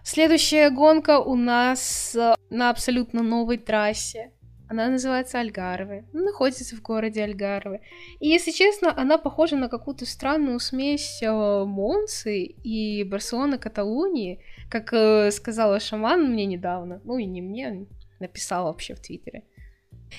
следующая 0.05 0.71
гонка 0.71 1.19
у 1.19 1.35
нас 1.35 2.15
э, 2.15 2.35
на 2.51 2.71
абсолютно 2.71 3.23
новой 3.23 3.59
трассе. 3.59 4.31
Она 4.75 4.89
называется 4.89 5.39
Альгарве, 5.39 6.05
находится 6.13 6.75
в 6.75 6.83
городе 6.83 7.23
Альгарве. 7.23 7.81
И, 8.19 8.29
если 8.29 8.51
честно, 8.51 8.93
она 8.97 9.19
похожа 9.19 9.55
на 9.55 9.69
какую-то 9.69 10.05
странную 10.05 10.59
смесь 10.59 11.23
э, 11.23 11.65
Монсы 11.65 12.43
и 12.43 13.05
Барселоны 13.05 13.57
Каталунии, 13.59 14.41
как 14.69 14.93
э, 14.93 15.31
сказала 15.31 15.79
Шаман 15.79 16.33
мне 16.33 16.45
недавно, 16.47 17.01
ну 17.05 17.19
и 17.19 17.25
не 17.25 17.41
мне, 17.41 17.87
написала 18.19 18.67
вообще 18.67 18.97
в 18.97 19.01
Твиттере. 19.01 19.45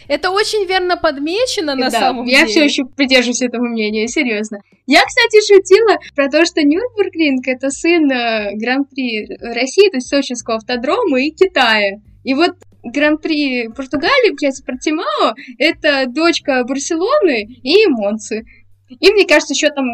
Это 0.08 0.32
очень 0.32 0.66
верно 0.66 0.96
подмечено 0.96 1.76
на 1.76 1.90
да, 1.90 2.00
самом 2.00 2.26
я 2.26 2.40
деле. 2.40 2.40
Я 2.40 2.48
все 2.48 2.64
еще 2.64 2.86
придерживаюсь 2.86 3.42
этого 3.42 3.66
мнения, 3.66 4.08
серьезно. 4.08 4.60
Я, 4.88 5.02
кстати, 5.06 5.46
шутила 5.46 5.98
про 6.16 6.30
то, 6.30 6.46
что 6.46 6.62
Нюрнбургринг 6.62 7.46
это 7.46 7.70
сын 7.72 8.10
э, 8.10 8.56
Гран-при 8.56 9.36
России, 9.54 9.90
то 9.90 9.98
есть 9.98 10.08
Сочинского 10.08 10.58
автодрома 10.58 11.22
и 11.22 11.32
Китая. 11.32 12.00
И 12.24 12.34
вот 12.34 12.56
Гран-при 12.86 13.70
Португалии, 13.70 14.30
получается, 14.30 14.64
Портимао, 14.64 15.36
это 15.58 16.06
дочка 16.08 16.64
Барселоны 16.64 17.44
и 17.44 17.88
Монцы. 17.88 18.46
И 18.88 19.12
мне 19.12 19.26
кажется, 19.26 19.54
еще 19.54 19.70
там 19.70 19.86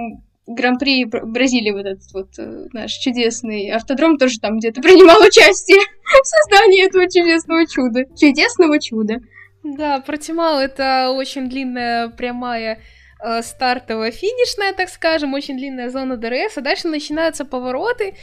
Гран-при 0.45 1.05
Бразилии, 1.05 1.72
вот 1.72 1.85
этот 1.85 2.11
вот 2.13 2.27
э, 2.38 2.68
наш 2.73 2.91
чудесный 2.91 3.69
автодром, 3.69 4.18
тоже 4.18 4.39
там 4.39 4.57
где-то 4.57 4.81
принимал 4.81 5.22
участие 5.22 5.80
в 5.80 6.26
создании 6.26 6.85
этого 6.85 7.05
чудесного 7.05 7.65
чуда. 7.65 8.05
Чудесного 8.18 8.80
чуда. 8.80 9.22
Да, 9.63 9.99
Портимао 10.01 10.59
это 10.59 11.11
очень 11.11 11.47
длинная 11.47 12.09
прямая 12.09 12.81
э, 13.23 13.41
стартовая 13.41 14.11
финишная, 14.11 14.73
так 14.73 14.89
скажем, 14.89 15.34
очень 15.34 15.57
длинная 15.57 15.89
зона 15.89 16.18
ДРС, 16.18 16.57
а 16.57 16.61
дальше 16.61 16.88
начинаются 16.88 17.45
повороты, 17.45 18.15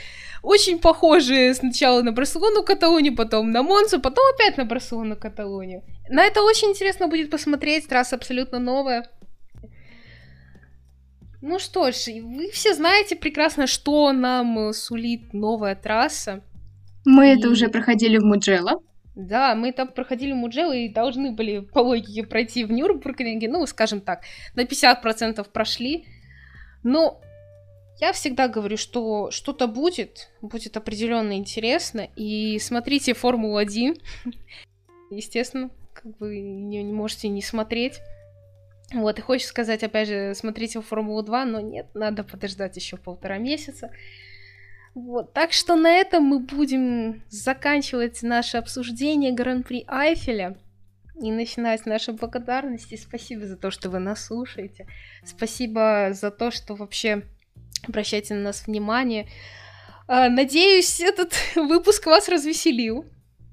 очень 0.42 0.78
похожие 0.78 1.54
сначала 1.54 2.02
на 2.02 2.12
Барселону 2.12 2.62
Каталонию, 2.62 3.16
потом 3.16 3.50
на 3.50 3.62
Монцу, 3.62 4.00
потом 4.00 4.24
опять 4.34 4.56
на 4.56 4.64
Барселону 4.64 5.16
Каталонию. 5.16 5.82
На 6.08 6.24
это 6.24 6.42
очень 6.42 6.70
интересно 6.70 7.08
будет 7.08 7.30
посмотреть, 7.30 7.88
трасса 7.88 8.16
абсолютно 8.16 8.58
новая. 8.58 9.08
Ну 11.40 11.58
что 11.58 11.92
ж, 11.92 12.06
вы 12.22 12.50
все 12.50 12.74
знаете 12.74 13.14
прекрасно, 13.14 13.66
что 13.66 14.12
нам 14.12 14.72
сулит 14.72 15.32
новая 15.32 15.76
трасса. 15.76 16.42
Мы 17.04 17.32
и... 17.32 17.38
это 17.38 17.48
уже 17.48 17.68
проходили 17.68 18.18
в 18.18 18.24
Муджело. 18.24 18.82
Да, 19.14 19.54
мы 19.54 19.72
там 19.72 19.88
проходили 19.88 20.32
Муджело 20.32 20.72
и 20.72 20.88
должны 20.88 21.32
были 21.32 21.60
по 21.60 21.80
логике 21.80 22.24
пройти 22.24 22.64
в 22.64 22.70
Нюрнбургринге, 22.70 23.48
ну, 23.48 23.66
скажем 23.66 24.00
так, 24.00 24.22
на 24.54 24.62
50% 24.62 25.44
прошли. 25.52 26.06
Но 26.82 27.20
я 28.00 28.12
всегда 28.12 28.48
говорю, 28.48 28.76
что 28.76 29.30
что-то 29.30 29.66
будет, 29.66 30.30
будет 30.40 30.76
определенно 30.76 31.36
интересно, 31.36 32.08
и 32.16 32.58
смотрите 32.60 33.14
Формулу-1. 33.14 34.00
Естественно, 35.10 35.70
как 35.92 36.20
вы 36.20 36.40
не, 36.40 36.82
не 36.82 36.92
можете 36.92 37.28
не 37.28 37.42
смотреть. 37.42 38.00
Вот, 38.94 39.18
и 39.18 39.22
хочешь 39.22 39.48
сказать, 39.48 39.82
опять 39.82 40.08
же, 40.08 40.34
смотрите 40.34 40.80
Формулу-2, 40.80 41.44
но 41.44 41.60
нет, 41.60 41.88
надо 41.94 42.24
подождать 42.24 42.76
еще 42.76 42.96
полтора 42.96 43.38
месяца. 43.38 43.90
Вот, 44.94 45.32
так 45.32 45.52
что 45.52 45.76
на 45.76 45.90
этом 45.90 46.22
мы 46.24 46.40
будем 46.40 47.22
заканчивать 47.28 48.22
наше 48.22 48.58
обсуждение 48.58 49.32
Гран-при 49.32 49.84
Айфеля 49.86 50.56
и 51.20 51.30
начинать 51.30 51.84
наши 51.84 52.12
благодарности. 52.12 52.96
Спасибо 52.96 53.46
за 53.46 53.56
то, 53.56 53.70
что 53.70 53.90
вы 53.90 53.98
нас 53.98 54.24
слушаете. 54.24 54.86
Спасибо 55.24 56.10
за 56.12 56.30
то, 56.30 56.50
что 56.50 56.74
вообще 56.74 57.24
обращайте 57.86 58.34
на 58.34 58.40
нас 58.40 58.66
внимание. 58.66 59.28
А, 60.06 60.28
надеюсь, 60.28 61.00
этот 61.00 61.34
выпуск 61.54 62.06
вас 62.06 62.28
развеселил, 62.28 63.04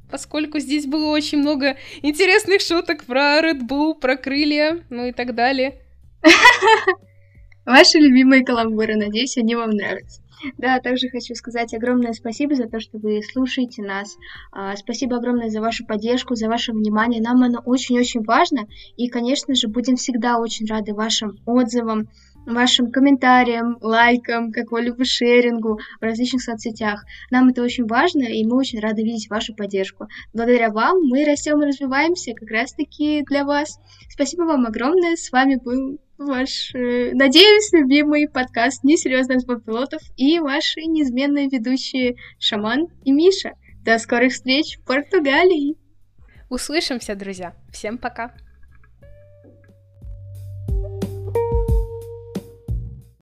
поскольку 0.10 0.60
здесь 0.60 0.86
было 0.86 1.12
очень 1.12 1.40
много 1.40 1.78
интересных 2.02 2.62
шуток 2.62 3.04
про 3.06 3.40
Red 3.42 3.68
Bull, 3.68 3.96
про 3.96 4.16
крылья, 4.18 4.84
ну 4.90 5.06
и 5.06 5.12
так 5.12 5.36
далее. 5.36 5.82
Ваши 7.66 7.98
любимые 7.98 8.46
каламбуры, 8.46 8.96
надеюсь, 8.96 9.38
они 9.38 9.56
вам 9.56 9.72
нравятся. 9.72 10.22
Да, 10.58 10.80
также 10.80 11.10
хочу 11.10 11.34
сказать 11.34 11.74
огромное 11.74 12.14
спасибо 12.14 12.56
за 12.56 12.68
то, 12.68 12.80
что 12.80 12.98
вы 13.00 13.22
слушаете 13.24 13.82
нас. 13.82 14.16
А, 14.52 14.76
спасибо 14.76 15.18
огромное 15.18 15.50
за 15.50 15.62
вашу 15.62 15.86
поддержку, 15.86 16.36
за 16.36 16.48
ваше 16.48 16.72
внимание. 16.72 17.22
Нам 17.22 17.42
оно 17.44 17.62
очень-очень 17.66 18.24
важно. 18.24 18.68
И, 18.98 19.08
конечно 19.08 19.56
же, 19.56 19.68
будем 19.68 19.96
всегда 19.96 20.38
очень 20.40 20.68
рады 20.68 20.94
вашим 20.94 21.40
отзывам, 21.46 22.10
вашим 22.46 22.92
комментариям, 22.92 23.78
лайкам, 23.82 24.52
какому-либо 24.52 25.04
шерингу 25.06 25.80
в 26.00 26.04
различных 26.04 26.42
соцсетях. 26.42 27.04
Нам 27.32 27.50
это 27.50 27.62
очень 27.62 27.86
важно, 27.86 28.24
и 28.24 28.46
мы 28.46 28.58
очень 28.58 28.80
рады 28.80 29.04
видеть 29.04 29.30
вашу 29.30 29.56
поддержку. 29.56 30.08
Благодаря 30.34 30.70
вам 30.70 31.02
мы 31.04 31.26
растем 31.26 31.62
и 31.62 31.68
развиваемся 31.68 32.34
как 32.34 32.50
раз-таки 32.50 33.24
для 33.24 33.46
вас. 33.46 33.80
Спасибо 34.10 34.44
вам 34.44 34.66
огромное. 34.66 35.16
С 35.16 35.32
вами 35.32 35.56
был 35.56 36.00
ваш, 36.18 36.74
э, 36.74 37.12
надеюсь, 37.14 37.72
любимый 37.74 38.30
подкаст 38.30 38.84
«Несерьезных 38.84 39.46
пилотов» 39.64 40.02
и 40.16 40.40
ваши 40.40 40.82
неизменные 40.82 41.50
ведущие 41.50 42.16
Шаман 42.40 42.88
и 43.04 43.12
Миша. 43.12 43.54
До 43.84 43.98
скорых 44.00 44.34
встреч 44.34 44.78
в 44.78 44.86
Португалии! 44.86 45.76
Услышимся, 46.50 47.16
друзья! 47.16 47.54
Всем 47.72 47.98
пока! 47.98 48.34